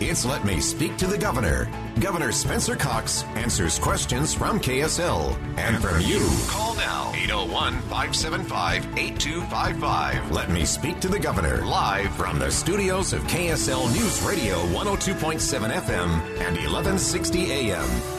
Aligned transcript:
it's 0.00 0.24
Let 0.24 0.44
Me 0.44 0.60
Speak 0.60 0.96
to 0.98 1.06
the 1.06 1.18
Governor. 1.18 1.68
Governor 2.00 2.32
Spencer 2.32 2.76
Cox 2.76 3.24
answers 3.34 3.78
questions 3.78 4.32
from 4.32 4.60
KSL 4.60 5.36
and 5.58 5.82
from 5.82 6.00
you. 6.00 6.28
Call 6.46 6.74
now 6.76 7.12
801 7.14 7.80
575 7.82 8.98
8255. 8.98 10.30
Let 10.30 10.50
Me 10.50 10.64
Speak 10.64 11.00
to 11.00 11.08
the 11.08 11.18
Governor 11.18 11.64
live 11.64 12.14
from 12.14 12.38
the 12.38 12.50
studios 12.50 13.12
of 13.12 13.22
KSL 13.24 13.92
News 13.92 14.22
Radio 14.22 14.56
102.7 14.68 15.70
FM 15.70 16.10
and 16.40 16.56
1160 16.56 17.52
AM. 17.52 18.17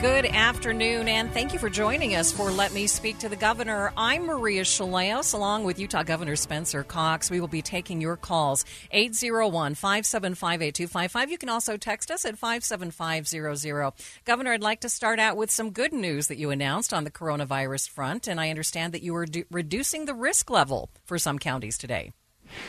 Good 0.00 0.24
afternoon, 0.24 1.08
and 1.08 1.30
thank 1.30 1.52
you 1.52 1.58
for 1.58 1.68
joining 1.68 2.14
us 2.14 2.32
for 2.32 2.50
Let 2.50 2.72
Me 2.72 2.86
Speak 2.86 3.18
to 3.18 3.28
the 3.28 3.36
Governor. 3.36 3.92
I'm 3.98 4.24
Maria 4.24 4.62
Shilaos, 4.62 5.34
along 5.34 5.64
with 5.64 5.78
Utah 5.78 6.04
Governor 6.04 6.36
Spencer 6.36 6.82
Cox. 6.82 7.30
We 7.30 7.38
will 7.38 7.48
be 7.48 7.60
taking 7.60 8.00
your 8.00 8.16
calls 8.16 8.64
801 8.92 9.74
575 9.74 10.62
8255. 10.62 11.30
You 11.30 11.36
can 11.36 11.50
also 11.50 11.76
text 11.76 12.10
us 12.10 12.24
at 12.24 12.38
57500. 12.38 13.92
Governor, 14.24 14.52
I'd 14.52 14.62
like 14.62 14.80
to 14.80 14.88
start 14.88 15.18
out 15.18 15.36
with 15.36 15.50
some 15.50 15.70
good 15.70 15.92
news 15.92 16.28
that 16.28 16.38
you 16.38 16.48
announced 16.48 16.94
on 16.94 17.04
the 17.04 17.10
coronavirus 17.10 17.90
front, 17.90 18.26
and 18.26 18.40
I 18.40 18.48
understand 18.48 18.94
that 18.94 19.02
you 19.02 19.14
are 19.16 19.26
reducing 19.50 20.06
the 20.06 20.14
risk 20.14 20.48
level 20.48 20.88
for 21.04 21.18
some 21.18 21.38
counties 21.38 21.76
today. 21.76 22.12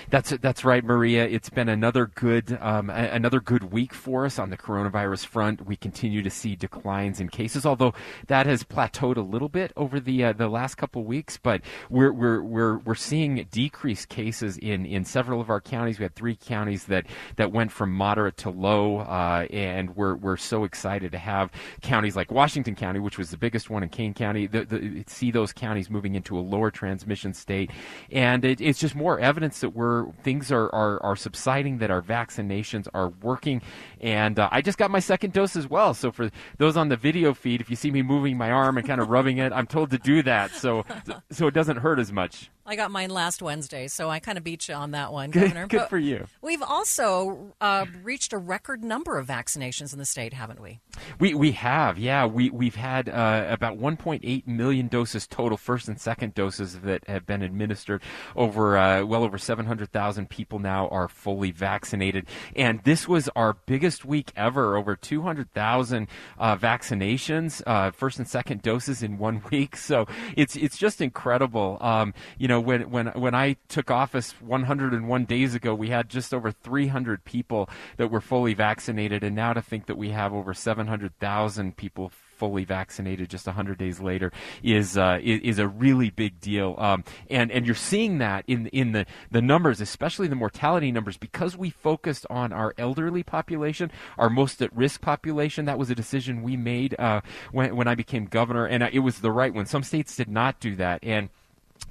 That's 0.10 0.32
that's 0.42 0.64
right, 0.66 0.84
Maria. 0.84 1.26
It's 1.26 1.50
been 1.50 1.70
another 1.70 2.08
good 2.08 2.58
um, 2.62 2.90
another 2.90 3.40
good 3.40 3.72
week 3.72 3.94
for 3.94 4.26
us 4.26 4.40
on 4.40 4.50
the 4.50 4.58
coronavirus 4.58 5.26
front. 5.26 5.66
We 5.66 5.76
continue 5.76 6.22
to 6.22 6.30
see 6.30 6.56
declines 6.56 7.20
in 7.20 7.30
cases, 7.30 7.66
although 7.66 7.94
that 8.28 8.46
has 8.46 8.64
plateaued 8.64 9.18
a 9.18 9.22
little 9.22 9.50
bit 9.50 9.72
over 9.76 10.00
the 10.00 10.24
uh, 10.24 10.34
the 10.34 10.48
last 10.48 10.76
couple 10.76 11.04
weeks. 11.04 11.38
But 11.42 11.62
we're 11.90 12.12
we're 12.12 12.42
we're 12.42 12.78
we're 12.80 12.96
seeing 12.96 13.48
decreased 13.52 14.09
cases 14.09 14.58
in 14.58 14.86
in 14.86 15.06
several 15.06 15.42
of 15.42 15.50
our 15.50 15.62
counties. 15.62 16.00
We 16.00 16.04
had 16.04 16.16
three 16.16 16.36
counties 16.36 16.86
that 16.86 17.06
that 17.38 17.52
went 17.52 17.72
from 17.72 17.92
moderate 17.92 18.38
to 18.38 18.50
low, 18.50 19.00
uh, 19.00 19.48
and 19.52 19.96
we're 19.96 20.16
we're 20.16 20.38
so 20.38 20.64
excited 20.64 21.12
to 21.12 21.18
have 21.18 21.52
counties 21.82 22.16
like 22.16 22.32
Washington 22.32 22.76
County, 22.76 23.00
which 23.00 23.18
was 23.18 23.32
the 23.32 23.38
biggest 23.38 23.70
one, 23.70 23.84
in 23.84 23.90
Kane 23.90 24.13
County, 24.13 24.48
the, 24.48 24.66
the, 24.66 25.03
see 25.08 25.31
those 25.31 25.53
counties 25.53 25.90
moving 25.90 26.16
into 26.16 26.38
a 26.38 26.42
lower 26.42 26.72
transmission 26.72 27.34
state, 27.34 27.72
and 28.12 28.46
it, 28.46 28.62
it's 28.62 28.80
just 28.80 28.96
more 28.96 29.19
evidence 29.19 29.59
that 29.62 29.71
where 29.74 30.06
things 30.24 30.52
are, 30.52 30.74
are, 30.74 31.02
are 31.04 31.16
subsiding, 31.16 31.80
that 31.80 31.92
our 31.92 32.02
vaccinations 32.02 32.88
are 32.94 33.09
working. 33.22 33.62
And 34.00 34.40
uh, 34.40 34.50
I 34.52 34.62
just 34.62 34.78
got 34.78 34.92
my 34.92 35.00
second 35.00 35.34
dose 35.34 35.56
as 35.56 35.70
well. 35.70 35.94
So 35.94 36.12
for 36.12 36.32
those 36.58 36.78
on 36.78 36.90
the 36.90 36.98
video 36.98 37.34
feed, 37.34 37.62
if 37.62 37.70
you 37.70 37.76
see 37.76 37.92
me 37.92 38.02
moving 38.02 38.38
my 38.38 38.52
arm 38.52 38.78
and 38.78 38.88
kind 38.88 39.02
of 39.02 39.10
rubbing 39.10 39.38
it, 39.38 39.52
I'm 39.54 39.68
told 39.68 39.92
to 39.92 39.98
do 39.98 40.24
that 40.24 40.52
so 40.52 40.86
so 41.31 41.48
it 41.48 41.54
doesn't 41.54 41.78
hurt 41.78 42.00
as 42.00 42.12
much. 42.12 42.50
I 42.66 42.76
got 42.76 42.92
mine 42.92 43.10
last 43.10 43.42
Wednesday, 43.42 43.88
so 43.88 44.10
I 44.10 44.20
kind 44.20 44.38
of 44.38 44.44
beat 44.44 44.68
you 44.68 44.76
on 44.76 44.92
that 44.92 45.12
one, 45.12 45.32
Governor. 45.32 45.68
Good 45.68 45.80
but 45.80 45.90
for 45.90 45.98
you. 45.98 46.28
We've 46.42 46.62
also 46.62 47.54
uh, 47.60 47.86
reached 48.04 48.34
a 48.34 48.38
record 48.38 48.84
number 48.84 49.18
of 49.18 49.28
vaccinations 49.28 49.94
in 49.94 50.00
the 50.00 50.06
state, 50.06 50.34
haven't 50.34 50.62
we? 50.62 50.80
We 51.20 51.34
we 51.34 51.52
have, 51.54 51.98
yeah. 51.98 52.26
We 52.26 52.50
we've 52.50 52.76
had 52.76 53.10
uh, 53.10 53.46
about 53.50 53.80
1.8 53.80 54.48
million 54.48 54.88
doses 54.88 55.26
total, 55.28 55.58
first 55.58 55.88
and 55.88 56.00
second 56.00 56.36
doses 56.36 56.80
that 56.82 57.08
have 57.08 57.26
been 57.26 57.42
administered. 57.42 58.02
Over 58.36 58.78
uh, 58.78 59.06
well 59.06 59.24
over 59.24 59.38
700,000 59.38 60.30
people 60.30 60.60
now 60.60 60.88
are 60.90 61.08
fully 61.08 61.52
vaccinated, 61.52 62.28
and 62.56 62.82
this 62.84 63.08
was 63.08 63.30
our 63.36 63.58
biggest 63.66 64.06
week 64.06 64.32
ever. 64.36 64.78
Over 64.78 64.96
200,000 64.96 66.08
uh, 66.38 66.56
vaccinations, 66.56 67.62
uh, 67.66 67.92
first 67.92 68.20
and 68.20 68.28
second 68.28 68.62
doses 68.62 69.02
in 69.02 69.18
one 69.18 69.42
week. 69.52 69.76
So 69.76 70.06
it's 70.38 70.56
it's 70.56 70.78
just 70.78 71.02
incredible. 71.02 71.78
Um, 71.82 72.14
you 72.38 72.48
know 72.48 72.61
when 72.62 72.90
when 72.90 73.08
when 73.08 73.36
I 73.36 73.58
took 73.68 73.92
office 73.92 74.34
101 74.42 75.26
days 75.26 75.56
ago, 75.56 75.74
we 75.74 75.90
had 75.90 76.10
just 76.10 76.34
over 76.34 76.52
300 76.52 77.24
people 77.26 77.70
that 77.98 78.10
were 78.10 78.22
fully 78.22 78.54
vaccinated, 78.54 79.24
and 79.24 79.36
now 79.36 79.54
to 79.54 79.62
think 79.62 79.88
that 79.88 79.98
we 79.98 80.10
have 80.10 80.34
over 80.34 80.54
700,000 80.54 81.76
people 81.76 82.12
fully 82.42 82.66
vaccinated 82.66 83.30
just 83.30 83.46
100 83.46 83.78
days 83.78 84.00
later 84.00 84.32
is 84.64 84.98
uh, 84.98 85.20
is, 85.22 85.60
a 85.60 85.68
really 85.68 86.10
big 86.10 86.40
deal. 86.40 86.74
Um, 86.80 87.04
and 87.30 87.52
and 87.52 87.68
you're 87.68 87.76
seeing 87.76 88.18
that 88.18 88.46
in 88.48 88.66
in 88.68 88.94
the 88.94 89.06
the 89.30 89.44
numbers, 89.44 89.80
especially 89.80 90.28
the 90.28 90.36
mortality 90.36 90.92
numbers, 90.92 91.18
because 91.18 91.56
we 91.56 91.70
focused 91.70 92.26
on 92.32 92.52
our 92.52 92.74
elderly 92.80 93.22
population, 93.22 93.92
our 94.18 94.32
most 94.32 94.60
at 94.64 94.76
risk 94.76 95.02
population. 95.02 95.66
That 95.66 95.78
was 95.78 95.92
a 95.92 95.96
decision 95.96 96.42
we 96.42 96.58
made 96.58 96.96
uh, 96.98 97.22
when 97.52 97.76
when 97.76 97.88
I 97.88 97.94
became 97.94 98.26
governor, 98.26 98.66
and 98.66 98.82
uh, 98.82 98.90
it 98.92 99.00
was 99.00 99.20
the 99.20 99.32
right 99.32 99.54
one. 99.54 99.68
Some 99.68 99.84
states 99.84 100.16
did 100.16 100.28
not 100.28 100.60
do 100.60 100.76
that, 100.78 101.04
and 101.04 101.30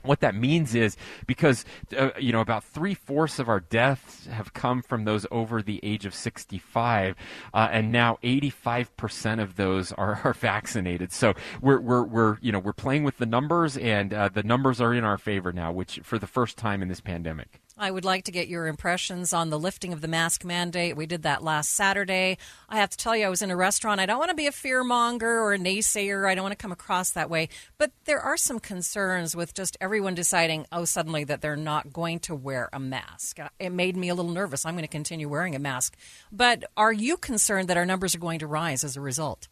what 0.03 0.21
that 0.21 0.35
means 0.35 0.75
is 0.75 0.97
because 1.27 1.65
uh, 1.97 2.11
you 2.19 2.33
know 2.33 2.41
about 2.41 2.65
three 2.65 2.95
fourths 2.95 3.39
of 3.39 3.49
our 3.49 3.61
deaths 3.61 4.27
have 4.27 4.53
come 4.53 4.83
from 4.83 5.05
those 5.05 5.27
over 5.31 5.63
the 5.63 5.81
age 5.83 6.07
of 6.07 6.15
65, 6.15 7.15
uh, 7.53 7.69
and 7.71 7.93
now 7.93 8.19
85 8.23 8.97
percent 8.97 9.41
of 9.41 9.57
those 9.57 9.93
are, 9.93 10.21
are 10.25 10.33
vaccinated. 10.33 11.13
So 11.13 11.35
we're, 11.61 11.81
we're 11.81 12.05
we're 12.05 12.39
you 12.41 12.53
know 12.53 12.59
we're 12.59 12.73
playing 12.73 13.05
with 13.05 13.19
the 13.19 13.27
numbers, 13.27 13.77
and 13.77 14.13
uh, 14.13 14.29
the 14.29 14.43
numbers 14.43 14.81
are 14.81 14.95
in 14.95 15.05
our 15.05 15.19
favor 15.19 15.53
now, 15.53 15.73
which 15.73 16.01
for 16.03 16.19
the 16.19 16.27
first 16.27 16.57
time 16.57 16.83
in 16.83 16.89
this 16.89 17.01
pandemic. 17.01 17.61
I 17.81 17.91
would 17.91 18.05
like 18.05 18.25
to 18.25 18.31
get 18.31 18.47
your 18.47 18.67
impressions 18.67 19.33
on 19.33 19.49
the 19.49 19.59
lifting 19.59 19.95
of 19.95 20.03
the 20.03 20.07
mask 20.07 20.45
mandate. 20.45 20.99
We 20.99 21.07
did 21.07 21.23
that 21.23 21.43
last 21.43 21.73
Saturday. 21.73 22.37
I 22.69 22.77
have 22.77 22.91
to 22.91 22.97
tell 22.99 23.17
you, 23.17 23.25
I 23.25 23.31
was 23.31 23.41
in 23.41 23.51
a 23.51 23.57
restaurant. 23.57 24.03
I 24.03 24.07
don't 24.07 24.19
want 24.19 24.29
to 24.29 24.37
be 24.37 24.47
a 24.47 24.53
fear 24.53 24.85
monger 24.85 25.41
or 25.41 25.55
a 25.55 25.59
naysayer. 25.59 26.29
I 26.29 26.35
don't 26.35 26.45
want 26.45 26.53
to 26.53 26.63
come 26.63 26.73
across 26.73 27.11
that 27.13 27.31
way. 27.31 27.49
But 27.79 27.93
there 28.05 28.21
are 28.21 28.37
some 28.37 28.59
concerns 28.59 29.35
with 29.35 29.55
just 29.55 29.79
everyone 29.81 30.15
deciding, 30.15 30.67
oh, 30.71 30.85
suddenly 30.85 31.25
that 31.25 31.41
they're 31.41 31.57
not 31.57 31.91
going 31.91 32.19
to 32.21 32.35
wear 32.35 32.69
a 32.71 32.79
mask. 32.79 33.39
It 33.59 33.71
made 33.71 33.97
me 33.97 34.11
a 34.11 34.15
little 34.15 34.31
nervous. 34.31 34.67
I'm 34.67 34.75
going 34.75 34.83
to 34.83 34.89
continue 34.89 35.31
wearing 35.31 35.57
a 35.57 35.59
mask. 35.59 35.97
But 36.31 36.65
are 36.77 36.93
you 36.93 37.17
concerned 37.17 37.69
that 37.69 37.79
our 37.79 37.87
numbers 37.87 38.15
are 38.15 38.19
going 38.19 38.41
to 38.41 38.47
rise 38.47 38.85
as 38.85 38.95
a 38.95 39.01
result? 39.01 39.49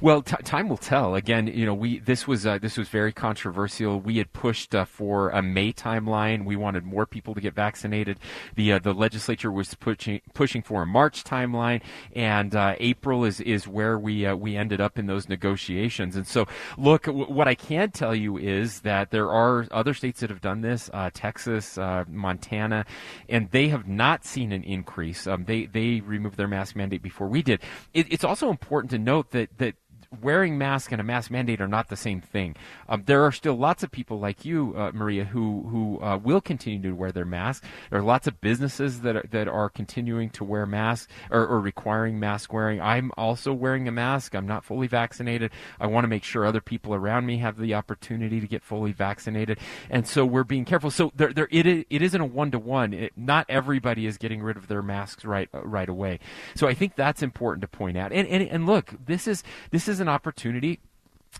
Well, 0.00 0.22
t- 0.22 0.36
time 0.44 0.68
will 0.68 0.76
tell. 0.76 1.14
Again, 1.14 1.46
you 1.46 1.64
know, 1.64 1.74
we 1.74 1.98
this 1.98 2.26
was 2.26 2.46
uh, 2.46 2.58
this 2.58 2.76
was 2.76 2.88
very 2.88 3.12
controversial. 3.12 4.00
We 4.00 4.18
had 4.18 4.32
pushed 4.32 4.74
uh, 4.74 4.84
for 4.84 5.30
a 5.30 5.42
May 5.42 5.72
timeline. 5.72 6.44
We 6.44 6.56
wanted 6.56 6.84
more 6.84 7.06
people 7.06 7.34
to 7.34 7.40
get 7.40 7.54
vaccinated. 7.54 8.18
The 8.54 8.74
uh, 8.74 8.78
the 8.80 8.92
legislature 8.92 9.50
was 9.50 9.74
pushing 9.74 10.20
pushing 10.34 10.62
for 10.62 10.82
a 10.82 10.86
March 10.86 11.24
timeline, 11.24 11.82
and 12.14 12.54
uh, 12.54 12.74
April 12.78 13.24
is 13.24 13.40
is 13.40 13.66
where 13.66 13.98
we 13.98 14.26
uh, 14.26 14.36
we 14.36 14.56
ended 14.56 14.80
up 14.80 14.98
in 14.98 15.06
those 15.06 15.28
negotiations. 15.28 16.16
And 16.16 16.26
so, 16.26 16.46
look, 16.76 17.04
w- 17.04 17.30
what 17.30 17.48
I 17.48 17.54
can 17.54 17.90
tell 17.90 18.14
you 18.14 18.36
is 18.36 18.80
that 18.80 19.10
there 19.10 19.30
are 19.30 19.66
other 19.70 19.94
states 19.94 20.20
that 20.20 20.30
have 20.30 20.40
done 20.40 20.60
this, 20.60 20.90
uh, 20.92 21.10
Texas, 21.14 21.78
Montana, 22.08 22.84
and 23.28 23.50
they 23.50 23.68
have 23.68 23.88
not 23.88 24.24
seen 24.24 24.52
an 24.52 24.64
increase. 24.64 25.26
Um, 25.26 25.44
they 25.44 25.66
they 25.66 26.00
removed 26.00 26.36
their 26.36 26.48
mask 26.48 26.76
mandate 26.76 27.02
before 27.02 27.28
we 27.28 27.42
did. 27.42 27.60
It, 27.92 28.12
it's 28.12 28.24
also 28.24 28.50
important 28.50 28.90
to 28.90 28.98
note 28.98 29.30
that 29.30 29.44
that 29.44 29.53
wearing 30.22 30.58
mask 30.58 30.92
and 30.92 31.00
a 31.00 31.04
mask 31.04 31.30
mandate 31.30 31.60
are 31.60 31.68
not 31.68 31.88
the 31.88 31.96
same 31.96 32.20
thing. 32.20 32.56
Um, 32.88 33.02
there 33.06 33.24
are 33.24 33.32
still 33.32 33.54
lots 33.54 33.82
of 33.82 33.90
people 33.90 34.18
like 34.18 34.44
you, 34.44 34.74
uh, 34.76 34.90
Maria, 34.92 35.24
who 35.24 35.62
who 35.70 36.02
uh, 36.02 36.18
will 36.18 36.40
continue 36.40 36.82
to 36.82 36.92
wear 36.92 37.12
their 37.12 37.24
masks. 37.24 37.66
There 37.90 37.98
are 37.98 38.02
lots 38.02 38.26
of 38.26 38.40
businesses 38.40 39.00
that 39.00 39.16
are, 39.16 39.24
that 39.30 39.48
are 39.48 39.68
continuing 39.68 40.30
to 40.30 40.44
wear 40.44 40.66
masks 40.66 41.12
or, 41.30 41.46
or 41.46 41.60
requiring 41.60 42.18
mask 42.20 42.52
wearing. 42.52 42.80
I'm 42.80 43.12
also 43.16 43.52
wearing 43.52 43.88
a 43.88 43.92
mask. 43.92 44.34
I'm 44.34 44.46
not 44.46 44.64
fully 44.64 44.86
vaccinated. 44.86 45.50
I 45.80 45.86
want 45.86 46.04
to 46.04 46.08
make 46.08 46.24
sure 46.24 46.44
other 46.44 46.60
people 46.60 46.94
around 46.94 47.26
me 47.26 47.38
have 47.38 47.58
the 47.58 47.74
opportunity 47.74 48.40
to 48.40 48.46
get 48.46 48.62
fully 48.62 48.92
vaccinated, 48.92 49.58
and 49.90 50.06
so 50.06 50.24
we're 50.24 50.44
being 50.44 50.64
careful. 50.64 50.90
So 50.90 51.12
there, 51.16 51.32
there 51.32 51.48
it, 51.50 51.66
is, 51.66 51.84
it 51.90 52.02
isn't 52.02 52.20
a 52.20 52.24
one 52.24 52.50
to 52.50 52.58
one. 52.58 53.08
Not 53.16 53.46
everybody 53.48 54.06
is 54.06 54.18
getting 54.18 54.42
rid 54.42 54.56
of 54.56 54.68
their 54.68 54.82
masks 54.82 55.24
right 55.24 55.48
right 55.52 55.88
away. 55.88 56.20
So 56.54 56.66
I 56.66 56.74
think 56.74 56.96
that's 56.96 57.22
important 57.22 57.62
to 57.62 57.68
point 57.68 57.96
out. 57.96 58.12
And 58.12 58.28
and, 58.28 58.42
and 58.48 58.66
look, 58.66 58.94
this 59.06 59.26
is 59.26 59.42
this 59.70 59.88
is 59.88 60.00
an 60.04 60.08
opportunity 60.08 60.80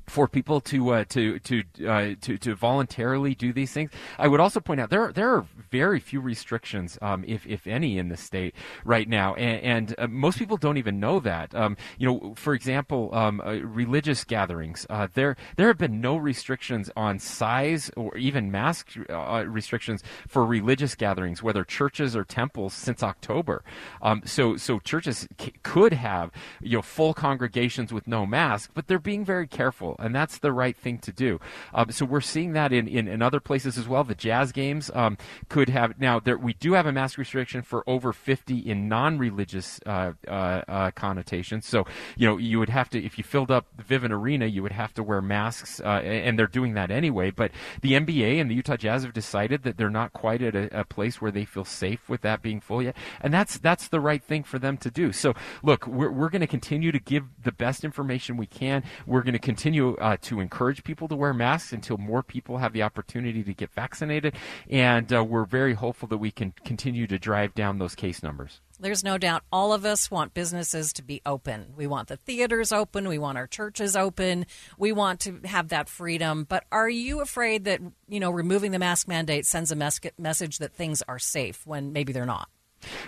for 0.07 0.29
people 0.29 0.61
to 0.61 0.91
uh, 0.91 1.05
to 1.09 1.39
to, 1.41 1.63
uh, 1.87 2.15
to 2.21 2.39
to 2.39 2.55
voluntarily 2.55 3.35
do 3.35 3.53
these 3.53 3.73
things. 3.73 3.91
I 4.19 4.29
would 4.29 4.41
also 4.41 4.61
point 4.61 4.81
out 4.81 4.91
there 4.91 5.03
are, 5.03 5.13
there 5.13 5.35
are 5.35 5.47
very 5.71 6.01
few 6.01 6.21
restrictions, 6.21 6.99
um, 7.03 7.25
if 7.27 7.47
if 7.47 7.67
any, 7.67 7.99
in 7.99 8.09
the 8.09 8.17
state 8.17 8.55
right 8.85 9.09
now, 9.09 9.35
and, 9.35 9.63
and 9.63 9.95
uh, 9.99 10.07
most 10.07 10.39
people 10.39 10.57
don't 10.57 10.77
even 10.77 11.01
know 11.01 11.21
that. 11.21 11.55
Um, 11.55 11.77
you 11.99 12.07
know, 12.07 12.35
for 12.37 12.55
example, 12.55 13.11
um, 13.13 13.41
uh, 13.41 13.55
religious 13.55 14.25
gatherings. 14.25 14.87
Uh, 14.89 15.09
there 15.15 15.37
there 15.57 15.69
have 15.69 15.79
been 15.79 16.01
no 16.01 16.17
restrictions 16.17 16.91
on 16.97 17.19
size 17.19 17.91
or 17.97 18.17
even 18.17 18.51
mask 18.51 18.89
uh, 19.11 19.45
restrictions 19.47 20.03
for 20.29 20.45
religious 20.45 20.95
gatherings, 20.95 21.43
whether 21.43 21.65
churches 21.65 22.17
or 22.17 22.25
temples, 22.25 22.73
since 22.73 23.03
October. 23.03 23.63
Um, 24.03 24.23
so 24.25 24.57
so 24.57 24.79
churches 24.79 25.27
c- 25.41 25.55
could 25.63 25.93
have 25.93 26.31
you 26.61 26.79
know 26.79 26.83
full 26.83 27.15
congregations 27.15 27.93
with 27.93 28.07
no 28.07 28.27
mask, 28.27 28.71
but 28.75 28.87
they're 28.87 28.99
being 28.99 29.25
very 29.25 29.47
careful 29.47 29.84
and 29.99 30.15
that's 30.15 30.39
the 30.39 30.53
right 30.53 30.77
thing 30.77 30.99
to 30.99 31.13
do. 31.13 31.41
Um, 31.73 31.91
so 31.91 32.05
we're 32.05 32.21
seeing 32.21 32.53
that 32.53 32.73
in, 32.73 32.89
in, 32.89 33.09
in, 33.09 33.23
other 33.23 33.41
places 33.41 33.79
as 33.79 33.89
well. 33.89 34.05
The 34.05 34.15
Jazz 34.15 34.53
games 34.53 34.91
um, 34.95 35.17
could 35.49 35.69
have 35.69 35.99
now. 36.01 36.21
There, 36.21 36.37
we 36.37 36.55
do 36.55 36.73
have 36.75 36.87
a 36.87 36.93
mask 36.93 37.19
restriction 37.19 37.63
for 37.63 37.89
over 37.89 38.13
50 38.13 38.59
in 38.59 38.89
non-religious 38.89 39.81
uh, 39.87 40.13
uh, 40.27 40.31
uh, 40.31 40.91
connotations. 40.93 41.67
So 41.67 41.85
you 42.17 42.27
know 42.27 42.37
you 42.37 42.59
would 42.59 42.69
have 42.69 42.89
to 42.91 43.05
if 43.05 43.19
you 43.19 43.25
filled 43.25 43.51
up 43.51 43.67
the 43.77 43.83
Vivint 43.83 44.11
Arena, 44.11 44.47
you 44.47 44.63
would 44.63 44.73
have 44.73 44.95
to 44.95 45.03
wear 45.03 45.21
masks, 45.21 45.81
uh, 45.81 46.01
and 46.05 46.39
they're 46.39 46.47
doing 46.47 46.75
that 46.75 46.91
anyway. 46.91 47.31
But 47.31 47.51
the 47.81 47.93
NBA 47.93 48.41
and 48.41 48.51
the 48.51 48.55
Utah 48.55 48.77
Jazz 48.77 49.05
have 49.05 49.13
decided 49.13 49.63
that 49.63 49.77
they're 49.77 49.91
not 49.91 50.13
quite 50.13 50.43
at 50.43 50.55
a, 50.55 50.81
a 50.81 50.85
place 50.85 51.21
where 51.21 51.31
they 51.31 51.45
feel 51.45 51.65
safe 51.65 52.09
with 52.09 52.21
that 52.23 52.43
being 52.43 52.61
full 52.61 52.83
yet, 52.83 52.97
and 53.21 53.33
that's 53.33 53.59
that's 53.59 53.89
the 53.89 54.01
right 54.01 54.23
thing 54.23 54.45
for 54.45 54.59
them 54.59 54.77
to 54.79 54.91
do. 54.91 55.13
So 55.13 55.35
look, 55.63 55.87
we're 55.87 56.11
we're 56.11 56.31
going 56.31 56.41
to 56.41 56.47
continue 56.47 56.93
to 56.93 57.01
give 57.01 57.25
the 57.43 57.53
best 57.53 57.85
information 57.85 58.37
we 58.37 58.47
can. 58.47 58.85
We're 59.07 59.23
going 59.23 59.35
to 59.35 59.39
continue 59.39 59.74
continue 59.75 59.97
uh, 59.97 60.17
to 60.23 60.41
encourage 60.41 60.85
people 60.85 61.09
to 61.09 61.17
wear 61.17 61.35
masks 61.35 61.73
until 61.73 61.99
more 61.99 62.23
people 62.23 62.59
have 62.59 62.73
the 62.73 62.83
opportunity 62.83 63.43
to 63.43 63.55
get 63.55 63.71
vaccinated. 63.73 64.35
And 64.71 65.13
uh, 65.13 65.25
we're 65.25 65.45
very 65.45 65.75
hopeful 65.75 66.09
that 66.09 66.19
we 66.19 66.31
can 66.31 66.55
continue 66.65 67.07
to 67.09 67.19
drive 67.19 67.55
down 67.55 67.79
those 67.79 67.95
case 67.95 68.23
numbers. 68.23 68.61
There's 68.79 69.05
no 69.05 69.19
doubt 69.19 69.43
all 69.53 69.73
of 69.73 69.85
us 69.85 70.11
want 70.11 70.35
businesses 70.35 70.93
to 70.95 71.03
be 71.03 71.21
open. 71.25 71.73
We 71.77 71.87
want 71.87 72.09
the 72.09 72.17
theaters 72.17 72.73
open. 72.73 73.09
We 73.09 73.19
want 73.19 73.39
our 73.39 73.47
churches 73.47 73.97
open. 73.97 74.47
We 74.79 74.93
want 74.93 75.21
to 75.21 75.41
have 75.45 75.69
that 75.69 75.89
freedom. 75.89 76.45
But 76.45 76.65
are 76.73 76.89
you 76.89 77.21
afraid 77.21 77.65
that, 77.65 77.81
you 78.09 78.21
know, 78.21 78.31
removing 78.31 78.73
the 78.73 78.79
mask 78.79 79.09
mandate 79.09 79.47
sends 79.47 79.71
a 79.71 79.77
mes- 79.77 80.01
message 80.19 80.59
that 80.59 80.75
things 80.75 81.03
are 81.09 81.19
safe 81.19 81.67
when 81.67 81.93
maybe 81.93 82.13
they're 82.13 82.27
not? 82.27 82.49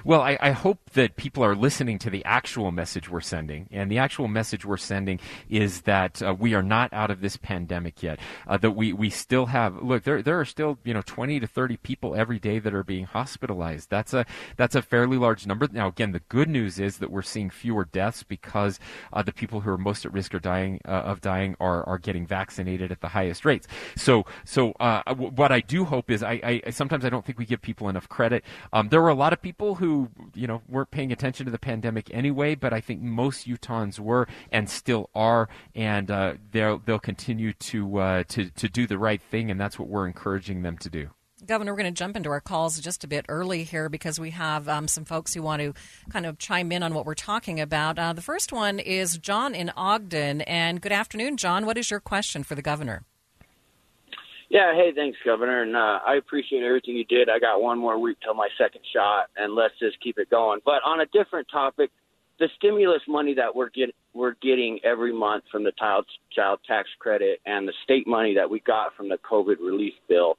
Well, 0.05 0.21
I, 0.21 0.39
I, 0.41 0.51
hope 0.53 0.91
that 0.91 1.17
people 1.17 1.45
are 1.45 1.55
listening 1.55 1.99
to 2.01 2.11
the 2.11 2.25
actual 2.25 2.71
message 2.71 3.09
we're 3.09 3.21
sending. 3.21 3.69
And 3.71 3.91
the 3.91 3.99
actual 3.99 4.29
message 4.29 4.65
we're 4.65 4.77
sending 4.77 5.21
is 5.49 5.83
that 5.83 6.23
uh, 6.23 6.35
we 6.39 6.55
are 6.55 6.63
not 6.63 6.93
out 6.93 7.11
of 7.11 7.21
this 7.21 7.37
pandemic 7.37 8.03
yet. 8.03 8.19
Uh, 8.47 8.57
that 8.59 8.73
we, 8.73 8.93
we 8.93 9.11
still 9.11 9.47
have, 9.47 9.83
look, 9.83 10.05
there, 10.05 10.23
there 10.23 10.41
are 10.41 10.45
still, 10.45 10.79
you 10.85 10.95
know, 10.95 11.03
20 11.03 11.41
to 11.41 11.47
30 11.47 11.77
people 11.79 12.15
every 12.15 12.39
day 12.39 12.59
that 12.59 12.75
are 12.75 12.85
being 12.85 13.05
hospitalized. 13.05 13.91
That's 13.91 14.15
a, 14.15 14.25
that's 14.57 14.75
a 14.75 14.83
fairly 14.83 15.17
large 15.17 15.47
number. 15.47 15.69
Now, 15.71 15.89
again, 15.89 16.13
the 16.13 16.21
good 16.29 16.49
news 16.49 16.79
is 16.79 16.99
that 16.99 17.11
we're 17.11 17.23
seeing 17.23 17.51
fewer 17.51 17.85
deaths 17.85 18.23
because 18.23 18.79
uh, 19.13 19.23
the 19.23 19.33
people 19.33 19.61
who 19.61 19.71
are 19.71 19.79
most 19.79 20.05
at 20.05 20.13
risk 20.13 20.35
are 20.35 20.41
dying, 20.41 20.81
uh, 20.87 20.91
of 20.91 21.21
dying 21.21 21.57
are, 21.61 21.85
are 21.85 21.99
getting 21.99 22.27
vaccinated 22.27 22.93
at 22.93 23.01
the 23.01 23.09
highest 23.09 23.45
rates. 23.45 23.67
So, 23.97 24.25
so 24.45 24.73
uh, 24.81 25.15
what 25.15 25.53
I 25.53 25.61
do 25.61 25.85
hope 25.85 26.11
is 26.11 26.23
I, 26.23 26.63
I, 26.67 26.71
sometimes 26.71 27.05
I 27.05 27.09
don't 27.09 27.25
think 27.25 27.39
we 27.39 27.47
give 27.47 27.61
people 27.63 27.89
enough 27.89 28.09
credit. 28.09 28.45
Um, 28.73 28.89
there 28.89 29.03
were 29.03 29.09
a 29.09 29.15
lot 29.15 29.33
of 29.33 29.43
people 29.43 29.66
people 29.67 29.75
who 29.87 30.09
you 30.35 30.47
know 30.47 30.63
weren't 30.69 30.91
paying 30.91 31.11
attention 31.13 31.45
to 31.45 31.53
the 31.53 31.59
pandemic 31.59 32.09
anyway, 32.13 32.55
but 32.55 32.73
I 32.73 32.81
think 32.81 33.01
most 33.01 33.49
Utahns 33.49 33.99
were 33.99 34.29
and 34.53 34.71
still 34.71 35.11
are, 35.15 35.49
and 35.75 36.11
uh, 36.11 36.35
they'll 36.53 36.79
they'll 36.79 36.99
continue 37.01 37.53
to 37.53 37.99
uh, 37.99 38.23
to 38.29 38.51
to 38.51 38.69
do 38.69 38.87
the 38.87 38.99
right 38.99 39.21
thing, 39.21 39.51
and 39.51 39.61
that's 39.61 39.79
what 39.79 39.89
we're 39.89 40.07
encouraging 40.07 40.63
them 40.63 40.79
to 40.79 40.91
do. 40.91 41.11
Governor, 41.45 41.73
we're 41.73 41.83
going 41.83 41.95
to 41.95 41.99
jump 41.99 42.17
into 42.17 42.31
our 42.31 42.41
calls 42.41 42.81
just 42.81 43.05
a 43.05 43.09
bit 43.09 43.27
early 43.29 43.65
here 43.65 43.89
because 43.89 44.19
we 44.19 44.31
have 44.31 44.69
um, 44.69 44.89
some 44.89 45.05
folks 45.05 45.35
who 45.35 45.43
want 45.43 45.61
to 45.61 45.75
kind 46.09 46.25
of 46.25 46.39
chime 46.39 46.73
in 46.73 46.83
on 46.83 46.95
what 46.95 47.05
we're 47.05 47.15
talking 47.15 47.61
about. 47.61 47.99
Uh, 47.99 48.13
the 48.15 48.23
first 48.23 48.53
one 48.53 48.79
is 48.79 49.19
John 49.19 49.55
in 49.55 49.71
Ogden, 49.77 50.41
and 50.43 50.81
good 50.81 50.93
afternoon, 50.93 51.37
John. 51.37 51.67
What 51.67 51.77
is 51.77 51.91
your 51.91 52.01
question 52.01 52.43
for 52.43 52.55
the 52.55 52.63
governor? 52.63 53.05
Yeah, 54.57 54.73
hey, 54.75 54.91
thanks, 54.97 55.19
Governor, 55.23 55.65
and 55.65 55.77
uh, 55.77 55.99
I 56.07 56.15
appreciate 56.15 56.63
everything 56.63 56.97
you 56.97 57.05
did. 57.05 57.29
I 57.29 57.39
got 57.39 57.61
one 57.61 57.79
more 57.79 57.99
week 57.99 58.17
till 58.25 58.33
my 58.33 58.49
second 58.57 58.81
shot, 58.91 59.27
and 59.37 59.55
let's 59.55 59.75
just 59.79 60.01
keep 60.01 60.17
it 60.17 60.31
going. 60.31 60.61
But 60.65 60.81
on 60.83 61.03
a 61.03 61.07
different 61.13 61.49
topic, 61.53 61.91
the 62.39 62.49
stimulus 62.57 63.03
money 63.07 63.35
that 63.35 63.55
we're 63.55 63.69
get 63.69 63.95
we're 64.15 64.33
getting 64.41 64.81
every 64.83 65.13
month 65.13 65.45
from 65.53 65.63
the 65.63 65.73
child 65.79 66.07
child 66.35 66.61
tax 66.67 66.89
credit 66.99 67.41
and 67.45 67.69
the 67.69 67.75
state 67.85 68.07
money 68.07 68.35
that 68.37 68.49
we 68.49 68.61
got 68.61 68.97
from 68.97 69.11
the 69.11 69.19
COVID 69.31 69.57
relief 69.61 69.93
bill. 70.09 70.39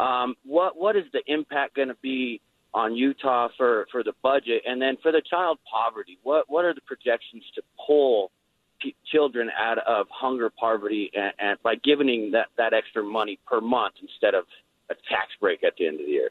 Um, 0.00 0.34
what 0.44 0.76
what 0.76 0.96
is 0.96 1.04
the 1.12 1.22
impact 1.28 1.76
going 1.76 1.86
to 1.86 1.96
be 2.02 2.40
on 2.74 2.96
Utah 2.96 3.46
for 3.56 3.86
for 3.92 4.02
the 4.02 4.14
budget, 4.24 4.62
and 4.66 4.82
then 4.82 4.96
for 5.00 5.12
the 5.12 5.22
child 5.30 5.60
poverty? 5.72 6.18
What 6.24 6.46
what 6.48 6.64
are 6.64 6.74
the 6.74 6.80
projections 6.80 7.44
to 7.54 7.62
pull 7.86 8.32
children 9.10 9.50
out 9.58 9.78
of 9.78 10.06
hunger, 10.10 10.50
poverty, 10.50 11.10
and, 11.14 11.32
and 11.38 11.62
by 11.62 11.74
giving 11.76 12.30
that 12.32 12.48
that 12.56 12.72
extra 12.72 13.02
money 13.02 13.38
per 13.46 13.60
month 13.60 13.94
instead 14.00 14.34
of 14.34 14.44
a 14.90 14.94
tax 15.08 15.28
break 15.40 15.64
at 15.64 15.74
the 15.78 15.86
end 15.86 16.00
of 16.00 16.06
the 16.06 16.12
year. 16.12 16.30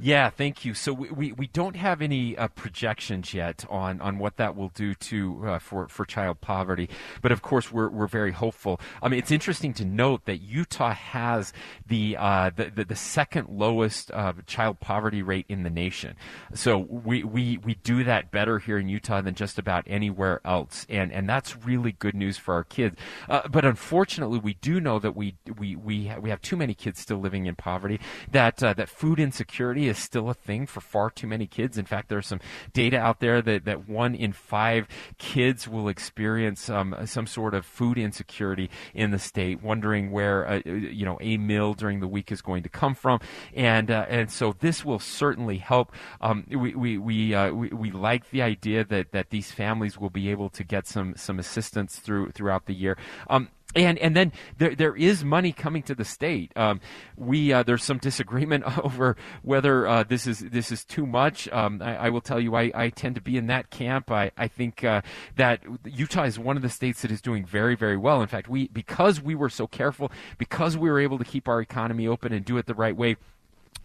Yeah, 0.00 0.30
thank 0.30 0.64
you. 0.64 0.74
So 0.74 0.92
we, 0.92 1.10
we, 1.10 1.32
we 1.32 1.46
don't 1.48 1.76
have 1.76 2.02
any 2.02 2.36
uh, 2.36 2.48
projections 2.48 3.34
yet 3.34 3.64
on, 3.68 4.00
on 4.00 4.18
what 4.18 4.36
that 4.36 4.56
will 4.56 4.70
do 4.70 4.94
to 4.94 5.46
uh, 5.46 5.58
for 5.58 5.88
for 5.88 6.04
child 6.04 6.40
poverty, 6.40 6.88
but 7.20 7.32
of 7.32 7.42
course 7.42 7.72
we're 7.72 7.88
we're 7.88 8.06
very 8.06 8.32
hopeful. 8.32 8.80
I 9.02 9.08
mean, 9.08 9.18
it's 9.18 9.30
interesting 9.30 9.72
to 9.74 9.84
note 9.84 10.24
that 10.26 10.38
Utah 10.38 10.92
has 10.92 11.52
the 11.86 12.16
uh, 12.18 12.50
the, 12.54 12.70
the, 12.74 12.84
the, 12.84 12.96
second 12.96 13.48
lowest 13.48 14.10
uh, 14.12 14.32
child 14.46 14.80
poverty 14.80 15.22
rate 15.22 15.46
in 15.48 15.62
the 15.62 15.70
nation. 15.70 16.16
So 16.54 16.78
we, 16.78 17.24
we 17.24 17.58
we 17.58 17.74
do 17.76 18.04
that 18.04 18.30
better 18.30 18.58
here 18.58 18.78
in 18.78 18.88
Utah 18.88 19.20
than 19.20 19.34
just 19.34 19.58
about 19.58 19.84
anywhere 19.86 20.40
else, 20.44 20.86
and 20.88 21.12
and 21.12 21.28
that's 21.28 21.56
really 21.64 21.92
good 21.92 22.14
news 22.14 22.38
for 22.38 22.54
our 22.54 22.64
kids. 22.64 22.96
Uh, 23.28 23.48
but 23.48 23.64
unfortunately, 23.64 24.38
we 24.38 24.54
do 24.54 24.80
know 24.80 24.98
that 24.98 25.16
we 25.16 25.34
we 25.58 25.76
we 25.76 26.12
we 26.20 26.30
have 26.30 26.40
too 26.42 26.56
many 26.56 26.74
kids 26.74 27.00
still 27.00 27.18
living 27.18 27.46
in 27.46 27.54
poverty. 27.54 28.00
That 28.30 28.62
uh, 28.62 28.74
that 28.74 28.88
food 28.88 29.18
insecurity 29.18 29.61
insecurity 29.62 29.88
is 29.88 29.98
still 29.98 30.28
a 30.28 30.34
thing 30.34 30.66
for 30.66 30.80
far 30.80 31.08
too 31.08 31.26
many 31.26 31.46
kids. 31.46 31.78
In 31.78 31.84
fact, 31.84 32.08
there's 32.08 32.26
some 32.26 32.40
data 32.72 32.98
out 32.98 33.20
there 33.20 33.40
that, 33.42 33.64
that 33.64 33.88
one 33.88 34.14
in 34.14 34.32
five 34.32 34.88
kids 35.18 35.68
will 35.68 35.88
experience 35.88 36.68
um, 36.68 36.94
some 37.04 37.26
sort 37.28 37.54
of 37.54 37.64
food 37.64 37.96
insecurity 37.96 38.68
in 38.92 39.12
the 39.12 39.18
state, 39.18 39.62
wondering 39.62 40.10
where 40.10 40.48
uh, 40.48 40.60
you 40.64 41.04
know 41.04 41.16
a 41.20 41.36
meal 41.36 41.74
during 41.74 42.00
the 42.00 42.08
week 42.08 42.32
is 42.32 42.42
going 42.42 42.64
to 42.64 42.68
come 42.68 42.94
from, 42.94 43.20
and 43.54 43.90
uh, 43.90 44.06
and 44.08 44.30
so 44.30 44.54
this 44.58 44.84
will 44.84 44.98
certainly 44.98 45.58
help. 45.58 45.92
Um, 46.20 46.44
we 46.50 46.74
we 46.74 46.98
we, 46.98 47.34
uh, 47.34 47.52
we, 47.52 47.68
we 47.68 47.90
like 47.92 48.30
the 48.30 48.42
idea 48.42 48.84
that 48.84 49.12
that 49.12 49.30
these 49.30 49.52
families 49.52 49.96
will 49.96 50.10
be 50.10 50.30
able 50.30 50.48
to 50.50 50.64
get 50.64 50.88
some 50.88 51.14
some 51.16 51.38
assistance 51.38 52.00
through 52.00 52.32
throughout 52.32 52.66
the 52.66 52.74
year. 52.74 52.98
Um, 53.30 53.48
and 53.74 53.98
and 53.98 54.16
then 54.16 54.32
there 54.58 54.74
there 54.74 54.96
is 54.96 55.24
money 55.24 55.52
coming 55.52 55.82
to 55.84 55.94
the 55.94 56.04
state. 56.04 56.52
Um, 56.56 56.80
we 57.16 57.52
uh, 57.52 57.62
there's 57.62 57.82
some 57.84 57.98
disagreement 57.98 58.64
over 58.84 59.16
whether 59.42 59.86
uh, 59.86 60.02
this 60.04 60.26
is 60.26 60.40
this 60.40 60.70
is 60.72 60.84
too 60.84 61.06
much. 61.06 61.48
Um, 61.50 61.80
I, 61.82 61.96
I, 61.96 62.10
will 62.10 62.20
tell 62.20 62.40
you, 62.40 62.54
I, 62.54 62.70
I 62.74 62.88
tend 62.90 63.14
to 63.14 63.20
be 63.20 63.36
in 63.36 63.46
that 63.46 63.70
camp. 63.70 64.10
I 64.10 64.30
I 64.36 64.48
think 64.48 64.84
uh, 64.84 65.02
that 65.36 65.62
Utah 65.84 66.24
is 66.24 66.38
one 66.38 66.56
of 66.56 66.62
the 66.62 66.68
states 66.68 67.02
that 67.02 67.10
is 67.10 67.20
doing 67.20 67.44
very 67.44 67.74
very 67.74 67.96
well. 67.96 68.20
In 68.20 68.28
fact, 68.28 68.48
we 68.48 68.68
because 68.68 69.20
we 69.20 69.34
were 69.34 69.50
so 69.50 69.66
careful, 69.66 70.10
because 70.38 70.76
we 70.76 70.90
were 70.90 71.00
able 71.00 71.18
to 71.18 71.24
keep 71.24 71.48
our 71.48 71.60
economy 71.60 72.06
open 72.06 72.32
and 72.32 72.44
do 72.44 72.58
it 72.58 72.66
the 72.66 72.74
right 72.74 72.96
way 72.96 73.16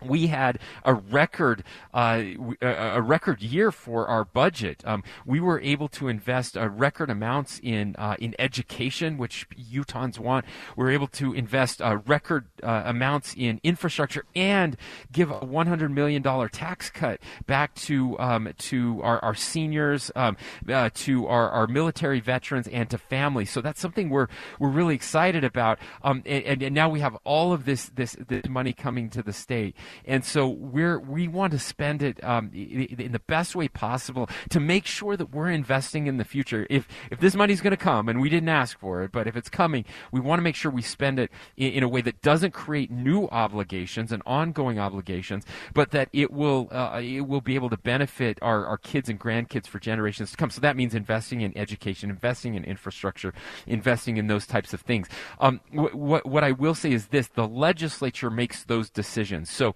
we 0.02 0.28
had 0.28 0.60
a 0.84 0.94
record 0.94 1.64
uh, 1.94 2.24
a 2.62 3.02
record 3.02 3.42
year 3.42 3.72
for 3.72 4.08
our 4.08 4.26
budget. 4.26 4.84
Um, 4.86 5.04
we 5.26 5.40
were 5.40 5.60
able 5.62 5.88
to 5.90 6.08
invest 6.08 6.56
a 6.56 6.70
record 6.70 7.10
amounts 7.10 7.60
in 7.64 7.96
uh, 7.98 8.16
in 8.20 8.36
education, 8.40 9.18
which 9.18 9.48
Utahns 9.50 10.20
want. 10.20 10.46
We 10.76 10.84
were 10.84 10.92
able 10.92 11.08
to 11.08 11.34
invest 11.34 11.82
record 12.06 12.46
uh, 12.64 12.84
amounts 12.86 13.34
in 13.36 13.60
infrastructure 13.64 14.26
and 14.36 14.78
give 15.12 15.32
a 15.32 15.40
100 15.40 15.92
million 15.92 16.22
dollar 16.22 16.50
tax 16.50 16.90
cut 16.90 17.20
back 17.46 17.76
to 17.76 18.18
um, 18.20 18.54
to 18.58 19.02
our, 19.04 19.24
our 19.24 19.36
seniors, 19.36 20.12
um, 20.16 20.38
uh, 20.70 20.90
to 20.94 21.28
our, 21.28 21.50
our 21.50 21.68
military 21.68 22.20
veterans, 22.20 22.68
and 22.68 22.90
to 22.90 22.98
families. 22.98 23.50
So 23.50 23.62
that's 23.62 23.80
something 23.80 24.10
we're 24.10 24.28
we're 24.60 24.70
really 24.70 24.96
excited 24.96 25.44
about. 25.44 25.80
Um, 26.04 26.24
and, 26.26 26.62
and 26.64 26.76
now 26.76 26.90
we 26.90 27.00
have 27.00 27.18
all 27.24 27.54
of 27.54 27.66
this 27.66 27.90
this 27.96 28.16
this 28.28 28.48
money 28.48 28.74
coming 28.74 29.10
to 29.12 29.24
the 29.24 29.34
state 29.34 29.76
and 30.06 30.24
so 30.24 30.48
we're 30.48 31.00
we 31.00 31.28
want 31.28 31.52
to 31.52 31.60
spend 31.60 32.02
it 32.02 32.24
um, 32.24 32.52
in 32.54 33.12
the 33.12 33.22
best 33.28 33.56
way 33.56 33.68
possible 33.68 34.30
to 34.50 34.60
make 34.60 34.86
sure 34.86 35.18
that 35.18 35.32
we're 35.32 35.50
investing 35.50 36.08
in 36.08 36.18
the 36.18 36.26
future. 36.26 36.68
If 36.70 36.88
if 37.12 37.20
this 37.20 37.36
money's 37.36 37.62
going 37.62 37.72
to 37.72 37.78
come, 37.78 38.10
and 38.10 38.22
we 38.22 38.30
didn't 38.30 38.50
ask 38.50 38.80
for 38.80 39.04
it, 39.04 39.12
but 39.12 39.28
if 39.28 39.36
it's 39.36 39.50
coming, 39.50 39.86
we 40.12 40.20
want 40.20 40.40
to 40.40 40.44
make 40.44 40.56
sure 40.56 40.72
we 40.72 40.82
spend 40.82 41.20
it 41.20 41.32
in, 41.56 41.72
in 41.74 41.84
a 41.84 41.88
way 41.88 42.02
that 42.02 42.22
doesn't 42.22 42.52
create 42.52 42.92
new 42.92 43.28
obligations 43.28 44.12
and 44.12 44.22
ongoing 44.26 44.80
obligations, 44.80 45.46
but 45.74 45.92
that 45.92 46.10
it 46.14 46.32
will 46.32 46.68
uh, 46.72 47.00
it 47.04 47.28
will 47.28 47.42
be 47.42 47.56
able 47.56 47.70
to 47.70 47.78
benefit 47.78 48.38
our, 48.42 48.66
our 48.66 48.78
kids 48.78 49.10
and 49.10 49.20
grandkids 49.20 49.68
for 49.68 49.80
generations 49.80 50.32
to 50.32 50.38
come. 50.38 50.50
So 50.50 50.62
that 50.62 50.76
means 50.76 50.94
investing 50.94 51.42
in 51.42 51.58
education, 51.58 52.10
investing 52.10 52.56
in 52.56 52.64
infrastructure, 52.64 53.34
investing 53.66 54.18
in 54.18 54.28
those 54.28 54.46
types 54.46 54.74
of 54.74 54.82
things. 54.82 55.08
Um, 55.40 55.62
what 55.72 56.26
what 56.26 56.44
I 56.44 56.52
will 56.52 56.76
say 56.76 56.92
is 56.92 57.08
this: 57.08 57.28
the 57.28 57.48
legislature 57.48 58.30
makes 58.30 58.64
those 58.66 58.90
decisions. 58.90 59.50
So 59.50 59.76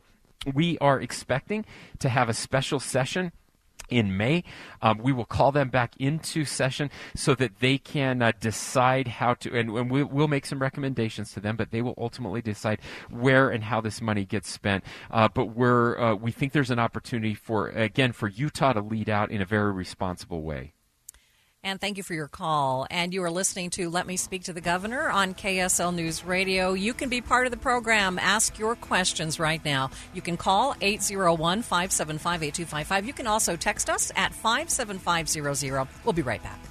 we 0.53 0.77
are 0.79 0.99
expecting 0.99 1.65
to 1.99 2.09
have 2.09 2.29
a 2.29 2.33
special 2.33 2.79
session 2.79 3.31
in 3.91 4.15
May. 4.15 4.43
Um, 4.81 4.99
we 4.99 5.11
will 5.11 5.25
call 5.25 5.51
them 5.51 5.69
back 5.69 5.95
into 5.97 6.45
session 6.45 6.89
so 7.13 7.35
that 7.35 7.59
they 7.59 7.77
can 7.77 8.21
uh, 8.21 8.31
decide 8.39 9.07
how 9.07 9.33
to, 9.35 9.55
and, 9.57 9.69
and 9.69 9.91
we, 9.91 10.03
will 10.03 10.29
make 10.29 10.45
some 10.45 10.59
recommendations 10.59 11.33
to 11.33 11.39
them, 11.39 11.57
but 11.57 11.71
they 11.71 11.81
will 11.81 11.95
ultimately 11.97 12.41
decide 12.41 12.79
where 13.09 13.49
and 13.49 13.65
how 13.65 13.81
this 13.81 14.01
money 14.01 14.25
gets 14.25 14.49
spent. 14.49 14.83
Uh, 15.11 15.27
but 15.27 15.47
we're, 15.47 15.99
uh, 15.99 16.15
we 16.15 16.31
think 16.31 16.53
there's 16.53 16.71
an 16.71 16.79
opportunity 16.79 17.35
for, 17.35 17.67
again, 17.69 18.13
for 18.13 18.27
Utah 18.29 18.73
to 18.73 18.81
lead 18.81 19.09
out 19.09 19.29
in 19.29 19.41
a 19.41 19.45
very 19.45 19.71
responsible 19.73 20.41
way. 20.41 20.73
And 21.63 21.79
thank 21.79 21.97
you 21.97 22.03
for 22.03 22.15
your 22.15 22.27
call. 22.27 22.87
And 22.89 23.13
you 23.13 23.23
are 23.23 23.29
listening 23.29 23.69
to 23.71 23.89
Let 23.89 24.07
Me 24.07 24.17
Speak 24.17 24.45
to 24.45 24.53
the 24.53 24.61
Governor 24.61 25.09
on 25.09 25.35
KSL 25.35 25.93
News 25.93 26.25
Radio. 26.25 26.73
You 26.73 26.93
can 26.93 27.07
be 27.09 27.21
part 27.21 27.45
of 27.45 27.51
the 27.51 27.57
program. 27.57 28.17
Ask 28.17 28.57
your 28.57 28.75
questions 28.75 29.39
right 29.39 29.63
now. 29.63 29.91
You 30.13 30.23
can 30.23 30.37
call 30.37 30.75
801 30.81 31.61
575 31.61 32.43
8255. 32.43 33.05
You 33.05 33.13
can 33.13 33.27
also 33.27 33.55
text 33.55 33.89
us 33.89 34.11
at 34.15 34.33
57500. 34.33 35.87
We'll 36.03 36.13
be 36.13 36.23
right 36.23 36.41
back. 36.41 36.70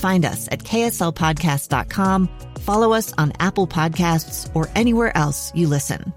Find 0.00 0.24
us 0.24 0.48
at 0.50 0.60
kslpodcast.com, 0.60 2.28
follow 2.60 2.94
us 2.94 3.12
on 3.18 3.32
Apple 3.38 3.66
Podcasts, 3.66 4.50
or 4.56 4.68
anywhere 4.74 5.14
else 5.14 5.52
you 5.54 5.68
listen. 5.68 6.14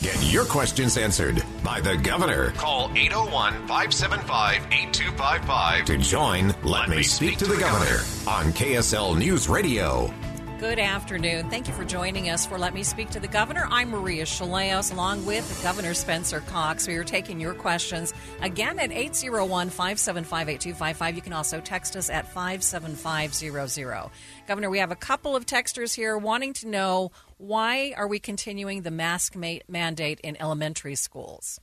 Get 0.00 0.32
your 0.32 0.44
questions 0.44 0.96
answered 0.96 1.42
by 1.64 1.80
the 1.80 1.96
governor. 1.96 2.52
Call 2.52 2.90
801 2.94 3.52
575 3.66 4.66
8255 4.72 5.84
to 5.86 5.98
join 5.98 6.48
Let, 6.48 6.64
Let 6.64 6.88
Me 6.88 7.02
Speak, 7.02 7.30
speak 7.30 7.38
to, 7.38 7.44
to 7.46 7.52
the, 7.52 7.60
governor, 7.60 7.96
governor 7.96 8.30
on 8.30 8.52
KSL 8.52 9.18
News 9.18 9.48
Radio. 9.48 10.12
Good 10.58 10.80
afternoon. 10.80 11.50
Thank 11.50 11.68
you 11.68 11.74
for 11.74 11.84
joining 11.84 12.30
us 12.30 12.44
for 12.44 12.58
Let 12.58 12.74
Me 12.74 12.82
Speak 12.82 13.10
to 13.10 13.20
the 13.20 13.28
Governor. 13.28 13.68
I'm 13.70 13.90
Maria 13.90 14.24
Shilaos, 14.24 14.92
along 14.92 15.24
with 15.24 15.62
Governor 15.62 15.94
Spencer 15.94 16.40
Cox. 16.40 16.88
We 16.88 16.96
are 16.96 17.04
taking 17.04 17.38
your 17.38 17.54
questions 17.54 18.12
again 18.42 18.80
at 18.80 18.90
801 18.90 19.70
575 19.70 20.48
8255. 20.48 21.14
You 21.14 21.22
can 21.22 21.32
also 21.32 21.60
text 21.60 21.94
us 21.94 22.10
at 22.10 22.32
57500. 22.32 24.10
Governor, 24.48 24.68
we 24.68 24.80
have 24.80 24.90
a 24.90 24.96
couple 24.96 25.36
of 25.36 25.46
texters 25.46 25.94
here 25.94 26.18
wanting 26.18 26.54
to 26.54 26.66
know 26.66 27.12
why 27.36 27.94
are 27.96 28.08
we 28.08 28.18
continuing 28.18 28.82
the 28.82 28.90
mask 28.90 29.36
ma- 29.36 29.58
mandate 29.68 30.18
in 30.24 30.36
elementary 30.40 30.96
schools? 30.96 31.60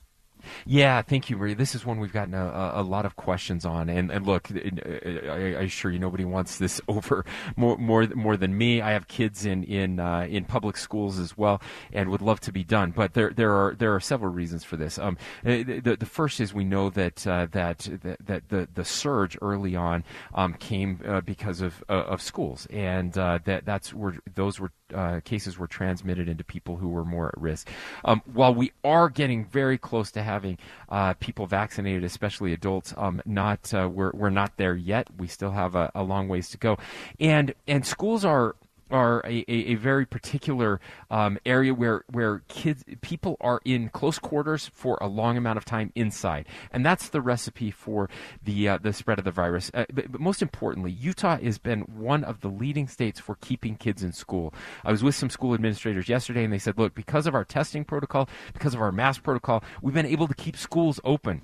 Yeah, 0.66 1.02
thank 1.02 1.30
you, 1.30 1.38
Maria. 1.38 1.56
This 1.56 1.76
is 1.76 1.86
one 1.86 2.00
we've 2.00 2.14
gotten 2.14 2.34
a, 2.34 2.74
a 2.76 2.84
lot 2.84 3.06
of 3.06 3.16
questions 3.16 3.66
on, 3.66 3.90
and, 3.90 4.12
and 4.12 4.26
look, 4.26 4.50
I, 4.52 5.56
I, 5.58 5.64
assure 5.64 5.92
you, 5.92 6.00
nobody 6.00 6.26
wants 6.26 6.58
this 6.58 6.82
over 6.88 7.26
more 7.56 7.78
more 7.78 8.08
more 8.08 8.38
than 8.38 8.58
me. 8.58 8.82
I 8.82 8.92
have 8.92 9.08
kids 9.08 9.46
in 9.46 9.64
in 9.64 10.00
uh, 10.00 10.28
in 10.30 10.46
public 10.46 10.78
schools 10.78 11.20
as 11.20 11.38
well, 11.38 11.62
and 11.94 12.10
would 12.10 12.22
love 12.22 12.40
to 12.42 12.52
be 12.52 12.64
done. 12.64 12.92
But 12.92 13.14
there 13.14 13.32
there 13.32 13.54
are 13.54 13.76
there 13.76 13.94
are 13.94 14.00
several 14.00 14.32
reasons 14.32 14.64
for 14.64 14.78
this. 14.78 14.98
Um, 14.98 15.18
eh, 15.46 15.64
the, 15.64 15.98
the 16.00 16.06
first 16.06 16.40
is 16.40 16.54
we 16.54 16.64
know 16.64 16.90
that 16.92 17.26
uh, 17.26 17.48
that, 17.52 17.90
that 18.02 18.26
that 18.26 18.50
the 18.50 18.68
the 18.74 18.86
surge 18.86 19.38
early 19.42 19.76
on 19.76 20.04
um, 20.34 20.54
came 20.54 21.02
uh, 21.06 21.22
because 21.22 21.62
of 21.62 21.84
uh, 21.90 21.94
of 21.94 22.22
schools, 22.22 22.68
and 22.70 23.18
uh, 23.18 23.40
that 23.46 23.66
that's 23.66 23.94
where 23.94 24.18
those 24.34 24.60
were 24.60 24.72
uh, 24.94 25.20
cases 25.22 25.58
were 25.58 25.68
transmitted 25.68 26.30
into 26.30 26.44
people 26.44 26.78
who 26.78 26.90
were 26.90 27.06
more 27.06 27.28
at 27.28 27.42
risk. 27.42 27.70
Um, 28.04 28.22
while 28.26 28.54
we 28.54 28.72
are 28.84 29.10
getting 29.10 29.46
very 29.46 29.78
close 29.78 30.12
to 30.12 30.24
having 30.24 30.58
uh, 30.90 31.14
people 31.16 31.48
vaccinated, 31.48 32.04
especially 32.04 32.54
adults, 32.54 32.94
um, 32.98 33.22
not 33.26 33.74
uh, 33.74 33.90
we're 33.92 34.12
we're 34.14 34.30
not 34.30 34.58
there 34.58 34.76
yet. 34.76 35.08
We 35.18 35.28
still 35.28 35.52
have 35.52 35.76
a, 35.76 35.92
a 35.96 36.04
long 36.04 36.28
ways 36.28 36.50
to 36.50 36.58
go, 36.58 36.78
and 37.20 37.54
and 37.68 37.86
schools 37.86 38.24
are 38.26 38.56
are 38.92 39.20
a, 39.26 39.44
a, 39.48 39.54
a 39.72 39.76
very 39.76 40.06
particular 40.06 40.80
um, 41.10 41.38
area 41.46 41.74
where 41.74 42.04
where 42.12 42.44
kids 42.48 42.84
people 43.02 43.38
are 43.42 43.62
in 43.66 43.90
close 43.90 44.20
quarters 44.20 44.70
for 44.74 44.98
a 45.02 45.08
long 45.08 45.38
amount 45.38 45.58
of 45.58 45.66
time 45.66 45.92
inside, 45.96 46.48
and 46.72 46.86
that's 46.86 47.10
the 47.10 47.22
recipe 47.22 47.72
for 47.72 48.10
the 48.44 48.70
uh, 48.70 48.78
the 48.78 48.94
spread 48.94 49.20
of 49.20 49.26
the 49.26 49.32
virus. 49.32 49.72
Uh, 49.74 49.86
but, 49.94 50.12
but, 50.12 50.22
most 50.22 50.42
importantly, 50.42 50.92
Utah 50.92 51.38
has 51.38 51.58
been 51.58 51.82
one 51.82 52.24
of 52.24 52.42
the 52.42 52.50
leading 52.50 52.88
states 52.88 53.20
for 53.20 53.36
keeping 53.36 53.76
kids 53.76 54.04
in 54.04 54.12
school. 54.12 54.54
I 54.84 54.92
was 54.92 55.04
with 55.04 55.16
some 55.16 55.30
school 55.30 55.54
administrators 55.54 56.10
yesterday, 56.10 56.44
and 56.44 56.54
they 56.54 56.60
said, 56.60 56.78
"Look, 56.78 56.94
because 56.94 57.28
of 57.28 57.36
our 57.36 57.46
testing 57.46 57.86
protocol, 57.86 58.30
because 58.54 58.74
of 58.74 58.82
our 58.82 58.92
mask 58.92 59.24
protocol, 59.24 59.64
we've 59.82 59.94
been 59.94 60.06
able 60.06 60.28
to 60.28 60.36
keep 60.36 60.58
schools 60.58 61.00
open." 61.04 61.42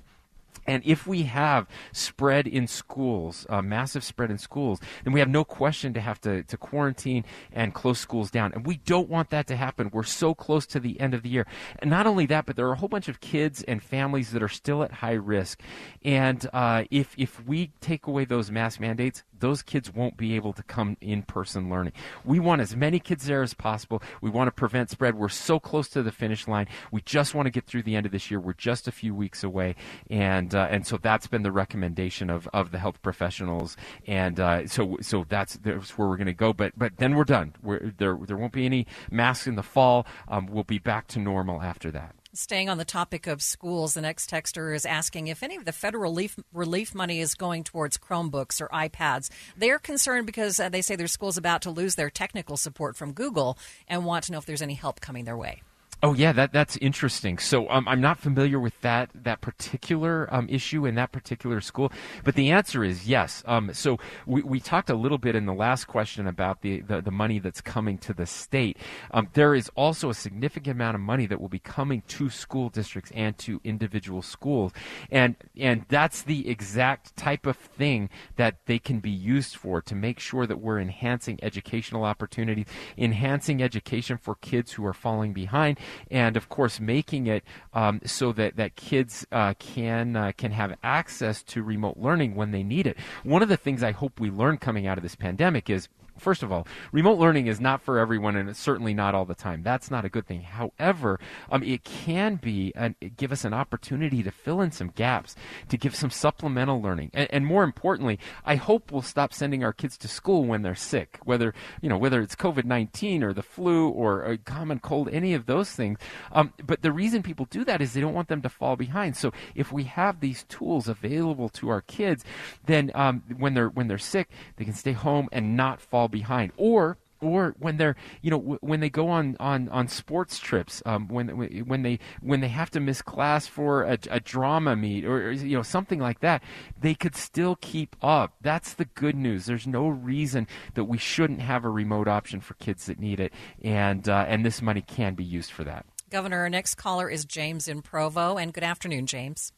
And 0.66 0.82
if 0.84 1.06
we 1.06 1.24
have 1.24 1.66
spread 1.92 2.46
in 2.46 2.66
schools, 2.66 3.46
uh, 3.48 3.62
massive 3.62 4.04
spread 4.04 4.30
in 4.30 4.38
schools, 4.38 4.80
then 5.04 5.12
we 5.12 5.20
have 5.20 5.28
no 5.28 5.44
question 5.44 5.92
to 5.94 6.00
have 6.00 6.20
to, 6.22 6.42
to 6.44 6.56
quarantine 6.56 7.24
and 7.52 7.74
close 7.74 7.98
schools 7.98 8.30
down. 8.30 8.52
And 8.52 8.66
we 8.66 8.76
don't 8.78 9.08
want 9.08 9.30
that 9.30 9.46
to 9.48 9.56
happen. 9.56 9.90
We're 9.92 10.02
so 10.02 10.34
close 10.34 10.66
to 10.66 10.80
the 10.80 11.00
end 11.00 11.14
of 11.14 11.22
the 11.22 11.28
year. 11.28 11.46
And 11.78 11.90
not 11.90 12.06
only 12.06 12.26
that, 12.26 12.46
but 12.46 12.56
there 12.56 12.66
are 12.68 12.72
a 12.72 12.76
whole 12.76 12.88
bunch 12.88 13.08
of 13.08 13.20
kids 13.20 13.62
and 13.62 13.82
families 13.82 14.30
that 14.32 14.42
are 14.42 14.48
still 14.48 14.82
at 14.82 14.92
high 14.92 15.12
risk. 15.12 15.60
And 16.04 16.46
uh, 16.52 16.84
if, 16.90 17.14
if 17.16 17.44
we 17.46 17.72
take 17.80 18.06
away 18.06 18.24
those 18.24 18.50
mask 18.50 18.80
mandates, 18.80 19.22
those 19.42 19.60
kids 19.60 19.92
won't 19.92 20.16
be 20.16 20.34
able 20.36 20.52
to 20.54 20.62
come 20.62 20.96
in 21.00 21.22
person 21.22 21.68
learning. 21.68 21.92
We 22.24 22.38
want 22.38 22.62
as 22.62 22.74
many 22.76 23.00
kids 23.00 23.26
there 23.26 23.42
as 23.42 23.54
possible. 23.54 24.00
We 24.20 24.30
want 24.30 24.46
to 24.46 24.52
prevent 24.52 24.88
spread. 24.88 25.16
We're 25.16 25.28
so 25.28 25.58
close 25.58 25.88
to 25.90 26.02
the 26.02 26.12
finish 26.12 26.46
line. 26.46 26.68
We 26.92 27.02
just 27.02 27.34
want 27.34 27.46
to 27.46 27.50
get 27.50 27.66
through 27.66 27.82
the 27.82 27.96
end 27.96 28.06
of 28.06 28.12
this 28.12 28.30
year. 28.30 28.38
We're 28.38 28.52
just 28.54 28.86
a 28.86 28.92
few 28.92 29.14
weeks 29.14 29.42
away, 29.42 29.74
and 30.08 30.54
uh, 30.54 30.68
and 30.70 30.86
so 30.86 30.96
that's 30.96 31.26
been 31.26 31.42
the 31.42 31.52
recommendation 31.52 32.30
of, 32.30 32.48
of 32.54 32.70
the 32.70 32.78
health 32.78 33.02
professionals, 33.02 33.76
and 34.06 34.38
uh, 34.38 34.66
so 34.68 34.96
so 35.00 35.26
that's, 35.28 35.56
that's 35.56 35.98
where 35.98 36.08
we're 36.08 36.16
going 36.16 36.26
to 36.26 36.32
go. 36.32 36.52
But 36.52 36.72
but 36.78 36.96
then 36.98 37.16
we're 37.16 37.24
done. 37.24 37.54
We're, 37.62 37.92
there 37.98 38.16
there 38.24 38.36
won't 38.36 38.52
be 38.52 38.64
any 38.64 38.86
masks 39.10 39.48
in 39.48 39.56
the 39.56 39.62
fall. 39.62 40.06
Um, 40.28 40.46
we'll 40.46 40.64
be 40.64 40.78
back 40.78 41.08
to 41.08 41.18
normal 41.18 41.60
after 41.60 41.90
that. 41.90 42.14
Staying 42.34 42.70
on 42.70 42.78
the 42.78 42.84
topic 42.86 43.26
of 43.26 43.42
schools, 43.42 43.92
the 43.92 44.00
next 44.00 44.30
texter 44.30 44.74
is 44.74 44.86
asking 44.86 45.26
if 45.26 45.42
any 45.42 45.56
of 45.56 45.66
the 45.66 45.72
federal 45.72 46.04
relief, 46.04 46.38
relief 46.54 46.94
money 46.94 47.20
is 47.20 47.34
going 47.34 47.62
towards 47.62 47.98
Chromebooks 47.98 48.58
or 48.58 48.68
iPads. 48.68 49.28
They're 49.54 49.78
concerned 49.78 50.24
because 50.24 50.58
uh, 50.58 50.70
they 50.70 50.80
say 50.80 50.96
their 50.96 51.08
school's 51.08 51.36
about 51.36 51.60
to 51.62 51.70
lose 51.70 51.94
their 51.94 52.08
technical 52.08 52.56
support 52.56 52.96
from 52.96 53.12
Google 53.12 53.58
and 53.86 54.06
want 54.06 54.24
to 54.24 54.32
know 54.32 54.38
if 54.38 54.46
there's 54.46 54.62
any 54.62 54.72
help 54.72 55.02
coming 55.02 55.26
their 55.26 55.36
way. 55.36 55.60
Oh 56.04 56.14
yeah, 56.14 56.32
that 56.32 56.52
that's 56.52 56.76
interesting. 56.78 57.38
So 57.38 57.68
um, 57.70 57.86
I'm 57.86 58.00
not 58.00 58.18
familiar 58.18 58.58
with 58.58 58.80
that 58.80 59.10
that 59.14 59.40
particular 59.40 60.26
um, 60.34 60.48
issue 60.48 60.84
in 60.84 60.96
that 60.96 61.12
particular 61.12 61.60
school, 61.60 61.92
but 62.24 62.34
the 62.34 62.50
answer 62.50 62.82
is 62.82 63.06
yes. 63.06 63.44
Um, 63.46 63.72
so 63.72 64.00
we, 64.26 64.42
we 64.42 64.58
talked 64.58 64.90
a 64.90 64.96
little 64.96 65.18
bit 65.18 65.36
in 65.36 65.46
the 65.46 65.54
last 65.54 65.84
question 65.84 66.26
about 66.26 66.62
the 66.62 66.80
the, 66.80 67.02
the 67.02 67.12
money 67.12 67.38
that's 67.38 67.60
coming 67.60 67.98
to 67.98 68.12
the 68.12 68.26
state. 68.26 68.78
Um, 69.12 69.28
there 69.34 69.54
is 69.54 69.70
also 69.76 70.10
a 70.10 70.14
significant 70.14 70.74
amount 70.74 70.96
of 70.96 71.00
money 71.00 71.24
that 71.26 71.40
will 71.40 71.48
be 71.48 71.60
coming 71.60 72.02
to 72.08 72.30
school 72.30 72.68
districts 72.68 73.12
and 73.14 73.38
to 73.38 73.60
individual 73.62 74.22
schools, 74.22 74.72
and 75.12 75.36
and 75.56 75.86
that's 75.88 76.22
the 76.22 76.48
exact 76.48 77.16
type 77.16 77.46
of 77.46 77.56
thing 77.56 78.10
that 78.34 78.56
they 78.66 78.80
can 78.80 78.98
be 78.98 79.10
used 79.10 79.54
for 79.54 79.80
to 79.82 79.94
make 79.94 80.18
sure 80.18 80.48
that 80.48 80.58
we're 80.58 80.80
enhancing 80.80 81.38
educational 81.44 82.02
opportunities, 82.02 82.66
enhancing 82.98 83.62
education 83.62 84.16
for 84.16 84.34
kids 84.34 84.72
who 84.72 84.84
are 84.84 84.92
falling 84.92 85.32
behind 85.32 85.78
and 86.10 86.36
of 86.36 86.48
course 86.48 86.80
making 86.80 87.26
it 87.26 87.44
um, 87.74 88.00
so 88.04 88.32
that 88.32 88.56
that 88.56 88.76
kids 88.76 89.26
uh, 89.32 89.54
can 89.58 90.16
uh, 90.16 90.32
can 90.36 90.52
have 90.52 90.76
access 90.82 91.42
to 91.42 91.62
remote 91.62 91.96
learning 91.96 92.34
when 92.34 92.50
they 92.50 92.62
need 92.62 92.86
it. 92.86 92.96
One 93.22 93.42
of 93.42 93.48
the 93.48 93.56
things 93.56 93.82
I 93.82 93.92
hope 93.92 94.20
we 94.20 94.30
learn 94.30 94.58
coming 94.58 94.86
out 94.86 94.98
of 94.98 95.02
this 95.02 95.14
pandemic 95.14 95.70
is 95.70 95.88
First 96.18 96.42
of 96.42 96.52
all, 96.52 96.66
remote 96.92 97.18
learning 97.18 97.46
is 97.46 97.60
not 97.60 97.82
for 97.82 97.98
everyone, 97.98 98.36
and 98.36 98.48
it's 98.48 98.58
certainly 98.58 98.94
not 98.94 99.14
all 99.14 99.24
the 99.24 99.34
time. 99.34 99.62
That's 99.62 99.90
not 99.90 100.04
a 100.04 100.08
good 100.08 100.26
thing. 100.26 100.42
However, 100.42 101.18
um, 101.50 101.62
it 101.62 101.84
can 101.84 102.36
be 102.36 102.72
an, 102.74 102.94
give 103.16 103.32
us 103.32 103.44
an 103.44 103.54
opportunity 103.54 104.22
to 104.22 104.30
fill 104.30 104.60
in 104.60 104.70
some 104.70 104.88
gaps, 104.88 105.34
to 105.68 105.76
give 105.76 105.94
some 105.94 106.10
supplemental 106.10 106.80
learning, 106.80 107.10
and, 107.14 107.28
and, 107.30 107.46
more 107.46 107.64
importantly, 107.64 108.18
I 108.44 108.54
hope 108.54 108.92
we'll 108.92 109.02
stop 109.02 109.32
sending 109.34 109.64
our 109.64 109.72
kids 109.72 109.98
to 109.98 110.08
school 110.08 110.44
when 110.44 110.62
they're 110.62 110.74
sick, 110.74 111.18
whether 111.24 111.54
you 111.80 111.88
know 111.88 111.98
whether 111.98 112.20
it's 112.20 112.36
COVID 112.36 112.64
nineteen 112.64 113.22
or 113.22 113.32
the 113.32 113.42
flu 113.42 113.88
or 113.88 114.24
a 114.24 114.38
common 114.38 114.78
cold, 114.78 115.08
any 115.10 115.34
of 115.34 115.46
those 115.46 115.70
things. 115.72 115.98
Um, 116.30 116.52
but 116.64 116.82
the 116.82 116.92
reason 116.92 117.22
people 117.22 117.46
do 117.50 117.64
that 117.64 117.80
is 117.80 117.92
they 117.92 118.00
don't 118.00 118.14
want 118.14 118.28
them 118.28 118.42
to 118.42 118.48
fall 118.48 118.76
behind. 118.76 119.16
So 119.16 119.32
if 119.54 119.72
we 119.72 119.84
have 119.84 120.20
these 120.20 120.44
tools 120.44 120.88
available 120.88 121.48
to 121.50 121.68
our 121.68 121.80
kids, 121.80 122.24
then 122.66 122.90
um, 122.94 123.22
when 123.38 123.54
they're 123.54 123.68
when 123.68 123.88
they're 123.88 123.98
sick, 123.98 124.28
they 124.56 124.64
can 124.64 124.74
stay 124.74 124.92
home 124.92 125.28
and 125.32 125.56
not 125.56 125.80
fall 125.80 126.08
behind. 126.12 126.52
Or 126.56 126.98
or 127.22 127.54
when 127.58 127.76
they're 127.76 127.96
you 128.20 128.30
know 128.30 128.38
w- 128.38 128.58
when 128.60 128.80
they 128.80 128.90
go 128.90 129.08
on 129.08 129.36
on 129.40 129.68
on 129.68 129.88
sports 129.88 130.38
trips 130.38 130.82
um, 130.84 131.08
when 131.08 131.28
when 131.66 131.82
they 131.82 131.98
when 132.20 132.40
they 132.40 132.48
have 132.48 132.70
to 132.70 132.80
miss 132.80 133.00
class 133.00 133.46
for 133.46 133.84
a, 133.84 133.98
a, 134.10 134.20
drama 134.20 134.74
meet 134.76 135.04
or 135.04 135.32
you 135.32 135.56
know 135.56 135.62
something 135.62 136.00
like 136.00 136.20
that 136.20 136.42
they 136.78 136.94
could 136.94 137.14
still 137.14 137.56
keep 137.60 137.96
up. 138.02 138.34
That's 138.40 138.74
the 138.74 138.84
good 138.84 139.16
news. 139.16 139.46
There's 139.46 139.66
no 139.66 139.88
reason 139.88 140.46
that 140.74 140.84
we 140.84 140.98
shouldn't 140.98 141.40
have 141.40 141.64
a 141.64 141.70
remote 141.70 142.08
option 142.08 142.40
for 142.40 142.54
kids 142.54 142.86
that 142.86 142.98
need 142.98 143.20
it. 143.20 143.32
And 143.62 144.08
uh, 144.08 144.24
and 144.28 144.44
this 144.44 144.60
money 144.60 144.82
can 144.82 145.14
be 145.14 145.24
used 145.24 145.52
for 145.52 145.64
that. 145.64 145.86
Governor 146.10 146.40
our 146.40 146.50
next 146.50 146.74
caller 146.74 147.08
is 147.08 147.24
james 147.24 147.68
in 147.68 147.82
provo. 147.82 148.36
And 148.36 148.52
good 148.52 148.64
afternoon 148.64 149.06
james. 149.06 149.52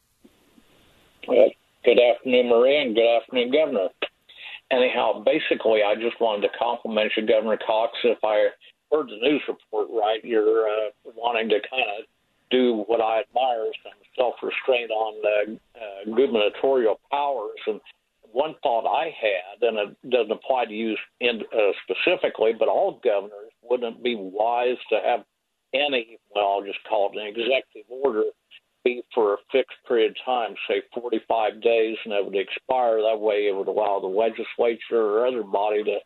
Uh, 1.27 1.49
good 1.83 1.99
afternoon 1.99 2.49
maria 2.49 2.81
and 2.81 2.95
good 2.95 3.17
afternoon 3.17 3.51
governor 3.51 3.89
anyhow, 4.71 5.23
basically, 5.23 5.81
I 5.83 5.95
just 5.95 6.19
wanted 6.19 6.47
to 6.47 6.57
compliment 6.57 7.11
you, 7.15 7.25
Governor 7.25 7.57
Cox. 7.65 7.93
If 8.03 8.19
I 8.23 8.49
heard 8.91 9.09
the 9.09 9.17
news 9.17 9.41
report 9.47 9.87
right, 9.91 10.23
you're 10.23 10.67
uh, 10.67 10.89
wanting 11.15 11.49
to 11.49 11.59
kind 11.69 11.89
of 11.99 12.05
do 12.51 12.83
what 12.87 13.01
I 13.01 13.21
admire 13.21 13.71
some 13.83 13.93
self 14.15 14.35
restraint 14.41 14.91
on 14.91 15.13
uh, 15.25 15.79
uh, 15.79 16.15
gubernatorial 16.15 16.99
powers. 17.11 17.59
And 17.67 17.81
one 18.31 18.55
thought 18.61 18.85
I 18.85 19.05
had, 19.05 19.67
and 19.67 19.77
it 19.77 20.09
doesn't 20.09 20.31
apply 20.31 20.65
to 20.65 20.73
you 20.73 20.95
in, 21.19 21.41
uh, 21.53 21.71
specifically, 21.83 22.51
but 22.57 22.67
all 22.67 22.99
governors, 23.03 23.51
wouldn't 23.63 24.03
be 24.03 24.15
wise 24.15 24.77
to 24.89 24.99
have 25.03 25.25
any, 25.73 26.19
well, 26.33 26.45
I'll 26.45 26.63
just 26.63 26.79
call 26.87 27.11
it 27.11 27.19
an 27.19 27.27
executive 27.27 27.89
order 27.89 28.23
be 28.85 29.03
for 29.13 29.33
a 29.33 29.37
fixed 29.51 29.75
period 29.87 30.11
of 30.11 30.25
time, 30.25 30.55
say 30.69 30.81
45 30.93 31.61
days, 31.61 31.97
and 32.05 32.13
it 32.13 32.23
would 32.23 32.35
expire. 32.35 33.01
That 33.01 33.19
way, 33.19 33.47
it 33.47 33.55
would 33.55 33.67
allow 33.67 33.99
the 33.99 34.07
legislature 34.07 35.01
or 35.01 35.27
other 35.27 35.43
body 35.43 35.83
to 35.83 35.97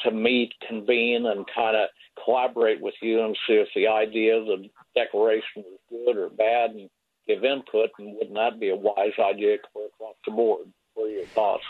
to 0.00 0.10
meet, 0.10 0.52
convene, 0.66 1.24
and 1.26 1.46
kind 1.54 1.76
of 1.76 1.88
collaborate 2.24 2.80
with 2.80 2.94
you 3.00 3.24
and 3.24 3.36
see 3.46 3.54
if 3.54 3.68
the 3.76 3.86
idea, 3.86 4.36
of 4.36 4.46
the 4.46 4.68
declaration 4.96 5.62
was 5.64 5.78
good 5.88 6.16
or 6.16 6.28
bad, 6.30 6.70
and 6.70 6.90
give 7.28 7.44
input. 7.44 7.90
And 7.98 8.16
wouldn't 8.16 8.34
that 8.34 8.58
be 8.58 8.70
a 8.70 8.76
wise 8.76 9.12
idea 9.20 9.54
across 9.54 10.16
the 10.26 10.32
board? 10.32 10.66
What 10.94 11.06
are 11.06 11.10
your 11.10 11.26
thoughts? 11.26 11.62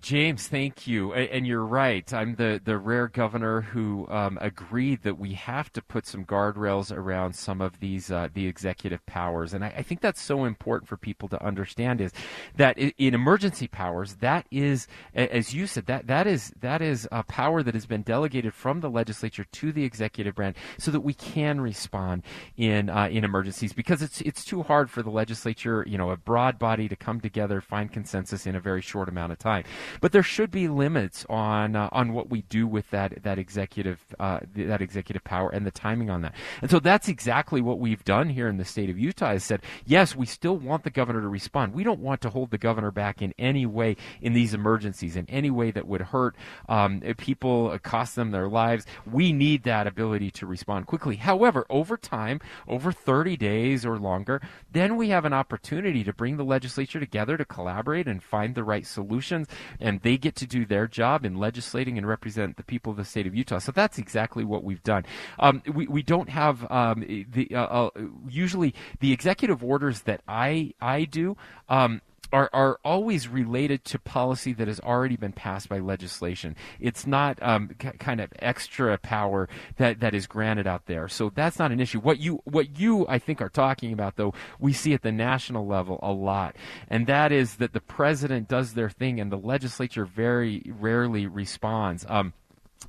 James, 0.00 0.46
thank 0.46 0.86
you. 0.86 1.12
And 1.12 1.46
you're 1.46 1.64
right. 1.64 2.12
I'm 2.12 2.36
the, 2.36 2.60
the 2.62 2.78
rare 2.78 3.08
governor 3.08 3.62
who 3.62 4.06
um, 4.08 4.38
agreed 4.40 5.02
that 5.02 5.18
we 5.18 5.34
have 5.34 5.72
to 5.72 5.82
put 5.82 6.06
some 6.06 6.24
guardrails 6.24 6.96
around 6.96 7.34
some 7.34 7.60
of 7.60 7.80
these 7.80 8.10
uh, 8.10 8.28
the 8.32 8.46
executive 8.46 9.04
powers. 9.06 9.54
And 9.54 9.64
I, 9.64 9.74
I, 9.78 9.82
think 9.82 10.00
that's 10.00 10.20
so 10.20 10.44
important 10.44 10.88
for 10.88 10.96
people 10.96 11.28
to 11.30 11.44
understand 11.44 12.00
is 12.00 12.12
that 12.56 12.78
in 12.78 13.14
emergency 13.14 13.66
powers, 13.66 14.16
that 14.16 14.46
is, 14.50 14.86
as 15.14 15.54
you 15.54 15.66
said, 15.66 15.86
that 15.86 16.06
that 16.06 16.26
is 16.26 16.52
that 16.60 16.80
is 16.80 17.08
a 17.10 17.22
power 17.24 17.62
that 17.62 17.74
has 17.74 17.86
been 17.86 18.02
delegated 18.02 18.54
from 18.54 18.80
the 18.80 18.90
legislature 18.90 19.46
to 19.52 19.72
the 19.72 19.84
executive 19.84 20.34
branch 20.34 20.56
so 20.78 20.90
that 20.90 21.00
we 21.00 21.14
can 21.14 21.60
respond 21.60 22.22
in 22.56 22.88
uh, 22.90 23.08
in 23.08 23.24
emergencies 23.24 23.72
because 23.72 24.02
it's 24.02 24.20
it's 24.20 24.44
too 24.44 24.62
hard 24.62 24.90
for 24.90 25.02
the 25.02 25.10
legislature, 25.10 25.84
you 25.88 25.98
know, 25.98 26.10
a 26.10 26.16
broad 26.16 26.58
body 26.58 26.88
to 26.88 26.96
come 26.96 27.20
together, 27.20 27.60
find 27.60 27.92
consensus 27.92 28.46
in 28.46 28.54
a 28.54 28.60
very 28.60 28.82
short 28.82 29.08
amount 29.08 29.32
of 29.32 29.38
time. 29.38 29.64
But 30.00 30.12
there 30.12 30.22
should 30.22 30.50
be 30.50 30.68
limits 30.68 31.26
on 31.28 31.76
uh, 31.76 31.88
on 31.92 32.12
what 32.12 32.30
we 32.30 32.42
do 32.42 32.66
with 32.66 32.90
that 32.90 33.22
that 33.22 33.38
executive 33.38 34.04
uh, 34.18 34.40
that 34.54 34.80
executive 34.80 35.24
power 35.24 35.50
and 35.50 35.66
the 35.66 35.70
timing 35.70 36.10
on 36.10 36.22
that. 36.22 36.34
And 36.62 36.70
so 36.70 36.80
that's 36.80 37.08
exactly 37.08 37.60
what 37.60 37.78
we've 37.78 38.04
done 38.04 38.28
here 38.30 38.48
in 38.48 38.56
the 38.56 38.64
state 38.64 38.90
of 38.90 38.98
Utah. 38.98 39.32
Is 39.32 39.44
said 39.44 39.62
yes, 39.84 40.14
we 40.14 40.26
still 40.26 40.56
want 40.56 40.84
the 40.84 40.90
governor 40.90 41.20
to 41.20 41.28
respond. 41.28 41.74
We 41.74 41.84
don't 41.84 42.00
want 42.00 42.20
to 42.22 42.30
hold 42.30 42.50
the 42.50 42.58
governor 42.58 42.90
back 42.90 43.22
in 43.22 43.34
any 43.38 43.66
way 43.66 43.96
in 44.20 44.32
these 44.32 44.54
emergencies 44.54 45.16
in 45.16 45.28
any 45.28 45.50
way 45.50 45.70
that 45.70 45.86
would 45.86 46.00
hurt 46.00 46.36
um, 46.68 47.00
people, 47.16 47.70
uh, 47.70 47.78
cost 47.78 48.16
them 48.16 48.30
their 48.30 48.48
lives. 48.48 48.86
We 49.10 49.32
need 49.32 49.64
that 49.64 49.86
ability 49.86 50.30
to 50.32 50.46
respond 50.46 50.86
quickly. 50.86 51.16
However, 51.16 51.66
over 51.68 51.96
time, 51.96 52.40
over 52.66 52.92
30 52.92 53.36
days 53.36 53.84
or 53.84 53.98
longer, 53.98 54.40
then 54.72 54.96
we 54.96 55.10
have 55.10 55.24
an 55.24 55.32
opportunity 55.32 56.04
to 56.04 56.12
bring 56.12 56.36
the 56.36 56.44
legislature 56.44 57.00
together 57.00 57.36
to 57.36 57.44
collaborate 57.44 58.06
and 58.06 58.22
find 58.22 58.54
the 58.54 58.64
right 58.64 58.86
solutions 58.86 59.48
and 59.80 60.00
they 60.02 60.16
get 60.16 60.34
to 60.36 60.46
do 60.46 60.64
their 60.64 60.86
job 60.86 61.24
in 61.24 61.36
legislating 61.36 61.98
and 61.98 62.06
represent 62.06 62.56
the 62.56 62.62
people 62.62 62.90
of 62.92 62.96
the 62.96 63.04
state 63.04 63.26
of 63.26 63.34
Utah. 63.34 63.58
So 63.58 63.72
that's 63.72 63.98
exactly 63.98 64.44
what 64.44 64.64
we've 64.64 64.82
done. 64.82 65.04
Um, 65.38 65.62
we, 65.72 65.86
we 65.86 66.02
don't 66.02 66.28
have 66.28 66.70
um, 66.70 67.00
the 67.30 67.48
uh, 67.54 67.64
uh, 67.64 67.90
usually 68.28 68.74
the 69.00 69.12
executive 69.12 69.62
orders 69.62 70.02
that 70.02 70.22
I 70.28 70.74
I 70.80 71.04
do. 71.04 71.36
Um, 71.68 72.00
are, 72.32 72.50
are 72.52 72.78
always 72.84 73.28
related 73.28 73.84
to 73.86 73.98
policy 73.98 74.52
that 74.54 74.68
has 74.68 74.80
already 74.80 75.16
been 75.16 75.32
passed 75.32 75.68
by 75.68 75.78
legislation. 75.78 76.56
It's 76.80 77.06
not 77.06 77.38
um, 77.42 77.70
c- 77.80 77.90
kind 77.98 78.20
of 78.20 78.32
extra 78.38 78.98
power 78.98 79.48
that, 79.76 80.00
that 80.00 80.14
is 80.14 80.26
granted 80.26 80.66
out 80.66 80.86
there. 80.86 81.08
So 81.08 81.30
that's 81.34 81.58
not 81.58 81.72
an 81.72 81.80
issue. 81.80 82.00
What 82.00 82.18
you 82.18 82.40
what 82.44 82.78
you 82.78 83.06
I 83.08 83.18
think 83.18 83.40
are 83.40 83.48
talking 83.48 83.92
about 83.92 84.16
though, 84.16 84.34
we 84.58 84.72
see 84.72 84.92
at 84.94 85.02
the 85.02 85.12
national 85.12 85.66
level 85.66 85.98
a 86.02 86.12
lot, 86.12 86.56
and 86.88 87.06
that 87.06 87.32
is 87.32 87.56
that 87.56 87.72
the 87.72 87.80
president 87.80 88.48
does 88.48 88.74
their 88.74 88.90
thing 88.90 89.20
and 89.20 89.32
the 89.32 89.38
legislature 89.38 90.04
very 90.04 90.62
rarely 90.78 91.26
responds. 91.26 92.04
Um, 92.08 92.32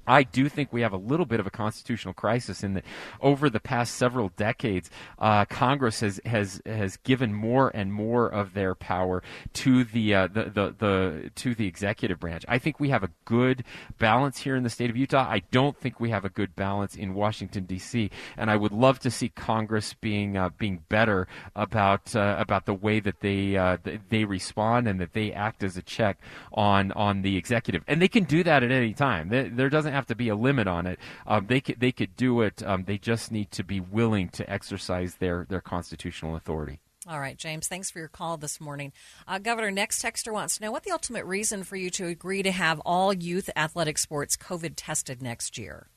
I 0.08 0.24
do 0.24 0.50
think 0.50 0.74
we 0.74 0.82
have 0.82 0.94
a 0.94 0.98
little 0.98 1.26
bit 1.26 1.40
of 1.40 1.46
a 1.46 1.52
constitutional 1.52 2.14
crisis 2.14 2.64
in 2.64 2.74
that 2.74 2.86
over 3.22 3.50
the 3.50 3.60
past 3.60 3.96
several 3.96 4.30
decades, 4.30 4.90
uh, 5.20 5.46
Congress 5.46 6.00
has, 6.00 6.20
has 6.26 6.62
has 6.66 6.98
given 6.98 7.34
more 7.34 7.70
and 7.76 7.94
more 7.94 8.28
of 8.28 8.54
their 8.54 8.74
power 8.74 9.22
to 9.54 9.84
the, 9.84 10.16
uh, 10.16 10.28
the, 10.28 10.46
the 10.46 10.76
the 10.78 11.32
to 11.36 11.54
the 11.54 11.68
executive 11.68 12.20
branch. 12.20 12.44
I 12.48 12.58
think 12.58 12.80
we 12.80 12.90
have 12.90 13.04
a 13.04 13.12
good 13.26 13.64
balance 14.00 14.40
here 14.40 14.56
in 14.56 14.64
the 14.64 14.70
state 14.70 14.90
of 14.90 14.98
Utah. 14.98 15.28
I 15.30 15.44
don't 15.52 15.78
think 15.78 16.00
we 16.00 16.10
have 16.10 16.26
a 16.26 16.30
good 16.30 16.56
balance 16.56 16.96
in 16.96 17.14
Washington 17.14 17.66
D.C. 17.66 18.10
and 18.36 18.50
I 18.50 18.56
would 18.56 18.72
love 18.72 19.00
to 19.00 19.12
see 19.12 19.30
Congress 19.30 19.94
being 19.94 20.38
uh, 20.38 20.50
being 20.58 20.84
better 20.90 21.28
about 21.56 22.16
uh, 22.16 22.36
about 22.40 22.66
the 22.66 22.74
way 22.74 23.00
that 23.00 23.20
they 23.20 23.58
uh, 23.58 23.78
they 24.10 24.26
respond 24.26 24.88
and 24.88 25.00
that 25.00 25.14
they 25.14 25.32
act 25.32 25.64
as 25.64 25.78
a 25.78 25.82
check 25.82 26.20
on 26.54 26.92
on 26.94 27.22
the 27.22 27.38
executive. 27.38 27.84
And 27.88 28.02
they 28.02 28.08
can 28.08 28.24
do 28.24 28.44
that 28.44 28.64
at 28.64 28.72
any 28.72 28.94
time. 28.94 29.30
There, 29.30 29.50
there 29.50 29.70
doesn't 29.80 29.94
have 29.94 30.08
to 30.08 30.16
be 30.16 30.28
a 30.28 30.36
limit 30.36 30.68
on 30.68 30.86
it. 30.86 31.00
Um, 31.26 31.48
they 31.48 31.62
could 31.62 31.80
they 31.80 31.94
could 31.94 32.18
do 32.18 32.42
it. 32.42 32.62
Um, 32.64 32.84
they 32.84 32.98
just 32.98 33.32
need 33.32 33.50
to 33.52 33.64
be 33.64 33.80
willing 33.80 34.28
to 34.30 34.50
exercise 34.50 35.16
their 35.16 35.46
their 35.48 35.62
constitutional 35.62 36.36
authority. 36.36 36.82
All 37.08 37.22
right, 37.22 37.38
James, 37.38 37.70
thanks 37.70 37.90
for 37.90 38.00
your 38.00 38.10
call 38.10 38.36
this 38.36 38.60
morning. 38.60 38.92
Uh, 39.26 39.40
Governor, 39.40 39.72
next 39.72 40.04
texter 40.04 40.34
wants 40.34 40.58
to 40.58 40.64
know 40.64 40.72
what 40.72 40.84
the 40.84 40.92
ultimate 40.92 41.24
reason 41.24 41.64
for 41.64 41.78
you 41.78 41.90
to 41.92 42.08
agree 42.08 42.44
to 42.44 42.52
have 42.52 42.82
all 42.86 43.14
youth 43.14 43.50
athletic 43.56 43.98
sports 43.98 44.36
COVID 44.36 44.74
tested 44.76 45.22
next 45.22 45.58
year. 45.58 45.88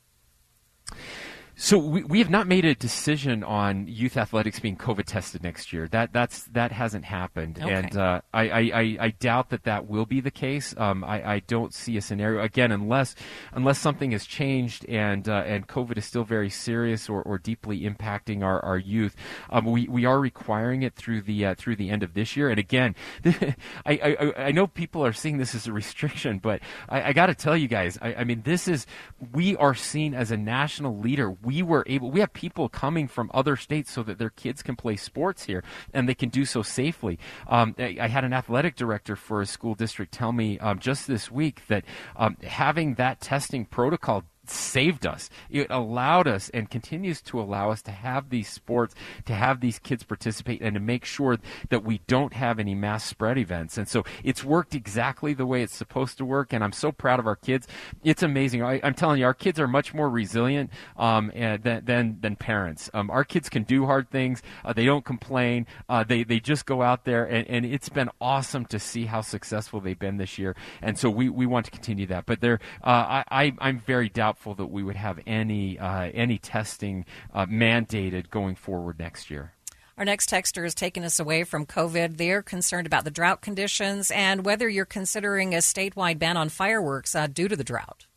So 1.55 1.77
we, 1.77 2.03
we 2.03 2.17
have 2.19 2.31
not 2.31 2.47
made 2.47 2.65
a 2.65 2.73
decision 2.73 3.43
on 3.43 3.87
youth 3.87 4.17
athletics 4.17 4.59
being 4.59 4.75
COVID 4.75 5.05
tested 5.05 5.43
next 5.43 5.71
year. 5.71 5.87
That 5.87 6.11
that's 6.11 6.43
that 6.45 6.71
hasn't 6.71 7.05
happened, 7.05 7.59
Okay. 7.61 7.71
and 7.71 7.95
uh, 7.95 8.21
I, 8.33 8.49
I, 8.49 8.59
I, 8.59 8.97
I 8.99 9.09
doubt 9.11 9.49
that 9.51 9.63
that 9.65 9.87
will 9.87 10.07
be 10.07 10.19
the 10.19 10.31
case. 10.31 10.73
Um, 10.77 11.03
I, 11.03 11.33
I 11.35 11.39
don't 11.39 11.71
see 11.71 11.95
a 11.95 12.01
scenario 12.01 12.41
again 12.41 12.71
unless 12.71 13.13
unless 13.53 13.77
something 13.77 14.11
has 14.11 14.25
changed 14.25 14.83
and 14.89 15.29
uh, 15.29 15.43
and 15.45 15.67
COVID 15.67 15.97
is 15.97 16.05
still 16.05 16.23
very 16.23 16.49
serious 16.49 17.07
or, 17.07 17.21
or 17.21 17.37
deeply 17.37 17.81
impacting 17.81 18.43
our, 18.43 18.59
our 18.65 18.77
youth. 18.79 19.15
Um, 19.51 19.65
we, 19.65 19.87
we 19.87 20.05
are 20.05 20.19
requiring 20.19 20.81
it 20.81 20.95
through 20.95 21.21
the 21.21 21.45
uh, 21.45 21.55
through 21.55 21.75
the 21.75 21.91
end 21.91 22.01
of 22.01 22.15
this 22.15 22.35
year. 22.35 22.49
And 22.49 22.57
again, 22.59 22.95
I, 23.25 23.53
I 23.85 24.33
I 24.47 24.51
know 24.51 24.65
people 24.65 25.05
are 25.05 25.13
seeing 25.13 25.37
this 25.37 25.53
as 25.53 25.67
a 25.67 25.71
restriction, 25.71 26.39
but 26.39 26.61
I, 26.89 27.09
I 27.09 27.13
got 27.13 27.27
to 27.27 27.35
tell 27.35 27.55
you 27.55 27.67
guys, 27.67 27.99
I, 28.01 28.15
I 28.15 28.23
mean 28.23 28.41
this 28.43 28.67
is 28.67 28.87
we 29.31 29.55
are 29.57 29.75
seen 29.75 30.15
as 30.15 30.31
a 30.31 30.37
national 30.37 30.97
leader. 30.97 31.29
We 31.43 31.61
were 31.61 31.83
able. 31.87 32.11
We 32.11 32.19
have 32.19 32.33
people 32.33 32.69
coming 32.69 33.07
from 33.07 33.29
other 33.33 33.55
states 33.55 33.91
so 33.91 34.03
that 34.03 34.17
their 34.17 34.29
kids 34.29 34.63
can 34.63 34.75
play 34.75 34.95
sports 34.95 35.43
here 35.43 35.63
and 35.93 36.07
they 36.07 36.15
can 36.15 36.29
do 36.29 36.45
so 36.45 36.61
safely. 36.61 37.19
Um, 37.47 37.75
I, 37.77 37.97
I 38.01 38.07
had 38.07 38.23
an 38.23 38.33
athletic 38.33 38.75
director 38.75 39.15
for 39.15 39.41
a 39.41 39.45
school 39.45 39.75
district 39.75 40.13
tell 40.13 40.31
me 40.31 40.59
um, 40.59 40.79
just 40.79 41.07
this 41.07 41.31
week 41.31 41.63
that 41.67 41.83
um, 42.15 42.37
having 42.43 42.95
that 42.95 43.19
testing 43.19 43.65
protocol 43.65 44.23
saved 44.45 45.05
us. 45.05 45.29
It 45.49 45.67
allowed 45.69 46.27
us 46.27 46.49
and 46.49 46.69
continues 46.69 47.21
to 47.23 47.39
allow 47.39 47.71
us 47.71 47.81
to 47.83 47.91
have 47.91 48.29
these 48.29 48.49
sports, 48.49 48.93
to 49.25 49.33
have 49.33 49.61
these 49.61 49.79
kids 49.79 50.03
participate, 50.03 50.61
and 50.61 50.73
to 50.73 50.79
make 50.79 51.05
sure 51.05 51.37
that 51.69 51.83
we 51.83 52.01
don't 52.07 52.33
have 52.33 52.59
any 52.59 52.75
mass 52.75 53.05
spread 53.05 53.37
events. 53.37 53.77
And 53.77 53.87
so 53.87 54.03
it's 54.23 54.43
worked 54.43 54.75
exactly 54.75 55.33
the 55.33 55.45
way 55.45 55.63
it's 55.63 55.75
supposed 55.75 56.17
to 56.17 56.25
work. 56.25 56.53
And 56.53 56.63
I'm 56.63 56.71
so 56.71 56.91
proud 56.91 57.19
of 57.19 57.27
our 57.27 57.35
kids. 57.35 57.67
It's 58.03 58.23
amazing. 58.23 58.63
I, 58.63 58.79
I'm 58.83 58.93
telling 58.93 59.19
you, 59.19 59.25
our 59.25 59.33
kids 59.33 59.59
are 59.59 59.67
much 59.67 59.93
more 59.93 60.09
resilient 60.09 60.71
um, 60.97 61.31
than, 61.33 61.85
than 61.85 62.17
than 62.19 62.35
parents. 62.35 62.89
Um, 62.93 63.09
our 63.09 63.23
kids 63.23 63.49
can 63.49 63.63
do 63.63 63.85
hard 63.85 64.09
things. 64.09 64.41
Uh, 64.65 64.73
they 64.73 64.85
don't 64.85 65.05
complain. 65.05 65.67
Uh, 65.87 66.03
they 66.03 66.23
they 66.23 66.39
just 66.39 66.65
go 66.65 66.81
out 66.81 67.05
there, 67.05 67.25
and, 67.25 67.47
and 67.47 67.65
it's 67.65 67.89
been 67.89 68.09
awesome 68.19 68.65
to 68.65 68.79
see 68.79 69.05
how 69.05 69.21
successful 69.21 69.79
they've 69.79 69.97
been 69.97 70.17
this 70.17 70.37
year. 70.37 70.55
And 70.81 70.97
so 70.97 71.09
we, 71.09 71.29
we 71.29 71.45
want 71.45 71.65
to 71.65 71.71
continue 71.71 72.05
that. 72.07 72.25
But 72.25 72.41
there, 72.41 72.59
uh, 72.83 73.23
I, 73.23 73.23
I 73.31 73.53
I'm 73.59 73.79
very 73.79 74.09
doubtful 74.33 74.55
that 74.55 74.71
we 74.71 74.81
would 74.81 74.95
have 74.95 75.19
any 75.27 75.77
uh, 75.77 76.09
any 76.13 76.37
testing 76.37 77.05
uh, 77.33 77.45
mandated 77.45 78.29
going 78.31 78.55
forward 78.55 78.97
next 78.97 79.29
year. 79.29 79.53
Our 79.95 80.05
next 80.05 80.27
texter 80.27 80.65
is 80.65 80.73
taking 80.73 81.05
us 81.05 81.19
away 81.19 81.43
from 81.43 81.67
COVID. 81.67 82.17
They're 82.17 82.41
concerned 82.41 82.87
about 82.87 83.03
the 83.03 83.11
drought 83.11 83.41
conditions 83.41 84.09
and 84.09 84.43
whether 84.43 84.67
you're 84.67 84.85
considering 84.85 85.53
a 85.53 85.59
statewide 85.59 86.17
ban 86.17 86.35
on 86.35 86.49
fireworks 86.49 87.13
uh, 87.13 87.27
due 87.27 87.47
to 87.47 87.55
the 87.55 87.63
drought. 87.63 88.07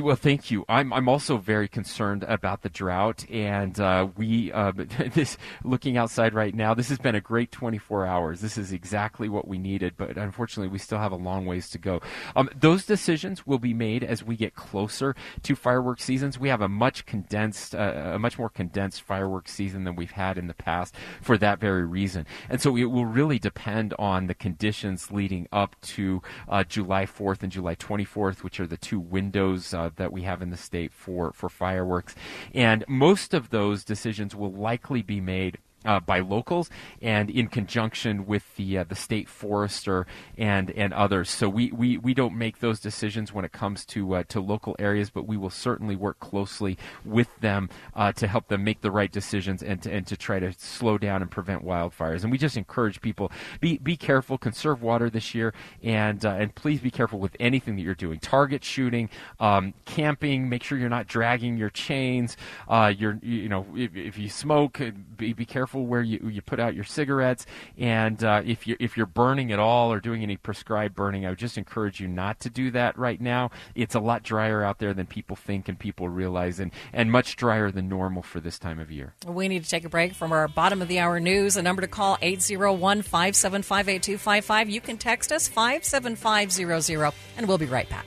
Well, 0.00 0.16
thank 0.16 0.50
you. 0.50 0.64
I'm 0.70 0.90
I'm 0.92 1.06
also 1.06 1.36
very 1.36 1.68
concerned 1.68 2.22
about 2.22 2.62
the 2.62 2.70
drought, 2.70 3.28
and 3.30 3.78
uh, 3.78 4.08
we 4.16 4.50
uh, 4.50 4.72
this 5.14 5.36
looking 5.64 5.98
outside 5.98 6.32
right 6.32 6.54
now. 6.54 6.72
This 6.72 6.88
has 6.88 6.98
been 6.98 7.14
a 7.14 7.20
great 7.20 7.52
24 7.52 8.06
hours. 8.06 8.40
This 8.40 8.56
is 8.56 8.72
exactly 8.72 9.28
what 9.28 9.46
we 9.46 9.58
needed, 9.58 9.94
but 9.98 10.16
unfortunately, 10.16 10.68
we 10.68 10.78
still 10.78 10.98
have 10.98 11.12
a 11.12 11.16
long 11.16 11.44
ways 11.44 11.68
to 11.70 11.78
go. 11.78 12.00
Um, 12.34 12.48
those 12.58 12.86
decisions 12.86 13.46
will 13.46 13.58
be 13.58 13.74
made 13.74 14.02
as 14.02 14.24
we 14.24 14.34
get 14.34 14.54
closer 14.54 15.14
to 15.42 15.54
fireworks 15.54 16.04
seasons. 16.04 16.38
We 16.38 16.48
have 16.48 16.62
a 16.62 16.68
much 16.68 17.04
condensed, 17.04 17.74
uh, 17.74 18.12
a 18.14 18.18
much 18.18 18.38
more 18.38 18.48
condensed 18.48 19.02
fireworks 19.02 19.52
season 19.52 19.84
than 19.84 19.94
we've 19.94 20.12
had 20.12 20.38
in 20.38 20.46
the 20.46 20.54
past 20.54 20.94
for 21.20 21.36
that 21.38 21.58
very 21.58 21.84
reason, 21.84 22.26
and 22.48 22.62
so 22.62 22.76
it 22.76 22.84
will 22.84 23.06
really 23.06 23.38
depend 23.38 23.92
on 23.98 24.26
the 24.26 24.34
conditions 24.34 25.10
leading 25.10 25.48
up 25.52 25.76
to 25.82 26.22
uh, 26.48 26.64
July 26.64 27.04
4th 27.04 27.42
and 27.42 27.52
July 27.52 27.74
24th, 27.74 28.42
which 28.42 28.58
are 28.58 28.66
the 28.66 28.78
two 28.78 29.00
windows 29.00 29.41
uh, 29.42 29.90
that 29.96 30.12
we 30.12 30.22
have 30.22 30.42
in 30.42 30.50
the 30.50 30.56
state 30.56 30.92
for, 30.92 31.32
for 31.32 31.48
fireworks. 31.48 32.14
And 32.54 32.84
most 32.88 33.34
of 33.34 33.50
those 33.50 33.84
decisions 33.84 34.34
will 34.34 34.52
likely 34.52 35.02
be 35.02 35.20
made 35.20 35.58
uh, 35.84 36.00
by 36.00 36.20
locals 36.20 36.70
and 37.00 37.30
in 37.30 37.48
conjunction 37.48 38.26
with 38.26 38.56
the 38.56 38.78
uh, 38.78 38.84
the 38.84 38.94
state 38.94 39.28
forester 39.28 40.06
and 40.38 40.70
and 40.70 40.92
others. 40.92 41.30
So 41.30 41.48
we, 41.48 41.72
we, 41.72 41.98
we 41.98 42.14
don't 42.14 42.36
make 42.36 42.60
those 42.60 42.80
decisions 42.80 43.32
when 43.32 43.44
it 43.44 43.52
comes 43.52 43.84
to 43.86 44.14
uh, 44.16 44.22
to 44.28 44.40
local 44.40 44.76
areas, 44.78 45.10
but 45.10 45.26
we 45.26 45.36
will 45.36 45.50
certainly 45.50 45.96
work 45.96 46.20
closely 46.20 46.78
with 47.04 47.28
them 47.40 47.68
uh, 47.94 48.12
to 48.12 48.26
help 48.26 48.48
them 48.48 48.64
make 48.64 48.80
the 48.80 48.90
right 48.90 49.10
decisions 49.10 49.62
and 49.62 49.82
to, 49.82 49.92
and 49.92 50.06
to 50.06 50.16
try 50.16 50.38
to 50.38 50.52
slow 50.52 50.98
down 50.98 51.22
and 51.22 51.30
prevent 51.30 51.64
wildfires. 51.64 52.22
And 52.22 52.30
we 52.30 52.38
just 52.38 52.56
encourage 52.56 53.00
people 53.00 53.30
be 53.60 53.78
be 53.78 53.96
careful, 53.96 54.38
conserve 54.38 54.82
water 54.82 55.10
this 55.10 55.34
year, 55.34 55.54
and 55.82 56.24
uh, 56.24 56.30
and 56.30 56.54
please 56.54 56.80
be 56.80 56.90
careful 56.90 57.18
with 57.18 57.36
anything 57.40 57.76
that 57.76 57.82
you're 57.82 57.94
doing. 57.94 58.18
Target 58.18 58.64
shooting, 58.64 59.08
um, 59.40 59.74
camping. 59.84 60.48
Make 60.48 60.62
sure 60.62 60.78
you're 60.78 60.88
not 60.88 61.06
dragging 61.06 61.56
your 61.56 61.70
chains. 61.70 62.36
Uh, 62.68 62.92
you're 62.96 63.18
you 63.22 63.48
know 63.48 63.66
if, 63.74 63.96
if 63.96 64.18
you 64.18 64.28
smoke, 64.28 64.80
be 65.16 65.32
be 65.32 65.44
careful 65.44 65.71
where 65.80 66.02
you 66.02 66.28
you 66.28 66.42
put 66.42 66.60
out 66.60 66.74
your 66.74 66.84
cigarettes, 66.84 67.46
and 67.78 68.22
uh, 68.22 68.42
if 68.44 68.66
you 68.66 68.76
if 68.78 68.96
you're 68.96 69.06
burning 69.06 69.52
at 69.52 69.58
all 69.58 69.92
or 69.92 70.00
doing 70.00 70.22
any 70.22 70.36
prescribed 70.36 70.94
burning, 70.94 71.26
I 71.26 71.30
would 71.30 71.38
just 71.38 71.56
encourage 71.58 72.00
you 72.00 72.08
not 72.08 72.40
to 72.40 72.50
do 72.50 72.70
that 72.72 72.98
right 72.98 73.20
now. 73.20 73.50
It's 73.74 73.94
a 73.94 74.00
lot 74.00 74.22
drier 74.22 74.62
out 74.62 74.78
there 74.78 74.94
than 74.94 75.06
people 75.06 75.36
think 75.36 75.68
and 75.68 75.78
people 75.78 76.08
realize, 76.08 76.60
and 76.60 76.72
and 76.92 77.10
much 77.10 77.36
drier 77.36 77.70
than 77.70 77.88
normal 77.88 78.22
for 78.22 78.40
this 78.40 78.58
time 78.58 78.78
of 78.78 78.90
year. 78.90 79.14
We 79.26 79.48
need 79.48 79.64
to 79.64 79.70
take 79.70 79.84
a 79.84 79.88
break 79.88 80.14
from 80.14 80.32
our 80.32 80.48
bottom 80.48 80.82
of 80.82 80.88
the 80.88 80.98
hour 80.98 81.20
news. 81.20 81.56
A 81.56 81.62
number 81.62 81.82
to 81.82 81.88
call 81.88 82.18
801 82.20 83.02
575 83.02 83.88
8255. 83.88 84.70
You 84.70 84.80
can 84.80 84.98
text 84.98 85.32
us 85.32 85.48
57500, 85.48 87.12
and 87.36 87.48
we'll 87.48 87.58
be 87.58 87.66
right 87.66 87.88
back. 87.88 88.06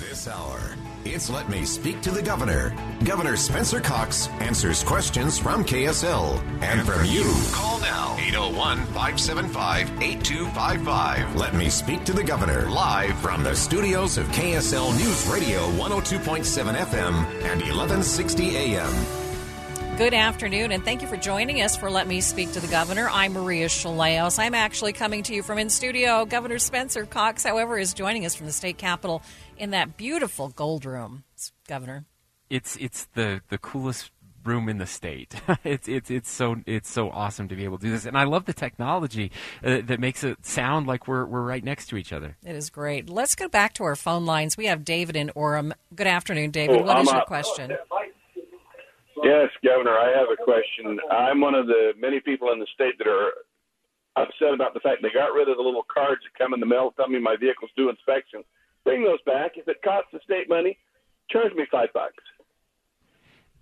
This 0.00 0.26
hour, 0.26 0.74
it's 1.04 1.30
Let 1.30 1.48
Me 1.48 1.64
Speak 1.64 2.00
to 2.02 2.10
the 2.10 2.22
Governor. 2.22 2.74
Governor 3.04 3.36
Spencer 3.36 3.80
Cox 3.80 4.28
answers 4.40 4.82
questions 4.82 5.38
from 5.38 5.64
KSL 5.64 6.40
and 6.62 6.86
from 6.86 7.04
you. 7.04 7.24
Call 7.52 7.80
now 7.80 8.16
801 8.18 8.78
575 8.86 10.02
8255. 10.02 11.36
Let 11.36 11.54
Me 11.54 11.68
Speak 11.70 12.04
to 12.04 12.12
the 12.12 12.24
Governor 12.24 12.68
live 12.70 13.18
from 13.18 13.42
the 13.42 13.54
studios 13.54 14.18
of 14.18 14.26
KSL 14.28 14.96
News 14.96 15.26
Radio 15.28 15.68
102.7 15.72 16.74
FM 16.74 17.14
and 17.44 17.60
1160 17.60 18.56
AM. 18.56 19.27
Good 19.98 20.14
afternoon, 20.14 20.70
and 20.70 20.84
thank 20.84 21.02
you 21.02 21.08
for 21.08 21.16
joining 21.16 21.60
us 21.60 21.76
for 21.76 21.90
Let 21.90 22.06
Me 22.06 22.20
Speak 22.20 22.52
to 22.52 22.60
the 22.60 22.68
Governor. 22.68 23.08
I'm 23.10 23.32
Maria 23.32 23.66
Shilaos. 23.66 24.38
I'm 24.38 24.54
actually 24.54 24.92
coming 24.92 25.24
to 25.24 25.34
you 25.34 25.42
from 25.42 25.58
in 25.58 25.68
studio. 25.70 26.24
Governor 26.24 26.60
Spencer 26.60 27.04
Cox, 27.04 27.42
however, 27.42 27.76
is 27.76 27.94
joining 27.94 28.24
us 28.24 28.36
from 28.36 28.46
the 28.46 28.52
state 28.52 28.78
capitol 28.78 29.22
in 29.56 29.70
that 29.70 29.96
beautiful 29.96 30.50
gold 30.50 30.84
room. 30.84 31.24
Governor, 31.66 32.04
it's 32.48 32.76
it's 32.76 33.06
the 33.14 33.40
the 33.48 33.58
coolest 33.58 34.12
room 34.44 34.68
in 34.68 34.78
the 34.78 34.86
state. 34.86 35.34
it's 35.64 35.88
it's 35.88 36.12
it's 36.12 36.30
so 36.30 36.54
it's 36.64 36.88
so 36.88 37.10
awesome 37.10 37.48
to 37.48 37.56
be 37.56 37.64
able 37.64 37.78
to 37.78 37.86
do 37.86 37.90
this, 37.90 38.06
and 38.06 38.16
I 38.16 38.22
love 38.22 38.44
the 38.44 38.52
technology 38.54 39.32
uh, 39.64 39.80
that 39.84 39.98
makes 39.98 40.22
it 40.22 40.46
sound 40.46 40.86
like 40.86 41.08
we're 41.08 41.24
we're 41.24 41.42
right 41.42 41.64
next 41.64 41.88
to 41.88 41.96
each 41.96 42.12
other. 42.12 42.36
it 42.46 42.54
is 42.54 42.70
great. 42.70 43.10
Let's 43.10 43.34
go 43.34 43.48
back 43.48 43.74
to 43.74 43.82
our 43.84 43.96
phone 43.96 44.26
lines. 44.26 44.56
We 44.56 44.66
have 44.66 44.84
David 44.84 45.16
in 45.16 45.30
Orem. 45.30 45.72
Good 45.92 46.06
afternoon, 46.06 46.52
David. 46.52 46.82
Oh, 46.82 46.84
What 46.84 47.00
is 47.00 47.08
I'm 47.08 47.14
your 47.16 47.22
up. 47.22 47.26
question? 47.26 47.76
Yes, 49.24 49.50
Governor, 49.64 49.96
I 49.98 50.12
have 50.16 50.28
a 50.32 50.36
question. 50.36 50.98
I'm 51.10 51.40
one 51.40 51.54
of 51.54 51.66
the 51.66 51.92
many 51.98 52.20
people 52.20 52.52
in 52.52 52.58
the 52.58 52.66
state 52.74 52.98
that 52.98 53.06
are 53.06 53.32
upset 54.16 54.54
about 54.54 54.74
the 54.74 54.80
fact 54.80 55.02
they 55.02 55.10
got 55.10 55.32
rid 55.32 55.48
of 55.48 55.56
the 55.56 55.62
little 55.62 55.86
cards 55.92 56.20
that 56.24 56.38
come 56.38 56.54
in 56.54 56.60
the 56.60 56.66
mail 56.66 56.92
telling 56.96 57.12
me 57.12 57.18
my 57.18 57.36
vehicle's 57.38 57.70
due 57.76 57.88
inspection. 57.88 58.42
Bring 58.84 59.04
those 59.04 59.22
back. 59.26 59.52
If 59.56 59.68
it 59.68 59.82
costs 59.82 60.10
the 60.12 60.20
state 60.24 60.48
money, 60.48 60.78
charge 61.30 61.52
me 61.54 61.66
five 61.70 61.92
bucks. 61.92 62.22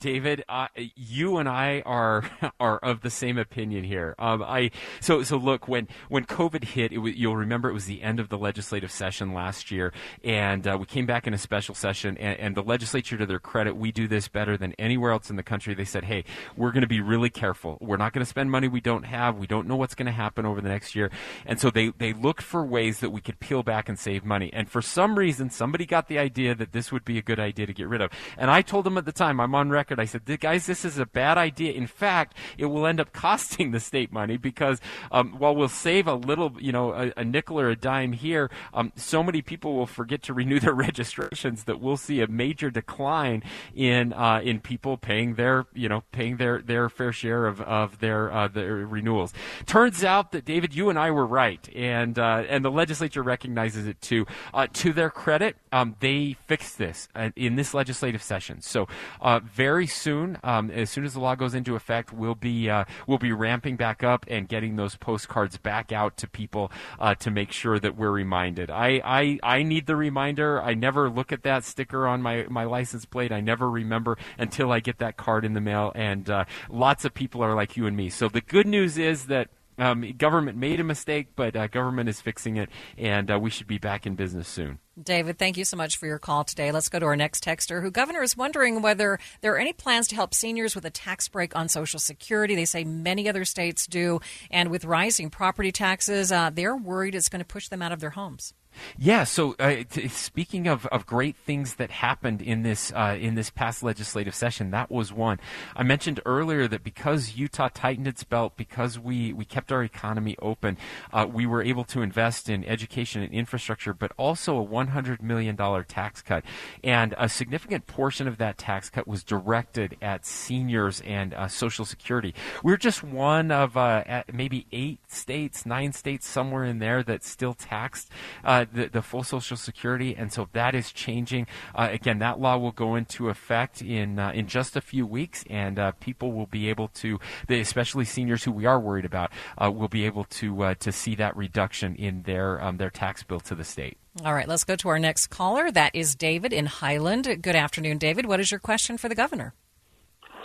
David, 0.01 0.45
uh, 0.49 0.69
you 0.95 1.39
and 1.39 1.49
I 1.49 1.83
are 1.87 2.29
are 2.61 2.79
of 2.79 3.01
the 3.01 3.11
same 3.11 3.39
opinion 3.39 3.85
here. 3.85 4.15
Um, 4.19 4.43
I 4.43 4.71
so 5.01 5.23
so 5.23 5.37
look 5.37 5.69
when 5.69 5.89
when 6.09 6.25
COVID 6.25 6.65
hit, 6.65 6.93
you'll 6.93 7.37
remember 7.37 7.69
it 7.69 7.73
was 7.73 7.87
the 7.87 8.03
end 8.03 8.21
of 8.21 8.29
the 8.29 8.39
legislative 8.39 8.91
session 8.91 9.33
last 9.33 9.71
year, 9.71 9.93
and 10.23 10.67
uh, 10.67 10.77
we 10.79 10.87
came 10.87 11.07
back 11.07 11.27
in 11.27 11.35
a 11.35 11.39
special 11.39 11.75
session, 11.75 12.17
and, 12.19 12.39
and 12.39 12.55
the 12.55 12.63
legislature, 12.63 13.17
to 13.17 13.27
their 13.27 13.39
credit, 13.39 13.77
we 13.77 13.93
do 13.93 14.07
this 14.07 14.29
better 14.29 14.57
than 14.57 14.73
anywhere 14.79 15.13
else 15.13 15.31
in 15.31 15.37
the 15.37 15.43
country. 15.43 15.75
They 15.75 15.85
said, 15.85 16.05
"Hey, 16.05 16.25
we're 16.57 16.73
going 16.73 16.83
to 16.83 16.87
be 16.87 17.01
really 17.01 17.31
careful. 17.31 17.79
We're 17.81 17.97
not 17.97 18.13
going 18.13 18.25
to 18.25 18.29
spend 18.29 18.51
money 18.51 18.69
we 18.69 18.81
don't 18.81 19.05
have. 19.05 19.39
We 19.39 19.47
don't 19.47 19.67
know 19.67 19.77
what's 19.77 19.95
going 19.95 20.07
to 20.07 20.13
happen 20.13 20.47
over 20.47 20.61
the 20.61 20.69
next 20.69 20.95
year," 20.95 21.11
and 21.45 21.59
so 21.59 21.71
they 21.71 21.89
they 21.89 22.13
looked 22.13 22.43
for 22.43 22.65
ways 22.65 23.01
that 23.01 23.11
we 23.11 23.21
could 23.21 23.41
peel 23.41 23.63
back 23.63 23.89
and 23.89 23.99
save 23.99 24.25
money. 24.25 24.51
And 24.53 24.69
for 24.69 24.83
some 24.83 25.19
reason, 25.19 25.51
somebody 25.51 25.87
got 25.87 26.09
the 26.09 26.19
idea 26.19 26.55
that 26.55 26.73
this 26.73 26.93
would 26.93 27.05
be 27.05 27.19
a 27.19 27.23
good 27.23 27.41
idea 27.41 27.67
to 27.67 27.73
get 27.73 27.89
rid 27.89 28.01
of. 28.01 28.11
And 28.37 28.51
I 28.51 28.63
told 28.63 28.85
them 28.85 28.99
at 28.99 29.05
the 29.05 29.13
time, 29.13 29.41
I'm 29.41 29.55
on 29.55 29.71
record 29.71 29.86
record. 29.87 30.01
I 30.01 30.07
said, 30.07 30.41
guys, 30.41 30.67
this 30.67 30.85
is 30.85 30.99
a 30.99 31.07
bad 31.07 31.39
idea. 31.39 31.73
In 31.73 31.87
fact, 31.87 32.37
it 32.59 32.67
will 32.67 32.87
end 32.87 33.01
up 33.01 33.13
costing 33.27 33.71
the 33.71 33.81
state 33.81 34.13
money 34.13 34.37
because 34.37 34.81
um, 35.13 35.35
while 35.39 35.55
we'll 35.55 35.69
save 35.69 36.09
a 36.09 36.15
little, 36.15 36.53
you 36.61 36.73
know, 36.73 36.93
a, 36.93 37.13
a 37.19 37.25
nickel 37.25 37.61
or 37.61 37.71
a 37.71 37.77
dime 37.77 38.13
here, 38.13 38.51
um, 38.75 38.93
so 38.97 39.23
many 39.23 39.43
people 39.43 39.77
will 39.77 39.87
forget 39.87 40.23
to 40.23 40.35
renew 40.35 40.59
their 40.67 40.75
registrations 40.75 41.65
that 41.65 41.81
we'll 41.81 41.97
see 41.97 42.21
a 42.21 42.27
major 42.27 42.71
decline 42.71 43.43
in 43.75 44.13
uh, 44.13 44.41
in 44.43 44.61
people 44.61 44.97
paying 44.97 45.35
their, 45.35 45.67
you 45.73 45.89
know, 45.89 46.03
paying 46.13 46.37
their, 46.37 46.61
their 46.61 46.89
fair 46.89 47.13
share 47.13 47.47
of, 47.47 47.61
of 47.61 48.01
their 48.01 48.33
uh, 48.33 48.49
their 48.49 48.75
renewals. 48.75 49.33
Turns 49.67 50.03
out 50.03 50.33
that 50.33 50.45
David, 50.45 50.75
you 50.75 50.91
and 50.91 50.99
I 50.99 51.11
were 51.11 51.27
right, 51.27 51.69
and 51.75 52.19
uh, 52.19 52.45
and 52.49 52.65
the 52.65 52.71
legislature 52.71 53.23
recognizes 53.23 53.87
it 53.87 54.01
too. 54.01 54.27
Uh, 54.53 54.67
to 54.73 54.93
their 54.93 55.11
credit, 55.11 55.57
um, 55.73 55.97
they 56.01 56.37
fixed 56.47 56.79
this 56.79 57.09
uh, 57.15 57.31
in 57.37 57.57
this 57.57 57.75
legislative 57.75 58.23
session. 58.23 58.61
So 58.61 58.89
uh, 59.21 59.41
very 59.77 59.87
soon, 59.87 60.39
um, 60.43 60.71
as 60.71 60.89
soon 60.89 61.05
as 61.05 61.13
the 61.13 61.21
law 61.21 61.35
goes 61.35 61.55
into 61.55 61.77
effect, 61.77 62.11
we'll 62.11 62.35
be 62.35 62.71
uh, 62.71 62.87
we'll 63.07 63.19
be 63.19 63.31
ramping 63.31 63.77
back 63.77 64.03
up 64.03 64.25
and 64.27 64.49
getting 64.49 64.77
those 64.77 64.97
postcards 64.97 65.59
back 65.59 65.93
out 65.93 66.17
to 66.17 66.27
people 66.27 66.73
uh, 66.99 67.15
to 67.17 67.31
make 67.31 67.53
sure 67.53 67.79
that 67.79 67.95
we're 67.95 68.11
reminded. 68.11 68.71
I, 68.71 69.03
I 69.05 69.39
I 69.43 69.63
need 69.65 69.85
the 69.85 69.95
reminder. 69.95 70.63
I 70.63 70.73
never 70.73 71.11
look 71.11 71.31
at 71.31 71.43
that 71.43 71.63
sticker 71.65 72.07
on 72.07 72.23
my 72.23 72.47
my 72.49 72.65
license 72.65 73.05
plate. 73.05 73.33
I 73.33 73.43
never 73.43 73.69
remember 73.69 74.17
until 74.39 74.73
I 74.73 74.81
get 74.81 74.97
that 75.01 75.19
card 75.19 75.45
in 75.45 75.53
the 75.53 75.61
mail. 75.61 75.93
And 75.95 76.31
uh, 76.31 76.47
lots 76.71 77.05
of 77.05 77.13
people 77.13 77.43
are 77.43 77.55
like 77.55 77.77
you 77.77 77.87
and 77.87 77.95
me. 77.95 78.09
So 78.09 78.31
the 78.31 78.41
good 78.41 78.67
news 78.67 78.97
is 78.97 79.27
that 79.27 79.51
um, 79.79 80.13
government 80.17 80.57
made 80.57 80.81
a 80.81 80.85
mistake, 80.85 81.29
but 81.37 81.57
uh, 81.57 81.67
government 81.67 82.09
is 82.09 82.21
fixing 82.21 82.57
it, 82.57 82.71
and 82.97 83.31
uh, 83.31 83.39
we 83.39 83.51
should 83.51 83.67
be 83.67 83.79
back 83.79 84.07
in 84.07 84.15
business 84.15 84.49
soon. 84.49 84.79
David, 85.01 85.39
thank 85.39 85.59
you 85.59 85.65
so 85.67 85.77
much 85.77 85.97
for 85.97 86.07
your 86.07 86.19
call 86.19 86.45
today. 86.45 86.73
Let's 86.73 86.89
go 86.89 86.99
to 86.99 87.05
our 87.05 87.17
next 87.17 87.45
texter 87.45 87.83
who 87.83 87.91
governor 87.91 88.23
is 88.23 88.37
wondering 88.37 88.81
whether 88.81 89.19
there 89.43 89.53
are 89.53 89.59
any 89.59 89.75
plans 89.75 90.09
to 90.09 90.15
help 90.15 90.33
seniors 90.33 90.75
with 90.75 90.87
a 90.87 90.91
tax 90.91 91.29
break 91.29 91.55
on 91.55 91.69
Social 91.69 92.01
Security. 92.01 92.55
They 92.55 92.65
say 92.65 92.85
many 92.85 93.29
other 93.29 93.45
states 93.45 93.87
do, 93.87 94.21
and 94.51 94.71
with 94.71 94.87
rising 94.87 95.29
property 95.29 95.73
taxes, 95.73 96.33
uh, 96.33 96.51
they're 96.51 96.77
worried 96.77 97.15
it's 97.15 97.29
going 97.29 97.41
to 97.41 97.47
push 97.47 97.69
them 97.69 97.83
out 97.83 97.93
of 97.93 98.01
their 98.01 98.11
homes. 98.11 98.55
Yeah. 98.99 99.25
So, 99.25 99.55
uh, 99.59 99.85
t- 99.91 100.09
speaking 100.09 100.67
of, 100.67 100.87
of 100.87 101.07
great 101.07 101.37
things 101.37 101.75
that 101.75 101.91
happened 101.91 102.43
in 102.43 102.63
this 102.63 102.93
uh, 102.93 103.17
in 103.19 103.35
this 103.35 103.51
past 103.51 103.83
legislative 103.83 104.35
session, 104.35 104.71
that 104.71 104.91
was 104.91 105.13
one. 105.13 105.41
I 105.75 105.83
mentioned 105.83 106.21
earlier 106.27 106.69
that 106.69 106.83
because 106.83 107.37
Utah 107.37 107.69
tightened 107.73 108.07
its 108.07 108.25
belt, 108.25 108.57
because 108.57 108.99
we 108.99 109.33
we 109.33 109.45
kept 109.45 109.73
our 109.73 109.83
economy 109.83 110.37
open, 110.41 110.77
uh, 111.13 111.27
we 111.31 111.47
were 111.47 111.63
able 111.63 111.85
to 111.85 112.03
invest 112.03 112.49
in 112.49 112.65
education 112.65 113.23
and 113.23 113.33
infrastructure, 113.33 113.95
but 113.95 114.13
also 114.17 114.57
a 114.57 114.63
100 114.63 115.23
million 115.23 115.57
dollar 115.57 115.83
tax 115.83 116.23
cut, 116.23 116.45
and 116.85 117.15
a 117.19 117.29
significant 117.29 117.87
portion 117.87 118.29
of 118.29 118.39
that 118.39 118.59
tax 118.59 118.91
cut 118.91 119.07
was 119.09 119.25
directed 119.25 119.97
at 120.03 120.27
seniors 120.27 121.01
and 121.03 121.35
uh, 121.35 121.49
Social 121.49 121.85
Security. 121.85 122.35
We're 122.63 122.77
just 122.77 123.03
one 123.03 123.51
of 123.51 123.77
uh, 123.77 124.23
maybe 124.33 124.67
eight 124.73 125.01
states, 125.11 125.67
nine 125.67 125.93
states, 125.93 126.27
somewhere 126.27 126.65
in 126.65 126.79
there 126.79 127.03
that 127.03 127.25
still 127.25 127.55
taxed 127.55 128.11
uh, 128.45 128.66
the, 128.73 128.89
the 128.89 129.03
full 129.03 129.23
Social 129.23 129.57
Security, 129.57 130.15
and 130.17 130.33
so 130.33 130.49
that 130.53 130.75
is 130.75 130.93
changing. 130.93 131.47
Uh, 131.75 131.89
again, 131.91 132.19
that 132.19 132.41
law 132.41 132.57
will 132.57 132.73
go 132.73 132.95
into 132.95 133.29
effect 133.29 133.83
in 133.83 134.19
uh, 134.19 134.31
in 134.33 134.47
just 134.47 134.77
a 134.77 134.81
few 134.81 135.07
weeks, 135.07 135.45
and 135.49 135.79
uh, 135.79 135.93
people 136.01 136.33
will 136.33 136.47
be 136.47 136.69
able 136.69 136.89
to, 136.89 137.19
especially 137.49 138.05
seniors 138.05 138.45
who 138.45 138.53
we 138.53 138.67
are 138.67 138.81
worried 138.81 139.05
about, 139.05 139.31
uh, 139.59 139.71
will 139.71 139.89
be 139.89 140.05
able 140.05 140.25
to 140.25 140.63
uh, 140.63 140.75
to 140.75 140.93
see 140.93 141.15
that 141.15 141.37
reduction 141.37 141.95
in 141.97 142.23
their 142.23 142.63
um, 142.63 142.77
their 142.77 142.91
tax 142.91 143.23
bill 143.23 143.41
to 143.41 143.55
the 143.55 143.65
state. 143.65 143.97
All 144.25 144.33
right, 144.33 144.49
let's 144.49 144.65
go 144.65 144.77
to 144.77 144.89
our 144.89 144.99
next 144.99 145.27
caller. 145.27 145.71
That 145.71 145.95
is 145.95 146.15
David 146.15 146.53
in 146.53 146.67
Highland. 146.67 147.25
Good 147.43 147.57
afternoon, 147.57 147.99
David. 147.99 148.27
What 148.27 148.41
is 148.41 148.51
your 148.51 148.61
question 148.61 148.97
for 148.97 149.09
the 149.09 149.15
governor? 149.15 149.55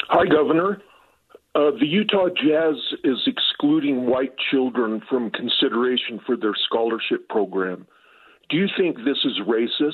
Hi, 0.10 0.26
Governor. 0.26 0.82
Uh, 1.54 1.72
the 1.80 1.86
Utah 1.86 2.28
Jazz 2.30 2.76
is 3.04 3.18
excluding 3.28 4.06
white 4.06 4.34
children 4.52 5.02
from 5.10 5.32
consideration 5.32 6.20
for 6.26 6.38
their 6.38 6.54
scholarship 6.66 7.28
program. 7.28 7.88
Do 8.52 8.58
you 8.58 8.68
think 8.78 8.98
this 8.98 9.18
is 9.24 9.40
racist? 9.48 9.94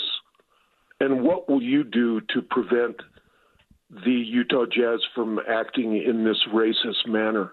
And 1.00 1.22
what 1.22 1.48
will 1.48 1.62
you 1.62 1.84
do 1.84 2.22
to 2.34 2.42
prevent 2.42 2.96
the 3.92 4.12
Utah 4.12 4.66
Jazz 4.66 5.00
from 5.14 5.40
acting 5.48 5.96
in 5.96 6.24
this 6.24 6.44
racist 6.52 7.08
manner? 7.08 7.52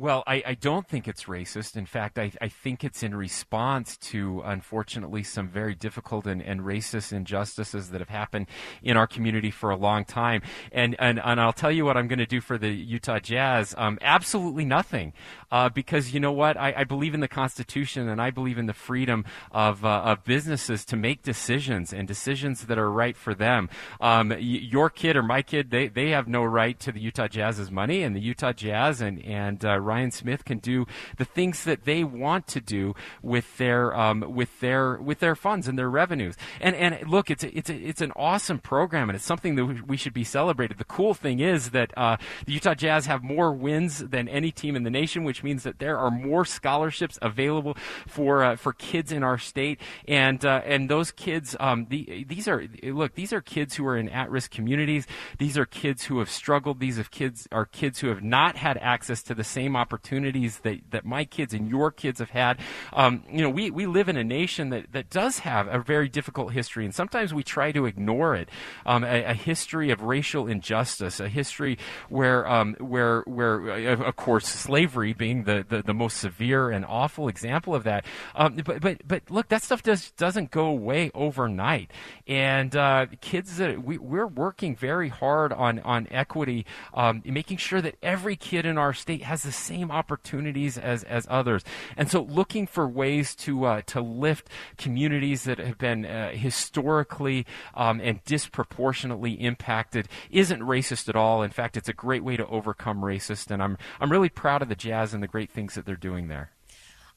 Well, 0.00 0.24
I, 0.26 0.42
I, 0.46 0.54
don't 0.54 0.88
think 0.88 1.06
it's 1.06 1.24
racist. 1.24 1.76
In 1.76 1.84
fact, 1.84 2.18
I, 2.18 2.32
I, 2.40 2.48
think 2.48 2.84
it's 2.84 3.02
in 3.02 3.14
response 3.14 3.98
to, 3.98 4.40
unfortunately, 4.46 5.22
some 5.22 5.46
very 5.46 5.74
difficult 5.74 6.26
and, 6.26 6.40
and, 6.40 6.62
racist 6.62 7.12
injustices 7.12 7.90
that 7.90 8.00
have 8.00 8.08
happened 8.08 8.46
in 8.82 8.96
our 8.96 9.06
community 9.06 9.50
for 9.50 9.68
a 9.68 9.76
long 9.76 10.06
time. 10.06 10.40
And 10.72 10.96
and, 10.98 11.20
and 11.22 11.38
I'll 11.38 11.52
tell 11.52 11.70
you 11.70 11.84
what 11.84 11.98
I'm 11.98 12.08
going 12.08 12.18
to 12.18 12.24
do 12.24 12.40
for 12.40 12.56
the 12.56 12.70
Utah 12.70 13.18
Jazz. 13.18 13.74
Um, 13.76 13.98
absolutely 14.00 14.64
nothing, 14.64 15.12
uh, 15.52 15.68
because 15.68 16.14
you 16.14 16.20
know 16.20 16.32
what? 16.32 16.56
I, 16.56 16.72
I, 16.78 16.84
believe 16.84 17.12
in 17.12 17.20
the 17.20 17.28
Constitution 17.28 18.08
and 18.08 18.22
I 18.22 18.30
believe 18.30 18.56
in 18.56 18.64
the 18.64 18.72
freedom 18.72 19.26
of 19.52 19.84
uh, 19.84 20.00
of 20.00 20.24
businesses 20.24 20.86
to 20.86 20.96
make 20.96 21.22
decisions 21.22 21.92
and 21.92 22.08
decisions 22.08 22.64
that 22.68 22.78
are 22.78 22.90
right 22.90 23.18
for 23.18 23.34
them. 23.34 23.68
Um, 24.00 24.30
y- 24.30 24.38
your 24.38 24.88
kid 24.88 25.14
or 25.14 25.22
my 25.22 25.42
kid, 25.42 25.70
they 25.70 25.88
they 25.88 26.08
have 26.08 26.26
no 26.26 26.42
right 26.42 26.80
to 26.80 26.90
the 26.90 27.00
Utah 27.00 27.28
Jazz's 27.28 27.70
money, 27.70 28.02
and 28.02 28.16
the 28.16 28.20
Utah 28.20 28.54
Jazz 28.54 29.02
and 29.02 29.22
and 29.26 29.62
uh, 29.62 29.78
Ryan 29.90 30.10
Smith 30.10 30.44
can 30.44 30.58
do 30.58 30.86
the 31.18 31.24
things 31.24 31.64
that 31.64 31.84
they 31.84 32.04
want 32.04 32.46
to 32.48 32.60
do 32.60 32.94
with 33.22 33.46
their 33.58 33.82
um, 34.02 34.18
with 34.40 34.52
their 34.60 34.84
with 35.08 35.18
their 35.18 35.34
funds 35.34 35.68
and 35.68 35.76
their 35.78 35.90
revenues. 35.90 36.36
And 36.60 36.74
and 36.76 36.92
look, 37.08 37.30
it's 37.30 37.44
a, 37.44 37.50
it's 37.56 37.70
a, 37.70 37.74
it's 37.74 38.00
an 38.00 38.12
awesome 38.16 38.58
program, 38.58 39.08
and 39.10 39.16
it's 39.16 39.24
something 39.24 39.56
that 39.56 39.66
we 39.86 39.96
should 39.96 40.14
be 40.14 40.24
celebrated. 40.24 40.78
The 40.78 40.84
cool 40.84 41.14
thing 41.14 41.40
is 41.40 41.70
that 41.70 41.90
uh, 41.96 42.16
the 42.46 42.52
Utah 42.52 42.74
Jazz 42.74 43.06
have 43.06 43.22
more 43.22 43.52
wins 43.52 43.98
than 43.98 44.28
any 44.28 44.50
team 44.52 44.76
in 44.76 44.82
the 44.84 44.90
nation, 44.90 45.24
which 45.24 45.42
means 45.42 45.62
that 45.64 45.78
there 45.78 45.98
are 45.98 46.10
more 46.10 46.44
scholarships 46.44 47.18
available 47.20 47.76
for 48.06 48.44
uh, 48.44 48.56
for 48.56 48.72
kids 48.72 49.10
in 49.12 49.22
our 49.22 49.38
state, 49.38 49.80
and 50.06 50.44
uh, 50.44 50.62
and 50.64 50.88
those 50.88 51.10
kids, 51.10 51.56
um, 51.58 51.86
the, 51.90 52.24
these 52.28 52.46
are 52.46 52.64
look, 52.84 53.14
these 53.14 53.32
are 53.32 53.40
kids 53.40 53.74
who 53.74 53.86
are 53.86 53.96
in 53.96 54.08
at 54.08 54.30
risk 54.30 54.50
communities. 54.50 55.06
These 55.38 55.58
are 55.58 55.66
kids 55.66 56.04
who 56.04 56.18
have 56.20 56.30
struggled. 56.30 56.80
These 56.80 56.98
are 56.98 57.04
kids 57.04 57.48
are 57.50 57.66
kids 57.66 58.00
who 58.00 58.08
have 58.08 58.22
not 58.22 58.56
had 58.56 58.76
access 58.78 59.22
to 59.24 59.34
the 59.34 59.44
same 59.44 59.74
opportunities 59.80 60.58
that, 60.60 60.78
that 60.90 61.04
my 61.04 61.24
kids 61.24 61.54
and 61.54 61.68
your 61.68 61.90
kids 61.90 62.18
have 62.18 62.30
had. 62.30 62.58
Um, 62.92 63.24
you 63.30 63.42
know, 63.42 63.50
we, 63.50 63.70
we 63.70 63.86
live 63.86 64.08
in 64.08 64.16
a 64.16 64.24
nation 64.24 64.70
that, 64.70 64.92
that 64.92 65.10
does 65.10 65.40
have 65.40 65.66
a 65.68 65.78
very 65.78 66.08
difficult 66.08 66.52
history, 66.52 66.84
and 66.84 66.94
sometimes 66.94 67.32
we 67.32 67.42
try 67.42 67.72
to 67.72 67.86
ignore 67.86 68.34
it. 68.34 68.48
Um, 68.86 69.04
a, 69.04 69.24
a, 69.24 69.34
history 69.34 69.90
of 69.90 70.02
racial 70.02 70.46
injustice, 70.46 71.18
a 71.18 71.28
history 71.28 71.78
where, 72.08 72.46
um, 72.46 72.76
where, 72.78 73.22
where, 73.22 73.68
of 73.94 74.16
course, 74.16 74.46
slavery 74.46 75.12
being 75.12 75.44
the, 75.44 75.64
the, 75.68 75.82
the, 75.82 75.94
most 75.94 76.18
severe 76.18 76.70
and 76.70 76.84
awful 76.84 77.28
example 77.28 77.74
of 77.74 77.84
that. 77.84 78.04
Um, 78.34 78.56
but, 78.64 78.80
but, 78.80 78.98
but 79.06 79.22
look, 79.30 79.48
that 79.48 79.62
stuff 79.62 79.82
does, 79.82 80.10
doesn't 80.12 80.50
go 80.50 80.66
away 80.66 81.10
overnight. 81.14 81.90
And 82.26 82.74
uh, 82.76 83.06
kids 83.20 83.58
we, 83.58 83.98
we're 83.98 84.26
working 84.26 84.76
very 84.76 85.08
hard 85.08 85.52
on, 85.52 85.78
on 85.80 86.08
equity, 86.10 86.66
um, 86.94 87.22
making 87.24 87.58
sure 87.58 87.80
that 87.80 87.96
every 88.02 88.36
kid 88.36 88.66
in 88.66 88.78
our 88.78 88.92
state 88.92 89.22
has 89.22 89.42
the 89.42 89.52
same 89.60 89.90
opportunities 89.90 90.78
as, 90.78 91.04
as 91.04 91.26
others. 91.30 91.64
And 91.96 92.10
so 92.10 92.22
looking 92.22 92.66
for 92.66 92.88
ways 92.88 93.34
to, 93.36 93.64
uh, 93.64 93.82
to 93.86 94.00
lift 94.00 94.48
communities 94.76 95.44
that 95.44 95.58
have 95.58 95.78
been 95.78 96.04
uh, 96.04 96.30
historically 96.30 97.46
um, 97.74 98.00
and 98.00 98.24
disproportionately 98.24 99.32
impacted 99.32 100.08
isn't 100.30 100.60
racist 100.60 101.08
at 101.08 101.16
all. 101.16 101.42
In 101.42 101.50
fact, 101.50 101.76
it's 101.76 101.88
a 101.88 101.92
great 101.92 102.24
way 102.24 102.36
to 102.36 102.46
overcome 102.46 103.00
racist. 103.02 103.50
And 103.50 103.62
I'm, 103.62 103.76
I'm 104.00 104.10
really 104.10 104.28
proud 104.28 104.62
of 104.62 104.68
the 104.68 104.74
Jazz 104.74 105.14
and 105.14 105.22
the 105.22 105.28
great 105.28 105.50
things 105.50 105.74
that 105.74 105.84
they're 105.84 105.96
doing 105.96 106.28
there. 106.28 106.50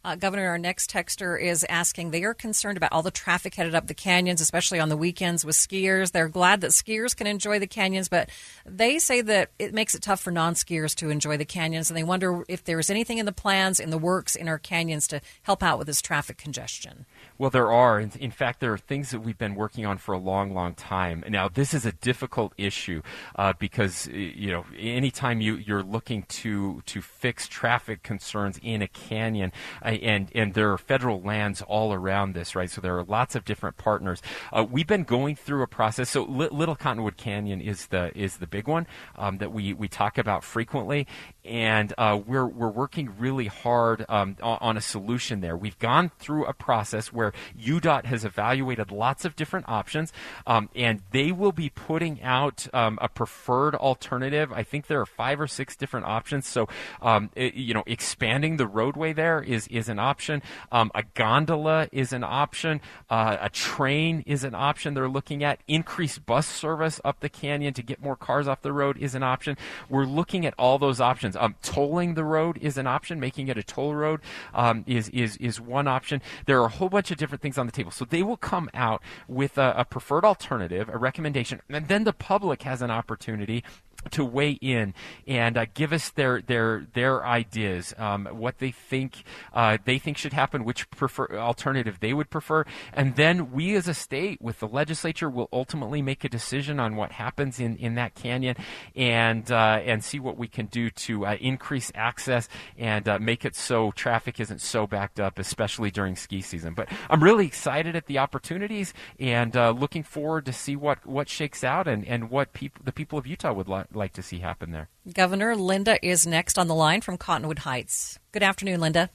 Uh, 0.06 0.16
Governor, 0.16 0.50
our 0.50 0.58
next 0.58 0.92
texter 0.92 1.42
is 1.42 1.66
asking 1.70 2.12
they 2.12 2.26
are 2.26 2.34
concerned 2.34 2.76
about 2.76 2.92
all 2.92 3.04
the 3.04 3.10
traffic 3.10 3.56
headed 3.56 3.74
up 3.74 3.88
the 3.88 3.94
canyons, 3.94 4.42
especially 4.42 4.78
on 4.78 4.90
the 4.90 4.98
weekends 4.98 5.46
with 5.46 5.56
skiers. 5.56 6.12
They're 6.12 6.28
glad 6.28 6.60
that 6.60 6.72
skiers 6.72 7.16
can 7.16 7.26
enjoy 7.26 7.58
the 7.58 7.68
canyons, 7.68 8.10
but 8.10 8.30
they 8.66 9.00
say 9.00 9.22
that 9.22 9.52
it 9.60 9.74
makes 9.74 9.96
it 9.96 10.02
tough 10.02 10.20
for 10.20 10.30
non 10.30 10.56
skiers 10.56 10.94
to 10.96 11.10
enjoy 11.10 11.38
the 11.38 11.46
canyons, 11.46 11.90
and 11.90 11.96
they 11.96 12.04
wonder 12.04 12.44
if 12.50 12.66
there's 12.66 12.90
anything 12.90 13.18
in 13.18 13.26
the 13.26 13.32
plans, 13.32 13.80
in 13.80 13.92
the 13.92 13.98
works, 13.98 14.36
in 14.36 14.50
our 14.50 14.60
canyons 14.60 15.08
to 15.08 15.22
help 15.44 15.64
out 15.64 15.78
with 15.78 15.88
this 15.88 16.02
traffic 16.02 16.36
congestion. 16.36 17.06
Well, 17.38 17.50
there 17.50 17.72
are. 17.72 17.98
In, 17.98 18.32
fact, 18.32 18.60
there 18.60 18.74
are 18.74 18.78
things 18.78 19.12
that 19.12 19.22
we've 19.22 19.38
been 19.38 19.56
working 19.56 19.86
on 19.86 19.98
for 20.00 20.14
a 20.14 20.18
long, 20.18 20.54
long 20.54 20.74
time. 20.76 21.24
Now, 21.30 21.48
this 21.48 21.74
is 21.74 21.86
a 21.86 21.94
difficult 21.94 22.52
issue 22.58 23.02
uh, 23.38 23.54
because 23.58 24.08
you 24.08 24.52
know 24.52 24.66
anytime 24.78 25.40
you 25.40 25.56
you're 25.56 25.82
looking 25.82 26.24
to 26.24 26.82
to 26.88 27.02
fix 27.02 27.48
traffic 27.48 28.04
concerns 28.04 28.60
in 28.62 28.82
a 28.82 28.88
canyon, 28.90 29.54
and 30.02 30.30
and 30.34 30.54
there 30.54 30.72
are 30.72 30.78
federal 30.78 31.22
lands 31.22 31.62
all 31.62 31.94
around 31.94 32.34
this, 32.34 32.56
right? 32.56 32.70
So 32.70 32.82
there 32.82 32.98
are 32.98 33.04
lots 33.04 33.36
of 33.36 33.46
different 33.46 33.78
partners. 33.78 34.22
Uh, 34.52 34.66
we've 34.70 34.88
been 34.88 35.04
going 35.04 35.36
through 35.36 35.62
a 35.62 35.68
process. 35.68 36.10
So 36.10 36.24
Little 36.24 36.76
Cottonwood 36.76 37.18
Canyon 37.18 37.62
is 37.62 37.88
the 37.88 38.12
is 38.18 38.38
the 38.38 38.48
big 38.48 38.68
one 38.68 38.88
um, 39.16 39.38
that 39.38 39.52
we 39.52 39.74
we 39.74 39.88
talk 39.88 40.18
about 40.18 40.44
frequently, 40.44 41.08
and 41.46 41.94
uh, 41.98 42.20
we're 42.26 42.46
we're 42.46 42.70
working 42.70 43.14
really 43.18 43.48
hard 43.48 44.06
um, 44.10 44.38
on, 44.42 44.78
a 44.78 44.82
solution 44.82 45.42
there. 45.42 45.58
We've 45.58 45.78
gone 45.78 46.12
through 46.20 46.46
a 46.46 46.54
process 46.54 47.12
where 47.12 47.34
UDOT 47.60 48.06
has 48.06 48.26
evaluated 48.26 48.92
lots 48.92 49.26
of 49.26 49.36
different 49.36 49.68
options, 49.68 50.14
um, 50.48 50.70
and 50.76 51.02
they 51.12 51.32
will 51.32 51.52
be 51.52 51.70
putting 51.70 52.22
out 52.22 52.68
um, 52.74 52.98
a 53.02 53.10
preferred 53.10 53.76
alternative. 53.76 54.52
I 54.52 54.64
think 54.64 54.88
there 54.88 55.00
are 55.02 55.06
five 55.06 55.40
or 55.40 55.48
six 55.48 55.76
different 55.76 56.06
options. 56.06 56.48
So, 56.48 56.68
um, 57.02 57.30
it, 57.36 57.54
you 57.56 57.74
know, 57.74 57.84
expanding 57.86 58.58
the 58.58 58.68
roadway 58.68 59.14
there 59.14 59.42
is 59.42 59.68
is 59.68 59.90
an 59.90 60.00
option. 60.00 60.42
Um, 60.72 60.92
a 60.96 61.04
gondola 61.14 61.90
is 61.92 62.14
an 62.14 62.24
option. 62.24 62.82
Uh, 63.10 63.38
a 63.40 63.50
train 63.50 64.24
is 64.26 64.44
an 64.44 64.56
option. 64.56 64.94
They're 64.94 65.10
looking 65.10 65.44
at 65.44 65.60
increased 65.68 66.26
bus 66.26 66.48
service 66.48 67.02
up 67.04 67.20
the 67.20 67.30
canyon 67.30 67.74
to 67.74 67.84
get 67.84 68.02
more 68.02 68.16
cars 68.16 68.48
off 68.48 68.62
the 68.62 68.74
road 68.74 68.98
is 68.98 69.16
an 69.16 69.24
option. 69.24 69.58
We're 69.90 70.06
looking 70.06 70.46
at 70.46 70.54
all 70.58 70.80
those 70.80 71.02
options 71.02 71.33
options. 71.36 71.44
Um, 71.44 71.56
tolling 71.62 72.14
the 72.14 72.24
road 72.24 72.58
is 72.62 72.78
an 72.78 72.88
option. 72.88 73.20
Making 73.20 73.48
it 73.48 73.58
a 73.58 73.64
toll 73.64 73.96
road 73.96 74.22
um, 74.54 74.84
is 74.88 75.10
is 75.10 75.38
is 75.38 75.60
one 75.60 75.88
option. 75.88 76.22
There 76.46 76.62
are 76.62 76.66
a 76.66 76.70
whole 76.70 76.90
bunch 76.90 77.12
of 77.12 77.18
different 77.18 77.42
things 77.42 77.58
on 77.58 77.66
the 77.66 77.72
table. 77.72 77.92
So 77.92 78.06
they 78.06 78.24
will 78.24 78.38
come 78.38 78.70
out 78.74 79.02
with 79.28 79.58
a, 79.58 79.74
a 79.78 79.86
preferred 79.86 80.26
alternative, 80.26 80.90
a 80.90 80.98
recommendation, 80.98 81.62
and 81.70 81.88
then 81.88 82.04
the 82.04 82.14
public 82.14 82.64
has 82.64 82.82
an 82.82 82.92
opportunity 82.92 83.64
to 84.12 84.26
weigh 84.26 84.52
in 84.62 84.94
and 85.28 85.58
uh, 85.58 85.66
give 85.74 85.94
us 85.94 86.10
their 86.10 86.42
their 86.42 86.88
their 86.94 87.26
ideas, 87.26 87.94
um, 87.98 88.26
what 88.26 88.60
they 88.60 88.72
think 88.72 89.24
uh, 89.54 89.78
they 89.86 89.98
think 89.98 90.18
should 90.18 90.34
happen, 90.34 90.64
which 90.64 90.90
prefer 90.92 91.28
alternative 91.38 92.00
they 92.00 92.14
would 92.14 92.30
prefer, 92.30 92.66
and 92.94 93.16
then 93.16 93.52
we 93.52 93.76
as 93.76 93.88
a 93.88 93.94
state 93.94 94.42
with 94.42 94.60
the 94.60 94.68
legislature 94.68 95.30
will 95.30 95.50
ultimately 95.52 96.02
make 96.02 96.24
a 96.24 96.30
decision 96.30 96.80
on 96.80 96.96
what 96.96 97.12
happens 97.12 97.60
in, 97.60 97.78
in 97.78 97.96
that 97.96 98.16
canyon, 98.16 98.56
and 98.96 99.52
uh, 99.52 99.80
and 99.84 100.04
see 100.04 100.20
what 100.20 100.38
we 100.38 100.48
can 100.48 100.66
do 100.68 100.90
to 100.90 101.26
uh, 101.26 101.36
increase 101.40 101.92
access 101.96 102.50
and 102.78 103.08
uh, 103.08 103.20
make 103.20 103.46
it 103.46 103.56
so 103.56 103.92
traffic 103.92 104.40
isn't 104.40 104.62
so 104.62 104.88
backed 104.88 105.20
up, 105.20 105.40
especially 105.40 105.92
during 105.92 106.16
ski 106.16 106.42
season. 106.42 106.74
But 106.74 106.90
I'm 107.10 107.24
really 107.24 107.46
excited 107.46 107.96
at 107.96 108.08
the 108.08 108.20
opportunities 108.20 108.94
and 109.20 109.56
uh, 109.56 109.72
looking 109.72 110.04
forward 110.04 110.46
to 110.46 110.54
see 110.54 110.76
what 110.76 111.06
what 111.06 111.30
shakes 111.30 111.64
out 111.64 111.88
and 111.88 112.06
and 112.06 112.30
what 112.30 112.54
people 112.54 112.82
the 112.84 112.92
people 112.92 113.18
of 113.20 113.28
Utah 113.28 113.54
would 113.54 113.68
like 113.68 113.93
like 113.96 114.14
to 114.14 114.22
see 114.22 114.40
happen 114.40 114.72
there. 114.72 114.90
Governor 115.14 115.56
Linda 115.56 116.04
is 116.06 116.26
next 116.28 116.58
on 116.58 116.68
the 116.68 116.76
line 116.76 117.02
from 117.02 117.18
Cottonwood 117.18 117.60
Heights. 117.60 118.20
Good 118.32 118.44
afternoon, 118.44 118.80
Linda. 118.80 119.10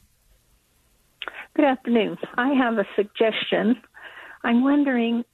Good 1.55 1.65
afternoon. 1.65 2.17
I 2.37 2.53
have 2.55 2.75
a 2.75 2.87
suggestion. 2.95 3.77
I'm 4.45 4.63
wondering 4.63 5.25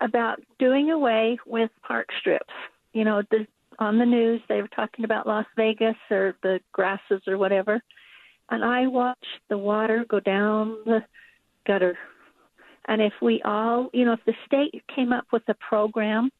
about 0.00 0.40
doing 0.58 0.90
away 0.90 1.38
with 1.46 1.70
park 1.86 2.08
strips. 2.20 2.52
You 2.92 3.04
know, 3.04 3.22
the, 3.30 3.46
on 3.78 3.98
the 3.98 4.06
news 4.06 4.40
they 4.48 4.62
were 4.62 4.68
talking 4.68 5.04
about 5.04 5.26
Las 5.26 5.46
Vegas 5.56 5.96
or 6.10 6.34
the 6.42 6.60
grasses 6.72 7.20
or 7.26 7.36
whatever, 7.36 7.82
and 8.50 8.64
I 8.64 8.86
watch 8.86 9.24
the 9.48 9.58
water 9.58 10.04
go 10.08 10.20
down 10.20 10.76
the 10.86 11.00
gutter. 11.66 11.98
And 12.88 13.02
if 13.02 13.12
we 13.20 13.42
all, 13.44 13.90
you 13.92 14.04
know, 14.04 14.12
if 14.12 14.24
the 14.24 14.34
state 14.46 14.82
came 14.94 15.12
up 15.12 15.26
with 15.32 15.42
a 15.48 15.54
program 15.54 16.30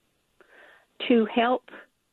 to 1.09 1.27
help 1.35 1.65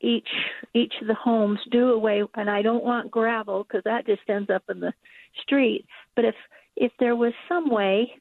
each 0.03 0.27
each 0.73 0.93
of 1.01 1.07
the 1.07 1.15
homes 1.15 1.59
do 1.71 1.91
away 1.91 2.23
and 2.35 2.49
I 2.49 2.61
don't 2.61 2.83
want 2.83 3.09
gravel 3.09 3.63
because 3.63 3.83
that 3.85 4.05
just 4.05 4.21
ends 4.27 4.49
up 4.49 4.63
in 4.69 4.79
the 4.79 4.93
street. 5.41 5.85
But 6.15 6.25
if 6.25 6.35
if 6.75 6.91
there 6.99 7.15
was 7.15 7.33
some 7.47 7.69
way 7.69 8.11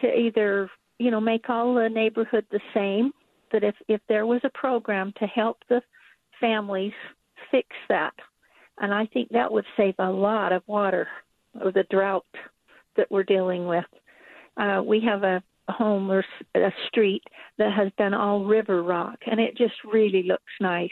to 0.00 0.06
either 0.06 0.70
you 0.98 1.10
know 1.10 1.20
make 1.20 1.48
all 1.48 1.74
the 1.74 1.88
neighborhood 1.88 2.44
the 2.50 2.60
same 2.74 3.12
that 3.52 3.64
if 3.64 3.74
if 3.88 4.00
there 4.08 4.26
was 4.26 4.42
a 4.44 4.50
program 4.50 5.12
to 5.18 5.26
help 5.26 5.58
the 5.68 5.80
families 6.40 6.92
fix 7.50 7.68
that 7.88 8.14
and 8.78 8.92
I 8.92 9.06
think 9.06 9.30
that 9.30 9.50
would 9.50 9.64
save 9.76 9.94
a 9.98 10.10
lot 10.10 10.52
of 10.52 10.62
water 10.66 11.08
or 11.60 11.72
the 11.72 11.84
drought 11.90 12.26
that 12.96 13.10
we're 13.10 13.24
dealing 13.24 13.66
with. 13.66 13.84
Uh 14.58 14.82
we 14.84 15.00
have 15.00 15.22
a 15.22 15.42
home 15.68 16.10
or 16.10 16.24
a 16.54 16.72
street 16.88 17.22
that 17.56 17.72
has 17.72 17.90
been 17.96 18.12
all 18.12 18.44
river 18.44 18.82
rock 18.82 19.18
and 19.26 19.40
it 19.40 19.56
just 19.56 19.74
really 19.84 20.22
looks 20.22 20.42
nice 20.60 20.90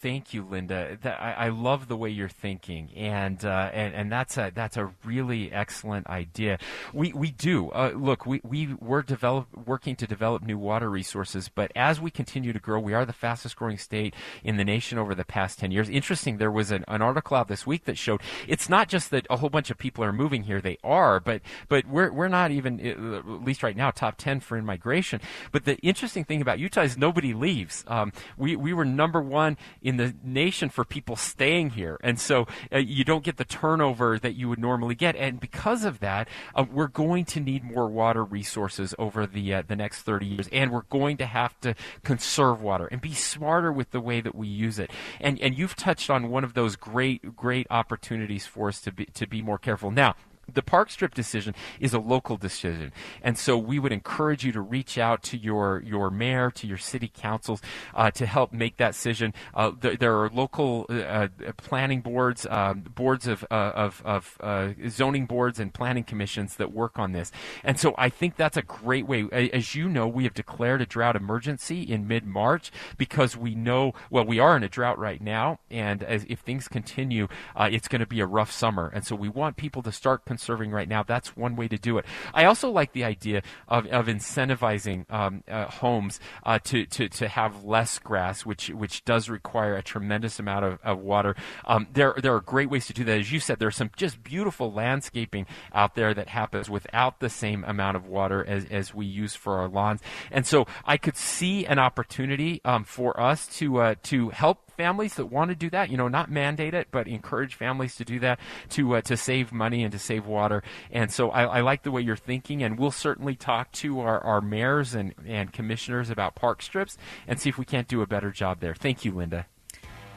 Thank 0.00 0.32
you, 0.32 0.46
Linda. 0.50 0.96
I, 1.36 1.50
love 1.50 1.88
the 1.88 1.96
way 1.96 2.08
you're 2.08 2.30
thinking, 2.30 2.88
and 2.96 3.44
uh, 3.44 3.70
and 3.70 3.94
and 3.94 4.10
that's 4.10 4.38
a 4.38 4.50
that's 4.54 4.78
a 4.78 4.90
really 5.04 5.52
excellent 5.52 6.06
idea. 6.06 6.58
We 6.94 7.12
we 7.12 7.30
do 7.30 7.70
uh, 7.72 7.92
look. 7.94 8.24
We 8.24 8.40
we 8.42 8.72
we're 8.80 9.02
develop 9.02 9.48
working 9.66 9.96
to 9.96 10.06
develop 10.06 10.42
new 10.42 10.56
water 10.56 10.88
resources, 10.88 11.50
but 11.54 11.70
as 11.76 12.00
we 12.00 12.10
continue 12.10 12.54
to 12.54 12.58
grow, 12.58 12.80
we 12.80 12.94
are 12.94 13.04
the 13.04 13.12
fastest 13.12 13.56
growing 13.56 13.76
state 13.76 14.14
in 14.42 14.56
the 14.56 14.64
nation 14.64 14.96
over 14.96 15.14
the 15.14 15.24
past 15.24 15.58
ten 15.58 15.70
years. 15.70 15.90
Interesting. 15.90 16.38
There 16.38 16.50
was 16.50 16.70
an, 16.70 16.82
an 16.88 17.02
article 17.02 17.36
out 17.36 17.48
this 17.48 17.66
week 17.66 17.84
that 17.84 17.98
showed 17.98 18.22
it's 18.48 18.70
not 18.70 18.88
just 18.88 19.10
that 19.10 19.26
a 19.28 19.36
whole 19.36 19.50
bunch 19.50 19.70
of 19.70 19.76
people 19.76 20.02
are 20.02 20.14
moving 20.14 20.44
here. 20.44 20.62
They 20.62 20.78
are, 20.82 21.20
but 21.20 21.42
but 21.68 21.86
we're 21.86 22.10
we're 22.10 22.28
not 22.28 22.52
even 22.52 22.80
at 22.80 23.44
least 23.44 23.62
right 23.62 23.76
now 23.76 23.90
top 23.90 24.16
ten 24.16 24.40
for 24.40 24.56
in 24.56 24.64
migration. 24.64 25.20
But 25.52 25.66
the 25.66 25.76
interesting 25.80 26.24
thing 26.24 26.40
about 26.40 26.58
Utah 26.58 26.84
is 26.84 26.96
nobody 26.96 27.34
leaves. 27.34 27.84
Um, 27.86 28.14
we 28.38 28.56
we 28.56 28.72
were 28.72 28.86
number 28.86 29.20
one. 29.20 29.58
In 29.82 29.89
in 29.90 29.96
the 29.96 30.14
nation 30.22 30.68
for 30.68 30.84
people 30.84 31.16
staying 31.16 31.70
here, 31.70 31.98
and 32.00 32.18
so 32.20 32.46
uh, 32.72 32.78
you 32.78 33.04
don't 33.04 33.24
get 33.24 33.36
the 33.38 33.44
turnover 33.44 34.20
that 34.20 34.36
you 34.36 34.48
would 34.48 34.60
normally 34.60 34.94
get. 34.94 35.16
And 35.16 35.40
because 35.40 35.84
of 35.84 35.98
that, 35.98 36.28
uh, 36.54 36.64
we're 36.70 36.86
going 36.86 37.24
to 37.26 37.40
need 37.40 37.64
more 37.64 37.88
water 37.88 38.24
resources 38.24 38.94
over 39.00 39.26
the 39.26 39.52
uh, 39.54 39.62
the 39.66 39.74
next 39.74 40.02
30 40.02 40.26
years, 40.26 40.48
and 40.52 40.70
we're 40.70 40.82
going 40.82 41.16
to 41.16 41.26
have 41.26 41.60
to 41.62 41.74
conserve 42.04 42.62
water 42.62 42.86
and 42.86 43.00
be 43.00 43.14
smarter 43.14 43.72
with 43.72 43.90
the 43.90 44.00
way 44.00 44.20
that 44.20 44.34
we 44.36 44.46
use 44.46 44.78
it. 44.78 44.92
And 45.20 45.40
and 45.40 45.58
you've 45.58 45.74
touched 45.74 46.08
on 46.08 46.30
one 46.30 46.44
of 46.44 46.54
those 46.54 46.76
great 46.76 47.34
great 47.34 47.66
opportunities 47.68 48.46
for 48.46 48.68
us 48.68 48.80
to 48.82 48.92
be 48.92 49.06
to 49.06 49.26
be 49.26 49.42
more 49.42 49.58
careful. 49.58 49.90
Now, 49.90 50.14
the 50.54 50.62
park 50.62 50.90
strip 50.90 51.14
decision 51.14 51.54
is 51.78 51.92
a 51.94 51.98
local 51.98 52.36
decision, 52.36 52.92
and 53.22 53.38
so 53.38 53.56
we 53.56 53.78
would 53.78 53.92
encourage 53.92 54.44
you 54.44 54.52
to 54.52 54.60
reach 54.60 54.98
out 54.98 55.22
to 55.24 55.36
your 55.36 55.82
your 55.84 56.10
mayor, 56.10 56.50
to 56.50 56.66
your 56.66 56.78
city 56.78 57.10
councils, 57.14 57.60
uh, 57.94 58.10
to 58.12 58.26
help 58.26 58.52
make 58.52 58.76
that 58.76 58.92
decision. 58.92 59.34
Uh, 59.54 59.72
there, 59.80 59.96
there, 59.96 60.20
are 60.20 60.28
local 60.30 60.86
uh, 60.90 60.94
uh 60.94 61.28
planning 61.56 62.00
boards, 62.00 62.46
um, 62.50 62.80
boards 62.80 63.26
of 63.26 63.44
uh, 63.50 63.72
of, 63.74 64.02
of 64.04 64.36
uh, 64.40 64.70
zoning 64.88 65.26
boards, 65.26 65.58
and 65.58 65.72
planning 65.72 66.04
commissions 66.04 66.56
that 66.56 66.72
work 66.72 66.98
on 66.98 67.12
this, 67.12 67.32
and 67.64 67.78
so 67.78 67.94
I 67.96 68.08
think 68.08 68.36
that's 68.36 68.56
a 68.56 68.62
great 68.62 69.06
way. 69.06 69.28
As 69.32 69.74
you 69.74 69.88
know, 69.88 70.06
we 70.06 70.24
have 70.24 70.34
declared 70.34 70.80
a 70.80 70.86
drought 70.86 71.16
emergency 71.16 71.82
in 71.82 72.06
mid 72.06 72.26
March 72.26 72.70
because 72.96 73.36
we 73.36 73.54
know 73.54 73.92
well 74.10 74.24
we 74.24 74.38
are 74.38 74.56
in 74.56 74.62
a 74.62 74.68
drought 74.68 74.98
right 74.98 75.20
now, 75.20 75.60
and 75.70 76.02
as, 76.02 76.26
if 76.28 76.40
things 76.40 76.68
continue, 76.68 77.28
it's 77.58 77.88
going 77.88 78.00
to 78.00 78.06
be 78.06 78.20
a 78.20 78.26
rough 78.26 78.52
summer, 78.52 78.90
and 78.94 79.04
so 79.04 79.16
we 79.16 79.28
want 79.28 79.56
people 79.56 79.82
to 79.82 79.92
start 79.92 80.24
conserving 80.40 80.70
right 80.70 80.88
now. 80.88 81.02
That's 81.02 81.36
one 81.36 81.54
way 81.54 81.68
to 81.68 81.76
do 81.76 81.98
it. 81.98 82.06
I 82.32 82.46
also 82.46 82.70
like 82.70 82.92
the 82.92 83.04
idea 83.04 83.42
of, 83.68 83.86
of 83.88 84.06
incentivizing 84.06 85.10
um, 85.10 85.44
uh, 85.46 85.66
homes 85.66 86.18
uh, 86.44 86.58
to, 86.64 86.86
to, 86.86 87.08
to 87.10 87.28
have 87.28 87.64
less 87.64 87.98
grass, 87.98 88.46
which 88.46 88.70
which 88.70 89.04
does 89.04 89.28
require 89.28 89.76
a 89.76 89.82
tremendous 89.82 90.38
amount 90.38 90.64
of, 90.64 90.78
of 90.82 90.98
water. 90.98 91.36
Um, 91.66 91.88
there 91.92 92.14
there 92.22 92.34
are 92.34 92.40
great 92.40 92.70
ways 92.70 92.86
to 92.86 92.94
do 92.94 93.04
that. 93.04 93.20
As 93.20 93.30
you 93.30 93.40
said, 93.40 93.58
there's 93.58 93.76
some 93.76 93.90
just 93.96 94.22
beautiful 94.22 94.72
landscaping 94.72 95.46
out 95.74 95.94
there 95.94 96.14
that 96.14 96.28
happens 96.28 96.70
without 96.70 97.20
the 97.20 97.28
same 97.28 97.64
amount 97.64 97.96
of 97.96 98.06
water 98.06 98.44
as, 98.46 98.64
as 98.70 98.94
we 98.94 99.04
use 99.04 99.34
for 99.34 99.58
our 99.58 99.68
lawns. 99.68 100.00
And 100.30 100.46
so 100.46 100.66
I 100.86 100.96
could 100.96 101.16
see 101.16 101.66
an 101.66 101.78
opportunity 101.78 102.62
um, 102.64 102.84
for 102.84 103.20
us 103.20 103.46
to 103.58 103.80
uh, 103.80 103.94
to 104.04 104.30
help 104.30 104.69
families 104.70 105.14
that 105.14 105.26
want 105.26 105.50
to 105.50 105.54
do 105.54 105.70
that. 105.70 105.90
You 105.90 105.96
know, 105.96 106.08
not 106.08 106.30
mandate 106.30 106.74
it, 106.74 106.88
but 106.90 107.06
encourage 107.06 107.54
families 107.54 107.96
to 107.96 108.04
do 108.04 108.18
that 108.20 108.40
to 108.70 108.96
uh, 108.96 109.00
to 109.02 109.16
save 109.16 109.52
money 109.52 109.82
and 109.82 109.92
to 109.92 109.98
save 109.98 110.26
water. 110.26 110.62
And 110.90 111.12
so 111.12 111.30
I, 111.30 111.44
I, 111.44 111.60
like 111.60 111.82
the 111.82 111.90
way 111.90 112.02
you're 112.02 112.16
thinking, 112.16 112.62
and 112.62 112.78
we'll 112.78 112.90
certainly 112.90 113.34
talk 113.34 113.72
to 113.72 114.00
our, 114.00 114.20
our 114.20 114.40
mayors 114.40 114.94
and, 114.94 115.14
and 115.26 115.52
commissioners 115.52 116.10
about 116.10 116.34
park 116.34 116.62
strips 116.62 116.96
and 117.26 117.40
see 117.40 117.48
if 117.48 117.58
we 117.58 117.64
can't 117.64 117.88
do 117.88 118.02
a 118.02 118.06
better 118.06 118.30
job 118.30 118.60
there. 118.60 118.74
Thank 118.74 119.04
you, 119.04 119.12
Linda. 119.12 119.46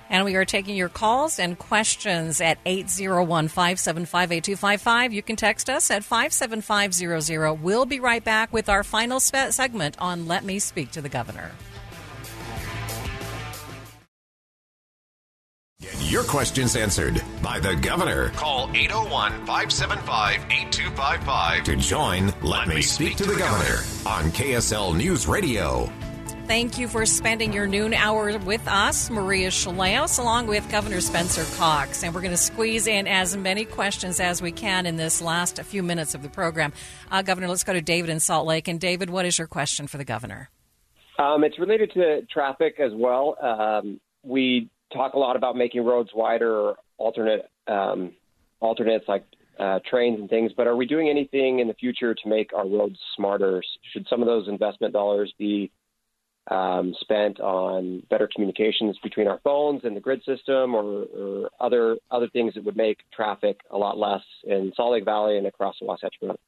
And 0.10 0.26
we 0.26 0.36
are 0.36 0.46
taking 0.46 0.76
your 0.76 0.90
calls 0.90 1.40
and 1.40 1.58
questions 1.58 2.40
at 2.40 2.60
801 2.66 3.48
575 3.48 4.32
8255. 4.32 5.14
You 5.14 5.24
can 5.24 5.36
text 5.36 5.70
us 5.70 5.90
at 5.90 6.04
57500. 6.04 7.54
We'll 7.54 7.86
be 7.86 8.00
right 8.00 8.24
back 8.24 8.54
with 8.54 8.70
our 8.70 8.84
final 8.84 9.20
segment 9.20 9.96
on 10.00 10.28
Let 10.28 10.44
Me 10.44 10.60
Speak 10.60 10.92
to 10.92 11.02
the 11.02 11.10
Governor. 11.10 11.52
Your 16.14 16.24
questions 16.24 16.76
answered 16.76 17.24
by 17.42 17.60
the 17.60 17.76
governor. 17.76 18.30
Call 18.30 18.70
801 18.76 19.32
575 19.48 20.46
8255 20.52 21.64
to 21.64 21.76
join 21.76 22.28
Let, 22.28 22.44
Let 22.44 22.68
Me 22.68 22.82
Speak, 22.84 23.14
speak 23.14 23.18
to, 23.18 23.24
the, 23.24 23.34
the 23.34 23.40
governor, 23.40 23.78
governor 23.78 24.26
on 24.26 24.32
KSL 24.32 24.96
News 24.96 25.28
Radio. 25.28 25.92
Thank 26.46 26.78
you 26.78 26.88
for 26.88 27.08
spending 27.08 27.52
your 27.52 27.66
noon 27.66 27.96
hour 27.96 28.38
with 28.38 28.68
us, 28.68 29.10
Maria 29.10 29.48
Shilaos, 29.50 30.20
along 30.20 30.46
with 30.46 30.70
Governor 30.70 31.02
Spencer 31.02 31.46
Cox. 31.58 32.04
And 32.04 32.14
we're 32.14 32.22
going 32.22 32.30
to 32.30 32.38
squeeze 32.38 32.86
in 32.86 33.08
as 33.08 33.36
many 33.36 33.66
questions 33.66 34.20
as 34.20 34.40
we 34.40 34.52
can 34.52 34.86
in 34.86 34.98
this 34.98 35.20
last 35.20 35.60
few 35.64 35.82
minutes 35.82 36.14
of 36.14 36.22
the 36.22 36.30
program. 36.30 36.74
Uh, 37.10 37.24
governor, 37.24 37.48
let's 37.48 37.64
go 37.64 37.74
to 37.74 37.82
David 37.82 38.12
in 38.12 38.20
Salt 38.20 38.46
Lake. 38.46 38.68
And 38.68 38.80
David, 38.80 39.10
what 39.10 39.26
is 39.26 39.40
your 39.40 39.48
question 39.48 39.88
for 39.88 39.98
the 39.98 40.06
governor? 40.06 40.52
Um, 41.18 41.44
it's 41.44 41.58
related 41.58 41.92
to 41.94 42.22
traffic 42.32 42.76
as 42.80 42.92
well. 42.94 43.36
Um, 43.42 44.00
we 44.22 44.70
talk 44.94 45.14
a 45.14 45.20
lot 45.20 45.36
about 45.36 45.56
making 45.56 45.84
roads 45.84 46.10
wider 46.14 46.56
or 46.56 46.76
alternate 46.98 47.50
um, 47.68 48.14
alternates 48.60 49.06
like 49.08 49.26
uh, 49.60 49.80
trains 49.90 50.20
and 50.20 50.30
things, 50.30 50.52
but 50.56 50.68
are 50.68 50.76
we 50.76 50.86
doing 50.86 51.10
anything 51.10 51.60
in 51.60 51.68
the 51.68 51.74
future 51.76 52.14
to 52.14 52.30
make 52.30 52.54
our 52.54 52.68
roads 52.68 52.98
smarter? 53.16 53.62
Should 53.92 54.08
some 54.10 54.22
of 54.22 54.28
those 54.28 54.48
investment 54.48 54.94
dollars 54.94 55.34
be 55.38 55.72
um, 56.50 56.94
spent 57.00 57.40
on 57.40 58.04
better 58.10 58.28
communications 58.34 58.98
between 59.02 59.28
our 59.28 59.40
phones 59.44 59.82
and 59.84 59.96
the 59.96 60.02
grid 60.02 60.24
system, 60.26 60.76
or, 60.76 61.04
or, 61.04 61.50
other 61.60 61.96
other 62.12 62.28
things 62.30 62.54
that 62.54 62.66
would 62.66 62.76
make 62.76 62.98
traffic 63.14 63.62
a 63.72 63.78
lot 63.78 63.98
less 63.98 64.24
in 64.44 64.74
Salt 64.76 64.92
Lake 64.92 65.06
Valley 65.06 65.38
and 65.38 65.48
across 65.48 65.76
the 65.80 65.86
Wasatch 65.86 66.16
Front. 66.20 66.40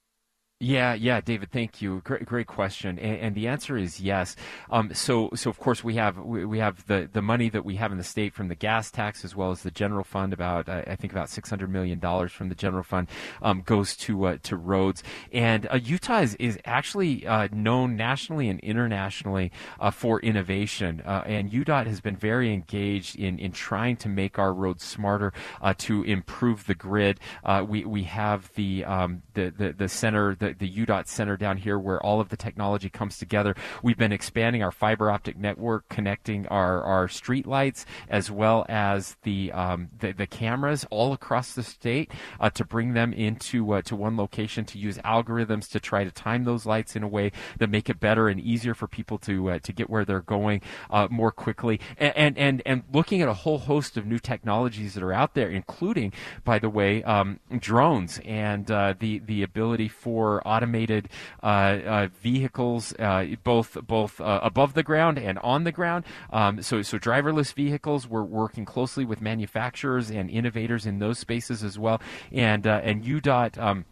Yeah, 0.62 0.94
yeah, 0.94 1.20
David, 1.20 1.52
thank 1.52 1.82
you. 1.82 2.00
Great, 2.06 2.26
great 2.26 2.48
question, 2.48 2.98
and, 2.98 3.20
and 3.20 3.36
the 3.36 3.50
answer 3.50 3.76
is 3.76 4.00
yes. 4.00 4.38
Um, 4.70 4.94
so, 4.94 5.30
so 5.36 5.50
of 5.50 5.60
course 5.60 5.84
we 5.84 5.96
have 5.96 6.18
we, 6.18 6.46
we, 6.46 6.60
have 6.60 6.88
the, 6.88 7.10
the 7.12 7.22
money 7.22 7.50
that 7.50 7.66
we 7.66 7.76
have 7.76 7.92
in 7.92 7.98
the 7.98 8.06
state 8.06 8.34
from 8.34 8.48
the 8.48 8.56
gas 8.56 8.90
tax 8.90 9.26
as 9.26 9.36
well 9.36 9.52
as 9.52 9.64
the 9.64 9.72
general 9.72 10.06
fund. 10.06 10.32
About 10.32 10.70
uh, 10.70 10.84
I 10.88 10.96
think 10.96 11.12
about 11.12 11.30
six 11.30 11.50
hundred 11.50 11.72
million 11.72 12.00
dollars 12.00 12.32
from 12.32 12.48
the 12.48 12.56
general 12.56 12.84
fund 12.84 13.10
um, 13.42 13.64
goes 13.66 13.98
to 13.98 14.28
uh, 14.28 14.38
to 14.44 14.56
roads, 14.56 15.04
and 15.34 15.68
uh, 15.70 15.76
Utah 15.76 16.22
is, 16.22 16.36
is 16.36 16.58
actually 16.64 17.28
uh, 17.28 17.50
known 17.52 17.98
nationally 17.98 18.48
and 18.48 18.62
internationally 18.62 19.52
uh, 19.82 19.92
for 19.92 20.22
innovation, 20.22 21.02
uh, 21.06 21.24
and 21.26 21.52
UDOT 21.52 21.86
has 21.86 22.00
been 22.00 22.16
very 22.16 22.54
engaged 22.54 23.18
in 23.18 23.40
in 23.40 23.52
trying 23.52 23.98
to 23.98 24.08
make 24.08 24.40
our 24.40 24.54
roads 24.54 24.86
smarter 24.86 25.34
to 25.80 26.04
improve 26.04 26.66
the 26.66 26.76
grid. 26.76 27.20
we 27.68 27.84
we 27.84 28.04
have 28.04 28.50
the 28.56 28.86
um, 28.86 29.22
the, 29.34 29.50
the 29.50 29.74
the 29.74 29.90
center. 29.90 30.34
The, 30.34 30.45
the, 30.46 30.54
the 30.54 30.86
UDOT 30.86 31.08
Center 31.08 31.38
down 31.38 31.58
here 31.58 31.80
where 31.80 32.02
all 32.02 32.20
of 32.20 32.30
the 32.30 32.38
technology 32.38 32.90
comes 32.90 33.18
together. 33.18 33.56
We've 33.82 33.98
been 33.98 34.12
expanding 34.12 34.64
our 34.64 34.72
fiber 34.72 35.10
optic 35.10 35.38
network, 35.38 35.88
connecting 35.90 36.48
our, 36.48 36.82
our 36.84 37.08
street 37.08 37.48
lights 37.48 37.86
as 38.10 38.30
well 38.30 38.66
as 38.70 39.18
the, 39.24 39.52
um, 39.52 39.90
the, 40.00 40.12
the, 40.12 40.26
cameras 40.28 40.86
all 40.90 41.14
across 41.14 41.54
the 41.54 41.64
state 41.64 42.12
uh, 42.40 42.50
to 42.50 42.66
bring 42.66 42.94
them 42.94 43.14
into 43.14 43.74
uh, 43.74 43.82
to 43.84 43.96
one 43.96 44.18
location 44.18 44.66
to 44.66 44.78
use 44.78 44.98
algorithms 45.00 45.70
to 45.70 45.80
try 45.80 46.04
to 46.04 46.12
time 46.12 46.44
those 46.44 46.66
lights 46.66 46.96
in 46.96 47.04
a 47.04 47.08
way 47.08 47.32
that 47.60 47.70
make 47.70 47.90
it 47.90 48.00
better 48.00 48.28
and 48.28 48.42
easier 48.42 48.74
for 48.74 48.88
people 48.88 49.18
to 49.20 49.52
uh, 49.52 49.60
to 49.60 49.72
get 49.72 49.90
where 49.90 50.04
they're 50.04 50.22
going 50.22 50.62
uh, 50.90 51.08
more 51.10 51.32
quickly. 51.32 51.80
And, 51.98 52.14
and, 52.16 52.38
and 52.38 52.62
and 52.66 52.84
looking 52.92 53.22
at 53.22 53.30
a 53.30 53.34
whole 53.34 53.60
host 53.60 53.98
of 53.98 54.06
new 54.06 54.20
technologies 54.20 54.94
that 54.96 55.04
are 55.04 55.14
out 55.14 55.36
there, 55.36 55.50
including, 55.50 56.12
by 56.44 56.60
the 56.60 56.70
way, 56.70 57.04
um, 57.04 57.40
drones 57.60 58.20
and 58.26 58.70
uh, 58.70 58.94
the 59.00 59.20
the 59.20 59.44
ability 59.44 59.88
for 59.88 60.35
automated 60.46 61.10
uh, 61.44 61.46
uh, 61.46 62.08
vehicles, 62.22 62.94
uh, 63.00 63.26
both 63.44 63.78
both 63.86 64.20
above 64.20 64.74
the 64.74 64.84
ground 64.84 65.18
and 65.18 65.40
on 65.40 65.64
the 65.64 65.72
ground. 65.72 66.06
Um, 66.32 66.62
so 66.62 66.82
so 66.82 66.98
driverless 66.98 67.54
vehicles. 67.54 68.08
We're 68.08 68.24
working 68.24 68.66
closely 68.66 69.06
with 69.06 69.22
manufacturers 69.22 70.10
and 70.10 70.30
innovators 70.30 70.86
in 70.86 71.00
those 71.00 71.20
spaces 71.20 71.64
as 71.64 71.78
well. 71.80 72.02
And 72.32 72.66
and 72.66 73.04
UDOT. 73.04 73.58
Um, 73.58 73.86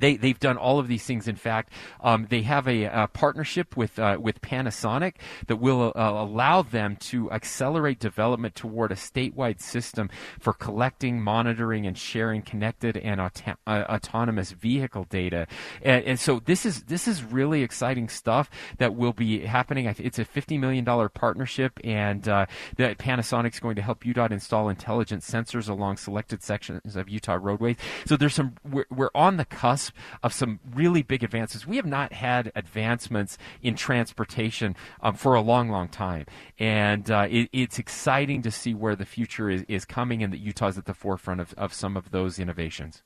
they 0.00 0.16
they've 0.16 0.38
done 0.38 0.56
all 0.56 0.78
of 0.78 0.88
these 0.88 1.04
things. 1.04 1.28
In 1.28 1.36
fact, 1.36 1.72
um, 2.00 2.26
they 2.28 2.42
have 2.42 2.66
a, 2.66 2.84
a 2.84 3.08
partnership 3.08 3.76
with 3.76 3.98
uh, 3.98 4.18
with 4.20 4.40
Panasonic 4.40 5.14
that 5.46 5.56
will 5.56 5.92
uh, 5.94 6.10
allow 6.10 6.62
them 6.62 6.96
to 6.96 7.30
accelerate 7.30 7.98
development 7.98 8.54
toward 8.54 8.92
a 8.92 8.96
statewide 8.96 9.60
system 9.60 10.10
for 10.38 10.52
collecting, 10.52 11.20
monitoring, 11.20 11.86
and 11.86 11.96
sharing 11.96 12.42
connected 12.42 12.96
and 12.96 13.20
auto- 13.20 13.56
uh, 13.66 13.84
autonomous 13.88 14.52
vehicle 14.52 15.06
data. 15.08 15.46
And, 15.82 16.04
and, 16.04 16.20
so 16.20 16.40
this 16.44 16.64
is 16.64 16.84
this 16.84 17.06
is 17.06 17.22
really 17.22 17.62
exciting 17.62 18.08
stuff 18.08 18.50
that 18.78 18.94
will 18.94 19.12
be 19.12 19.40
happening. 19.40 19.86
It's 19.98 20.18
a 20.18 20.24
fifty 20.24 20.58
million 20.58 20.84
dollar 20.84 21.08
partnership, 21.08 21.78
and 21.84 22.26
uh, 22.28 22.46
that 22.76 22.98
Panasonic's 22.98 23.60
going 23.60 23.76
to 23.76 23.82
help 23.82 24.04
UDOT 24.04 24.30
install 24.30 24.68
intelligent 24.68 25.22
sensors 25.22 25.68
along 25.68 25.98
selected 25.98 26.42
sections 26.42 26.96
of 26.96 27.08
Utah 27.08 27.38
roadways. 27.40 27.76
So 28.06 28.16
there's 28.16 28.34
some 28.34 28.54
we're, 28.68 28.86
we're 28.90 29.10
on 29.14 29.36
the 29.36 29.44
cusp 29.44 29.83
cusp 29.84 29.96
of 30.22 30.32
some 30.32 30.60
really 30.74 31.02
big 31.02 31.22
advances. 31.22 31.66
We 31.66 31.76
have 31.76 31.86
not 31.86 32.12
had 32.12 32.52
advancements 32.54 33.38
in 33.62 33.74
transportation 33.74 34.76
um, 35.00 35.14
for 35.14 35.34
a 35.34 35.40
long, 35.40 35.68
long 35.68 35.88
time, 35.88 36.26
and 36.58 37.10
uh, 37.10 37.26
it, 37.30 37.48
it's 37.52 37.78
exciting 37.78 38.42
to 38.42 38.50
see 38.50 38.74
where 38.74 38.96
the 38.96 39.04
future 39.04 39.50
is, 39.50 39.64
is 39.68 39.84
coming, 39.84 40.22
and 40.22 40.32
that 40.32 40.38
Utah 40.38 40.68
is 40.68 40.78
at 40.78 40.86
the 40.86 40.94
forefront 40.94 41.40
of, 41.40 41.54
of 41.54 41.72
some 41.72 41.96
of 41.96 42.10
those 42.10 42.38
innovations. 42.38 43.02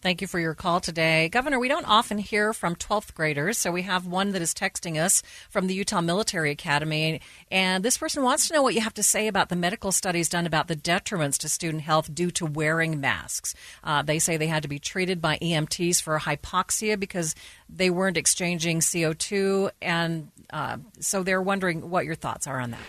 Thank 0.00 0.20
you 0.20 0.28
for 0.28 0.38
your 0.38 0.54
call 0.54 0.78
today. 0.78 1.28
Governor, 1.28 1.58
we 1.58 1.66
don't 1.66 1.88
often 1.88 2.18
hear 2.18 2.52
from 2.52 2.76
12th 2.76 3.14
graders, 3.14 3.58
so 3.58 3.72
we 3.72 3.82
have 3.82 4.06
one 4.06 4.30
that 4.30 4.40
is 4.40 4.54
texting 4.54 4.96
us 4.96 5.24
from 5.50 5.66
the 5.66 5.74
Utah 5.74 6.00
Military 6.00 6.52
Academy. 6.52 7.20
And 7.50 7.84
this 7.84 7.98
person 7.98 8.22
wants 8.22 8.46
to 8.46 8.54
know 8.54 8.62
what 8.62 8.74
you 8.74 8.80
have 8.80 8.94
to 8.94 9.02
say 9.02 9.26
about 9.26 9.48
the 9.48 9.56
medical 9.56 9.90
studies 9.90 10.28
done 10.28 10.46
about 10.46 10.68
the 10.68 10.76
detriments 10.76 11.36
to 11.38 11.48
student 11.48 11.82
health 11.82 12.14
due 12.14 12.30
to 12.32 12.46
wearing 12.46 13.00
masks. 13.00 13.56
Uh, 13.82 14.02
they 14.02 14.20
say 14.20 14.36
they 14.36 14.46
had 14.46 14.62
to 14.62 14.68
be 14.68 14.78
treated 14.78 15.20
by 15.20 15.36
EMTs 15.38 16.00
for 16.00 16.16
hypoxia 16.20 16.98
because 16.98 17.34
they 17.68 17.90
weren't 17.90 18.16
exchanging 18.16 18.78
CO2. 18.78 19.72
And 19.82 20.30
uh, 20.50 20.76
so 21.00 21.24
they're 21.24 21.42
wondering 21.42 21.90
what 21.90 22.04
your 22.04 22.14
thoughts 22.14 22.46
are 22.46 22.60
on 22.60 22.70
that. 22.70 22.80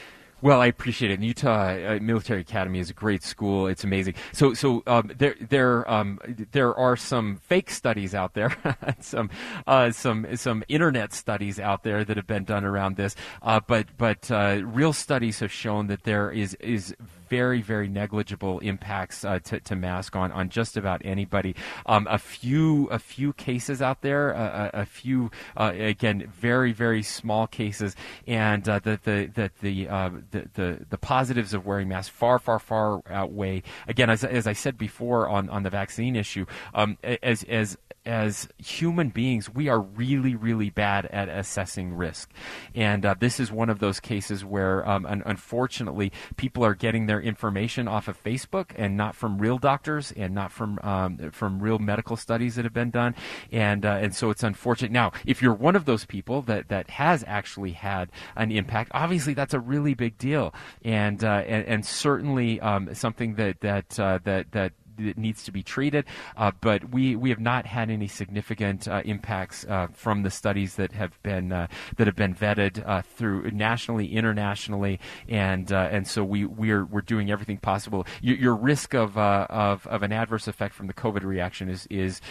Well, 0.41 0.61
I 0.61 0.67
appreciate 0.67 1.11
it. 1.11 1.19
Utah 1.21 1.95
uh, 1.95 1.99
Military 2.01 2.41
Academy 2.41 2.79
is 2.79 2.89
a 2.89 2.93
great 2.93 3.23
school. 3.23 3.67
It's 3.67 3.83
amazing. 3.83 4.13
So, 4.31 4.53
so 4.53 4.83
um, 4.87 5.11
there, 5.17 5.35
there, 5.41 5.89
um, 5.91 6.19
there 6.51 6.73
are 6.75 6.95
some 6.95 7.37
fake 7.37 7.69
studies 7.69 8.15
out 8.15 8.35
there, 8.35 8.55
some, 9.01 9.29
uh, 9.67 9.91
some, 9.91 10.37
some 10.37 10.63
internet 10.69 11.13
studies 11.13 11.59
out 11.59 11.83
there 11.83 12.05
that 12.05 12.15
have 12.15 12.27
been 12.27 12.45
done 12.45 12.63
around 12.63 12.95
this. 12.95 13.15
Uh, 13.41 13.59
but, 13.65 13.87
but 13.97 14.31
uh, 14.31 14.61
real 14.63 14.93
studies 14.93 15.39
have 15.41 15.51
shown 15.51 15.87
that 15.87 16.03
there 16.03 16.31
is 16.31 16.53
is 16.55 16.95
very, 17.29 17.61
very 17.61 17.87
negligible 17.87 18.59
impacts 18.59 19.23
uh, 19.23 19.39
to, 19.39 19.59
to 19.61 19.75
mask 19.75 20.15
on, 20.15 20.31
on 20.31 20.49
just 20.49 20.77
about 20.77 21.01
anybody. 21.05 21.55
Um, 21.85 22.07
a 22.09 22.17
few 22.17 22.87
a 22.87 22.99
few 22.99 23.33
cases 23.33 23.81
out 23.81 24.01
there, 24.01 24.35
uh, 24.35 24.69
a, 24.73 24.81
a, 24.81 24.85
few 24.85 25.31
uh, 25.57 25.71
again 25.75 26.31
very 26.39 26.71
very 26.71 27.03
small 27.03 27.47
cases, 27.47 27.95
and 28.27 28.67
uh, 28.67 28.79
the 28.79 28.99
the 29.03 29.31
the 29.33 29.51
the, 29.61 29.89
uh, 29.89 30.09
the, 30.31 30.49
the 30.53 30.85
the 30.89 30.97
positives 30.97 31.53
of 31.53 31.65
wearing 31.65 31.87
masks 31.87 32.09
far 32.09 32.39
far 32.39 32.59
far 32.59 33.01
outweigh. 33.09 33.63
Again, 33.87 34.09
as 34.09 34.23
as 34.23 34.47
I 34.47 34.53
said 34.53 34.77
before 34.77 35.29
on 35.29 35.49
on 35.49 35.63
the 35.63 35.69
vaccine 35.69 36.15
issue, 36.15 36.45
um, 36.73 36.97
as 37.03 37.43
as 37.43 37.77
as 38.09 38.49
human 38.57 39.09
beings, 39.09 39.53
we 39.53 39.69
are 39.69 39.79
really, 39.79 40.35
really 40.35 40.71
bad 40.71 41.05
at 41.05 41.29
assessing 41.29 41.93
risk. 41.93 42.31
And 42.73 43.05
uh, 43.05 43.15
this 43.19 43.39
is 43.39 43.51
one 43.51 43.69
of 43.69 43.79
those 43.79 43.99
cases 43.99 44.43
where, 44.43 44.87
um, 44.89 45.05
un- 45.05 45.21
unfortunately, 45.25 46.11
people 46.35 46.65
are 46.65 46.73
getting 46.73 47.05
their 47.05 47.21
information 47.21 47.87
off 47.87 48.07
of 48.07 48.21
Facebook 48.21 48.71
and 48.75 48.97
not 48.97 49.15
from 49.15 49.37
real 49.37 49.59
doctors 49.59 50.11
and 50.17 50.33
not 50.33 50.51
from 50.51 50.79
um, 50.81 51.29
from 51.31 51.59
real 51.59 51.77
medical 51.77 52.17
studies 52.17 52.55
that 52.55 52.65
have 52.65 52.73
been 52.73 52.89
done. 52.89 53.15
And 53.51 53.85
uh, 53.85 53.99
and 54.01 54.15
so 54.15 54.31
it's 54.31 54.43
unfortunate. 54.43 54.91
Now, 54.91 55.11
if 55.25 55.41
you're 55.41 55.53
one 55.53 55.75
of 55.75 55.85
those 55.85 56.05
people 56.05 56.41
that, 56.43 56.69
that 56.69 56.89
has 56.89 57.23
actually 57.27 57.73
had 57.73 58.09
an 58.35 58.51
impact, 58.51 58.91
obviously 58.93 59.33
that's 59.35 59.53
a 59.53 59.59
really 59.59 59.93
big 59.93 60.17
deal, 60.17 60.53
and 60.83 61.23
uh, 61.23 61.43
and, 61.45 61.65
and, 61.65 61.85
certainly 61.85 62.59
um, 62.61 62.93
something 62.95 63.35
that 63.35 63.61
that 63.61 63.99
uh, 63.99 64.19
that 64.23 64.51
that 64.51 64.73
that 65.05 65.17
needs 65.17 65.43
to 65.43 65.51
be 65.51 65.63
treated. 65.63 66.05
Uh, 66.37 66.51
but 66.61 66.89
we, 66.91 67.15
we 67.15 67.29
have 67.29 67.39
not 67.39 67.65
had 67.65 67.89
any 67.89 68.07
significant 68.07 68.87
uh, 68.87 69.01
impacts 69.05 69.65
uh, 69.65 69.87
from 69.93 70.23
the 70.23 70.31
studies 70.31 70.75
that 70.75 70.91
have 70.91 71.21
been 71.23 71.51
uh, 71.51 71.67
that 71.97 72.07
have 72.07 72.15
been 72.15 72.35
vetted 72.35 72.87
uh, 72.87 73.01
through 73.01 73.49
nationally, 73.51 74.13
internationally, 74.13 74.99
and 75.27 75.71
and 75.71 76.07
so 76.07 76.23
we 76.23 76.45
we're 76.45 76.85
we're 76.85 77.01
doing 77.01 77.31
everything 77.31 77.57
possible. 77.57 78.05
Your, 78.21 78.37
your 78.37 78.55
risk 78.55 78.93
of, 78.93 79.17
of 79.17 79.85
of 79.87 80.03
an 80.03 80.11
adverse 80.11 80.47
effect 80.47 80.73
from 80.73 80.87
the 80.87 80.93
COVID 80.93 81.23
reaction 81.23 81.69
is 81.69 81.87
is 81.89 82.21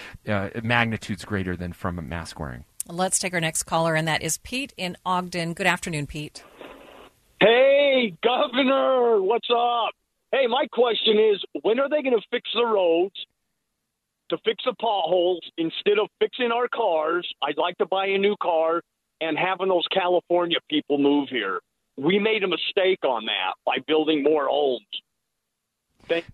magnitudes 0.63 1.25
greater 1.25 1.57
than 1.57 1.73
from 1.73 1.99
a 1.99 2.03
mask 2.03 2.39
wearing. 2.39 2.65
Let's 2.87 3.19
take 3.19 3.35
our 3.35 3.41
next 3.41 3.65
caller, 3.65 3.95
and 3.95 4.09
that 4.09 4.23
is 4.23 4.39
Pete 4.39 4.73
in 4.77 4.97
Ogden. 5.05 5.53
Good 5.53 5.67
afternoon, 5.67 6.07
Pete. 6.07 6.43
Hey, 7.41 8.15
Governor, 8.23 9.21
what's 9.23 9.49
up? 9.51 9.93
Hey, 10.33 10.47
my 10.47 10.67
question 10.71 11.19
is 11.19 11.43
when 11.63 11.81
are 11.81 11.89
they 11.89 12.03
going 12.03 12.19
to 12.19 12.27
fix 12.31 12.51
the 12.55 12.65
roads 12.65 13.15
to 14.29 14.39
fix 14.45 14.63
the 14.65 14.75
potholes 14.75 15.41
instead 15.57 15.99
of 15.99 16.09
fixing 16.21 16.53
our 16.53 16.69
cars? 16.69 17.27
I'd 17.43 17.57
like 17.57 17.79
to 17.79 17.87
buy 17.87 18.07
a 18.07 18.19
new 18.19 18.37
car 18.43 18.83
and 19.21 19.39
having 19.39 19.69
those 19.69 19.87
California 19.93 20.59
people 20.69 20.99
move 20.99 21.29
here. 21.31 21.61
We 21.97 22.19
made 22.19 22.45
a 22.45 22.49
mistake 22.49 23.05
on 23.05 23.25
that 23.27 23.55
by 23.65 23.79
building 23.87 24.23
more 24.23 24.49
homes. 24.49 24.83
Thank- 26.05 26.27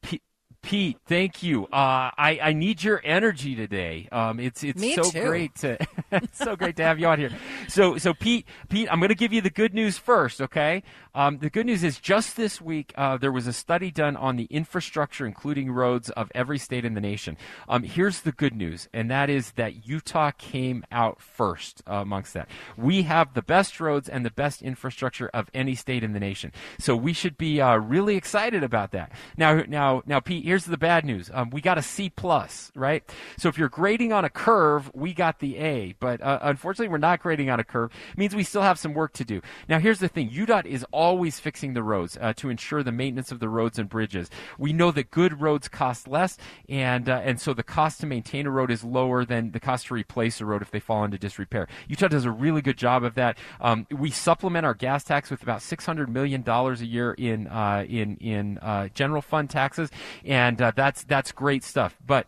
Pete, 0.65 0.97
thank 1.07 1.43
you. 1.43 1.65
Uh, 1.67 2.11
I, 2.17 2.39
I 2.43 2.53
need 2.55 2.83
your 2.83 3.01
energy 3.05 3.55
today. 3.55 4.09
Um, 4.11 4.41
it's 4.41 4.65
it's 4.65 4.81
Me 4.81 4.95
so 4.95 5.03
too. 5.03 5.23
great 5.23 5.55
to 5.57 5.77
so 6.33 6.57
great 6.57 6.77
to 6.77 6.83
have 6.83 6.99
you 6.99 7.07
on 7.07 7.19
here. 7.19 7.31
So, 7.69 7.99
so 7.99 8.15
Pete, 8.15 8.47
Pete, 8.71 8.89
I'm 8.91 8.99
going 8.99 9.11
to 9.11 9.15
give 9.15 9.33
you 9.33 9.43
the 9.43 9.51
good 9.51 9.75
news 9.75 9.99
first, 9.99 10.41
okay? 10.41 10.83
Um, 11.15 11.39
the 11.39 11.51
good 11.51 11.67
news 11.67 11.85
is 11.85 12.01
just 12.01 12.37
this 12.37 12.61
week 12.61 12.93
uh, 12.97 13.17
there 13.19 13.31
was 13.31 13.47
a 13.47 13.53
study 13.53 13.91
done 13.91 14.17
on 14.17 14.37
the 14.37 14.45
infrastructure, 14.45 15.27
including 15.27 15.71
roads, 15.71 16.11
of 16.11 16.33
every 16.35 16.59
state 16.59 16.85
in 16.85 16.95
the 16.95 17.01
nation. 17.01 17.37
Um, 17.69 17.85
here's 17.85 18.23
the 18.23 18.33
good 18.33 18.55
news, 18.55 18.89
and 18.93 19.11
that 19.11 19.31
is 19.31 19.53
that 19.53 19.87
Utah 19.87 20.33
came 20.33 20.85
out 20.91 21.21
first 21.21 21.83
uh, 21.89 21.97
amongst 21.97 22.35
that. 22.35 22.49
We 22.77 23.03
have 23.03 23.35
the 23.35 23.43
best 23.43 23.79
roads 23.81 24.09
and 24.09 24.25
the 24.25 24.31
best 24.31 24.61
infrastructure 24.61 25.31
of 25.33 25.49
any 25.55 25.77
state 25.77 26.03
in 26.03 26.15
the 26.15 26.21
nation, 26.21 26.51
so 26.79 26.97
we 26.97 27.13
should 27.13 27.39
be 27.39 27.61
uh, 27.61 27.77
really 27.77 28.17
excited 28.17 28.65
about 28.65 28.91
that. 28.91 29.13
Now, 29.37 29.63
now, 29.69 30.03
now, 30.07 30.19
Pete, 30.19 30.45
here's 30.55 30.67
the 30.67 30.79
bad 30.79 31.05
news. 31.05 31.33
Um, 31.35 31.51
we 31.51 31.61
got 31.61 31.79
a 31.79 31.83
C 31.83 32.09
plus, 32.11 32.71
right? 32.77 33.03
So 33.37 33.49
if 33.49 33.59
you're 33.59 33.69
grading 33.69 34.13
on 34.13 34.25
a 34.25 34.31
curve, 34.31 34.89
we 34.95 35.13
got 35.13 35.41
the 35.41 35.57
A, 35.57 35.97
but 35.99 36.23
uh, 36.23 36.39
unfortunately, 36.43 36.93
we're 36.93 36.99
not 36.99 37.21
grading 37.21 37.51
on 37.51 37.59
a 37.59 37.65
curve. 37.65 37.91
It 38.13 38.19
means 38.19 38.37
we 38.37 38.45
still 38.45 38.63
have 38.63 38.79
some 38.79 38.95
work 38.95 39.15
to 39.15 39.25
do. 39.25 39.43
Now, 39.69 39.81
here's 39.81 39.99
the 39.99 40.07
thing: 40.07 40.31
UDOT 40.31 40.65
is 40.67 40.87
always 40.93 41.41
fixing 41.41 41.75
the 41.75 41.83
roads 41.83 42.17
uh, 42.21 42.35
to 42.35 42.51
ensure 42.51 42.85
the 42.85 42.93
maintenance 42.93 43.33
of 43.33 43.41
the 43.41 43.49
roads 43.49 43.81
and 43.81 43.89
bridges. 43.89 44.31
We 44.57 44.73
know 44.73 44.93
that 44.93 45.11
good 45.11 45.41
roads 45.41 45.67
cost 45.67 46.07
less, 46.07 46.39
and 46.69 47.09
uh, 47.09 47.23
and 47.25 47.41
so 47.41 47.53
the 47.53 47.65
cost 47.65 47.99
to 48.03 48.07
maintain 48.07 48.47
a 48.47 48.51
road 48.53 48.71
is 48.71 48.85
lower 48.85 49.25
than 49.25 49.51
the 49.51 49.59
cost 49.59 49.89
to 49.89 49.95
replace 49.95 50.41
a 50.41 50.45
road 50.47 50.63
if 50.63 50.71
they 50.71 50.79
fall 50.79 51.03
into 51.03 51.19
disrepair. 51.19 51.67
Utah 51.89 52.07
does 52.07 52.27
a 52.27 52.31
really 52.31 52.63
good 52.63 52.79
job 52.79 53.03
of 53.03 53.17
that. 53.17 53.39
Um, 53.61 53.89
we 53.91 54.13
supplement 54.13 54.65
our 54.65 54.75
gas 54.75 55.03
tax 55.03 55.33
with 55.33 55.43
about 55.43 55.63
six 55.63 55.85
hundred 55.85 56.09
million 56.11 56.43
dollars 56.43 56.81
a 56.81 56.87
year 56.87 57.13
in 57.15 57.49
uh, 57.49 57.85
in 57.89 58.19
in 58.19 58.59
uh, 58.59 58.87
general 58.95 59.21
fund 59.21 59.51
taxes, 59.51 59.91
and 60.25 60.44
uh, 60.61 60.73
that's 60.75 61.05
that's 61.05 61.33
great 61.33 61.65
stuff. 61.65 61.97
But 62.07 62.27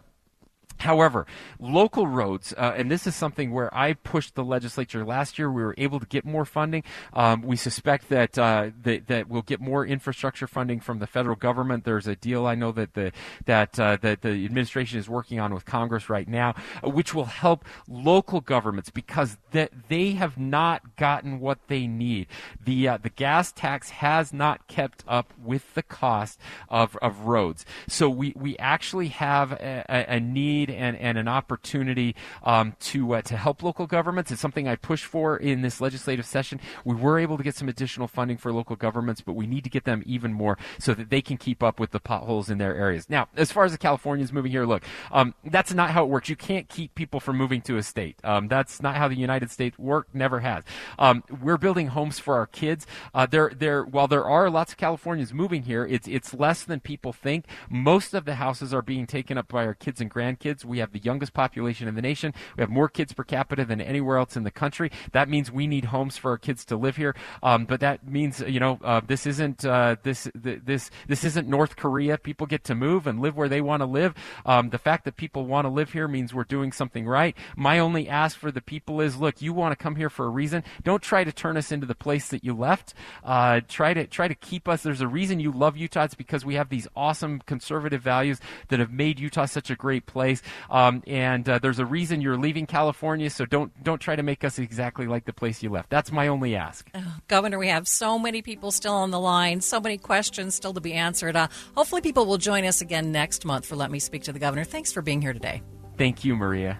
However, 0.78 1.26
local 1.58 2.06
roads, 2.06 2.54
uh, 2.56 2.74
and 2.76 2.90
this 2.90 3.06
is 3.06 3.14
something 3.14 3.50
where 3.50 3.74
I 3.74 3.94
pushed 3.94 4.34
the 4.34 4.44
legislature 4.44 5.04
last 5.04 5.38
year. 5.38 5.50
We 5.50 5.62
were 5.62 5.74
able 5.78 6.00
to 6.00 6.06
get 6.06 6.24
more 6.24 6.44
funding. 6.44 6.82
Um, 7.12 7.42
we 7.42 7.56
suspect 7.56 8.08
that, 8.10 8.38
uh, 8.38 8.70
that, 8.82 9.06
that 9.06 9.28
we'll 9.28 9.42
get 9.42 9.60
more 9.60 9.86
infrastructure 9.86 10.46
funding 10.46 10.80
from 10.80 10.98
the 10.98 11.06
federal 11.06 11.36
government. 11.36 11.84
There's 11.84 12.06
a 12.06 12.16
deal 12.16 12.46
I 12.46 12.54
know 12.54 12.72
that 12.72 12.94
the 12.94 13.12
that 13.44 13.78
uh, 13.78 13.96
that 14.00 14.22
the 14.22 14.44
administration 14.44 14.98
is 14.98 15.08
working 15.08 15.40
on 15.40 15.54
with 15.54 15.64
Congress 15.64 16.08
right 16.08 16.28
now, 16.28 16.54
uh, 16.84 16.90
which 16.90 17.14
will 17.14 17.26
help 17.26 17.64
local 17.88 18.40
governments 18.40 18.90
because 18.90 19.38
that 19.52 19.70
they 19.88 20.12
have 20.12 20.38
not 20.38 20.96
gotten 20.96 21.40
what 21.40 21.58
they 21.68 21.86
need. 21.86 22.26
The 22.64 22.88
uh, 22.88 22.98
the 22.98 23.10
gas 23.10 23.52
tax 23.52 23.90
has 23.90 24.32
not 24.32 24.66
kept 24.66 25.04
up 25.06 25.32
with 25.42 25.74
the 25.74 25.82
cost 25.82 26.40
of 26.68 26.96
of 27.02 27.20
roads. 27.20 27.64
So 27.88 28.08
we 28.08 28.32
we 28.36 28.56
actually 28.58 29.08
have 29.08 29.52
a, 29.52 29.84
a 29.88 30.20
need 30.20 30.65
need 30.66 30.74
and, 30.74 30.96
and 30.96 31.18
an 31.18 31.28
opportunity 31.28 32.14
um, 32.42 32.74
to 32.80 33.14
uh, 33.14 33.22
to 33.22 33.36
help 33.36 33.62
local 33.62 33.86
governments. 33.86 34.30
It's 34.30 34.40
something 34.40 34.68
I 34.68 34.76
push 34.76 35.04
for 35.04 35.36
in 35.36 35.62
this 35.62 35.80
legislative 35.80 36.26
session. 36.26 36.60
We 36.84 36.94
were 36.94 37.18
able 37.18 37.36
to 37.36 37.42
get 37.42 37.54
some 37.54 37.68
additional 37.68 38.08
funding 38.08 38.36
for 38.36 38.52
local 38.52 38.76
governments, 38.76 39.20
but 39.20 39.34
we 39.34 39.46
need 39.46 39.64
to 39.64 39.70
get 39.70 39.84
them 39.84 40.02
even 40.06 40.32
more 40.32 40.58
so 40.78 40.94
that 40.94 41.10
they 41.10 41.22
can 41.22 41.36
keep 41.36 41.62
up 41.62 41.80
with 41.80 41.90
the 41.90 42.00
potholes 42.00 42.50
in 42.50 42.58
their 42.58 42.74
areas. 42.74 43.08
Now, 43.08 43.28
as 43.36 43.52
far 43.52 43.64
as 43.64 43.72
the 43.72 43.78
Californians 43.78 44.32
moving 44.32 44.52
here, 44.52 44.64
look, 44.64 44.82
um, 45.10 45.34
that's 45.44 45.72
not 45.72 45.90
how 45.90 46.04
it 46.04 46.08
works. 46.08 46.28
You 46.28 46.36
can't 46.36 46.68
keep 46.68 46.94
people 46.94 47.20
from 47.20 47.36
moving 47.36 47.60
to 47.62 47.76
a 47.76 47.82
state. 47.82 48.16
Um, 48.24 48.48
that's 48.48 48.82
not 48.82 48.96
how 48.96 49.08
the 49.08 49.16
United 49.16 49.50
States 49.50 49.78
work. 49.78 50.08
Never 50.12 50.40
has. 50.40 50.64
Um, 50.98 51.24
we're 51.42 51.58
building 51.58 51.88
homes 51.88 52.18
for 52.18 52.36
our 52.36 52.46
kids. 52.46 52.86
Uh, 53.14 53.26
there, 53.26 53.52
there. 53.56 53.84
While 53.84 54.08
there 54.08 54.24
are 54.24 54.50
lots 54.50 54.72
of 54.72 54.78
Californians 54.78 55.32
moving 55.32 55.64
here, 55.64 55.86
it's 55.86 56.08
it's 56.08 56.34
less 56.34 56.64
than 56.64 56.80
people 56.80 57.12
think. 57.12 57.44
Most 57.68 58.14
of 58.14 58.24
the 58.24 58.36
houses 58.36 58.72
are 58.72 58.82
being 58.82 59.06
taken 59.06 59.38
up 59.38 59.48
by 59.48 59.66
our 59.66 59.74
kids 59.74 60.00
and 60.00 60.10
grandkids 60.10 60.55
kids. 60.56 60.64
We 60.64 60.78
have 60.78 60.92
the 60.92 60.98
youngest 60.98 61.34
population 61.34 61.88
in 61.88 61.94
the 61.94 62.02
nation. 62.02 62.32
We 62.56 62.62
have 62.62 62.70
more 62.70 62.88
kids 62.88 63.12
per 63.12 63.24
capita 63.24 63.64
than 63.64 63.80
anywhere 63.80 64.16
else 64.16 64.36
in 64.36 64.44
the 64.44 64.50
country. 64.50 64.90
That 65.12 65.28
means 65.28 65.50
we 65.50 65.66
need 65.66 65.86
homes 65.86 66.16
for 66.16 66.30
our 66.30 66.38
kids 66.38 66.64
to 66.66 66.76
live 66.76 66.96
here. 66.96 67.14
Um, 67.42 67.64
but 67.66 67.80
that 67.80 68.06
means 68.08 68.40
you 68.40 68.60
know 68.60 68.78
uh, 68.82 69.00
this 69.06 69.26
isn't 69.26 69.64
uh, 69.64 69.96
this 70.02 70.28
this 70.34 70.90
this 71.08 71.24
isn't 71.24 71.48
North 71.48 71.76
Korea. 71.76 72.18
People 72.18 72.46
get 72.46 72.64
to 72.64 72.74
move 72.74 73.06
and 73.06 73.20
live 73.20 73.36
where 73.36 73.48
they 73.48 73.60
want 73.60 73.80
to 73.80 73.86
live. 73.86 74.14
Um, 74.44 74.70
the 74.70 74.78
fact 74.78 75.04
that 75.04 75.16
people 75.16 75.44
want 75.46 75.66
to 75.66 75.68
live 75.68 75.92
here 75.92 76.08
means 76.08 76.32
we're 76.32 76.44
doing 76.44 76.72
something 76.72 77.06
right. 77.06 77.36
My 77.56 77.78
only 77.78 78.08
ask 78.08 78.38
for 78.38 78.50
the 78.50 78.60
people 78.60 79.00
is, 79.00 79.16
look, 79.16 79.42
you 79.42 79.52
want 79.52 79.72
to 79.72 79.82
come 79.82 79.96
here 79.96 80.10
for 80.10 80.26
a 80.26 80.30
reason. 80.30 80.64
Don't 80.82 81.02
try 81.02 81.24
to 81.24 81.32
turn 81.32 81.56
us 81.56 81.70
into 81.72 81.86
the 81.86 81.94
place 81.94 82.28
that 82.28 82.44
you 82.44 82.54
left. 82.54 82.94
Uh, 83.24 83.60
try 83.68 83.92
to 83.94 84.06
try 84.06 84.28
to 84.28 84.34
keep 84.34 84.68
us. 84.68 84.82
There's 84.82 85.00
a 85.00 85.08
reason 85.08 85.40
you 85.40 85.52
love 85.52 85.76
Utah. 85.76 86.04
It's 86.04 86.14
because 86.14 86.44
we 86.44 86.54
have 86.54 86.68
these 86.68 86.88
awesome 86.96 87.40
conservative 87.46 88.02
values 88.02 88.40
that 88.68 88.80
have 88.80 88.92
made 88.92 89.20
Utah 89.20 89.46
such 89.46 89.70
a 89.70 89.76
great 89.76 90.06
place. 90.06 90.42
Um, 90.70 91.02
and 91.06 91.48
uh, 91.48 91.58
there's 91.58 91.78
a 91.78 91.86
reason 91.86 92.20
you're 92.20 92.36
leaving 92.36 92.66
California, 92.66 93.30
so 93.30 93.44
don't 93.44 93.72
don't 93.82 94.00
try 94.00 94.16
to 94.16 94.22
make 94.22 94.44
us 94.44 94.58
exactly 94.58 95.06
like 95.06 95.24
the 95.24 95.32
place 95.32 95.62
you 95.62 95.70
left. 95.70 95.90
That's 95.90 96.12
my 96.12 96.28
only 96.28 96.56
ask. 96.56 96.88
Oh, 96.94 97.16
Governor, 97.28 97.58
we 97.58 97.68
have 97.68 97.88
so 97.88 98.18
many 98.18 98.42
people 98.42 98.70
still 98.70 98.94
on 98.94 99.10
the 99.10 99.20
line, 99.20 99.60
so 99.60 99.80
many 99.80 99.98
questions 99.98 100.54
still 100.54 100.74
to 100.74 100.80
be 100.80 100.92
answered. 100.92 101.36
Uh, 101.36 101.48
hopefully, 101.76 102.00
people 102.00 102.26
will 102.26 102.38
join 102.38 102.64
us 102.64 102.80
again 102.80 103.12
next 103.12 103.44
month 103.44 103.66
for 103.66 103.76
Let 103.76 103.90
Me 103.90 103.98
Speak 103.98 104.24
to 104.24 104.32
the 104.32 104.38
Governor. 104.38 104.64
Thanks 104.64 104.92
for 104.92 105.02
being 105.02 105.22
here 105.22 105.32
today. 105.32 105.62
Thank 105.96 106.24
you, 106.24 106.36
Maria. 106.36 106.78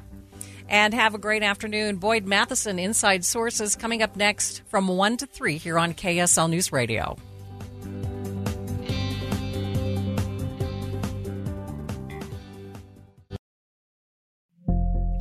And 0.69 0.93
have 0.95 1.15
a 1.15 1.19
great 1.19 1.43
afternoon. 1.43 1.97
Boyd 1.97 2.27
Matheson, 2.27 2.79
Inside 2.79 3.25
Sources, 3.25 3.77
coming 3.77 4.03
up 4.03 4.17
next 4.17 4.63
from 4.67 4.89
1 4.89 5.19
to 5.19 5.27
3 5.27 5.59
here 5.59 5.79
on 5.79 5.95
KSL 5.95 6.51
News 6.51 6.73
Radio. 6.73 7.17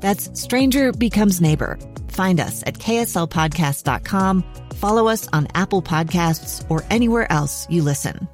That's 0.00 0.40
Stranger 0.40 0.92
Becomes 0.92 1.40
Neighbor 1.40 1.78
Find 2.16 2.40
us 2.40 2.62
at 2.66 2.74
kslpodcast.com, 2.78 4.44
follow 4.74 5.08
us 5.08 5.28
on 5.34 5.48
Apple 5.54 5.82
Podcasts, 5.82 6.64
or 6.70 6.82
anywhere 6.90 7.30
else 7.30 7.66
you 7.68 7.82
listen. 7.82 8.26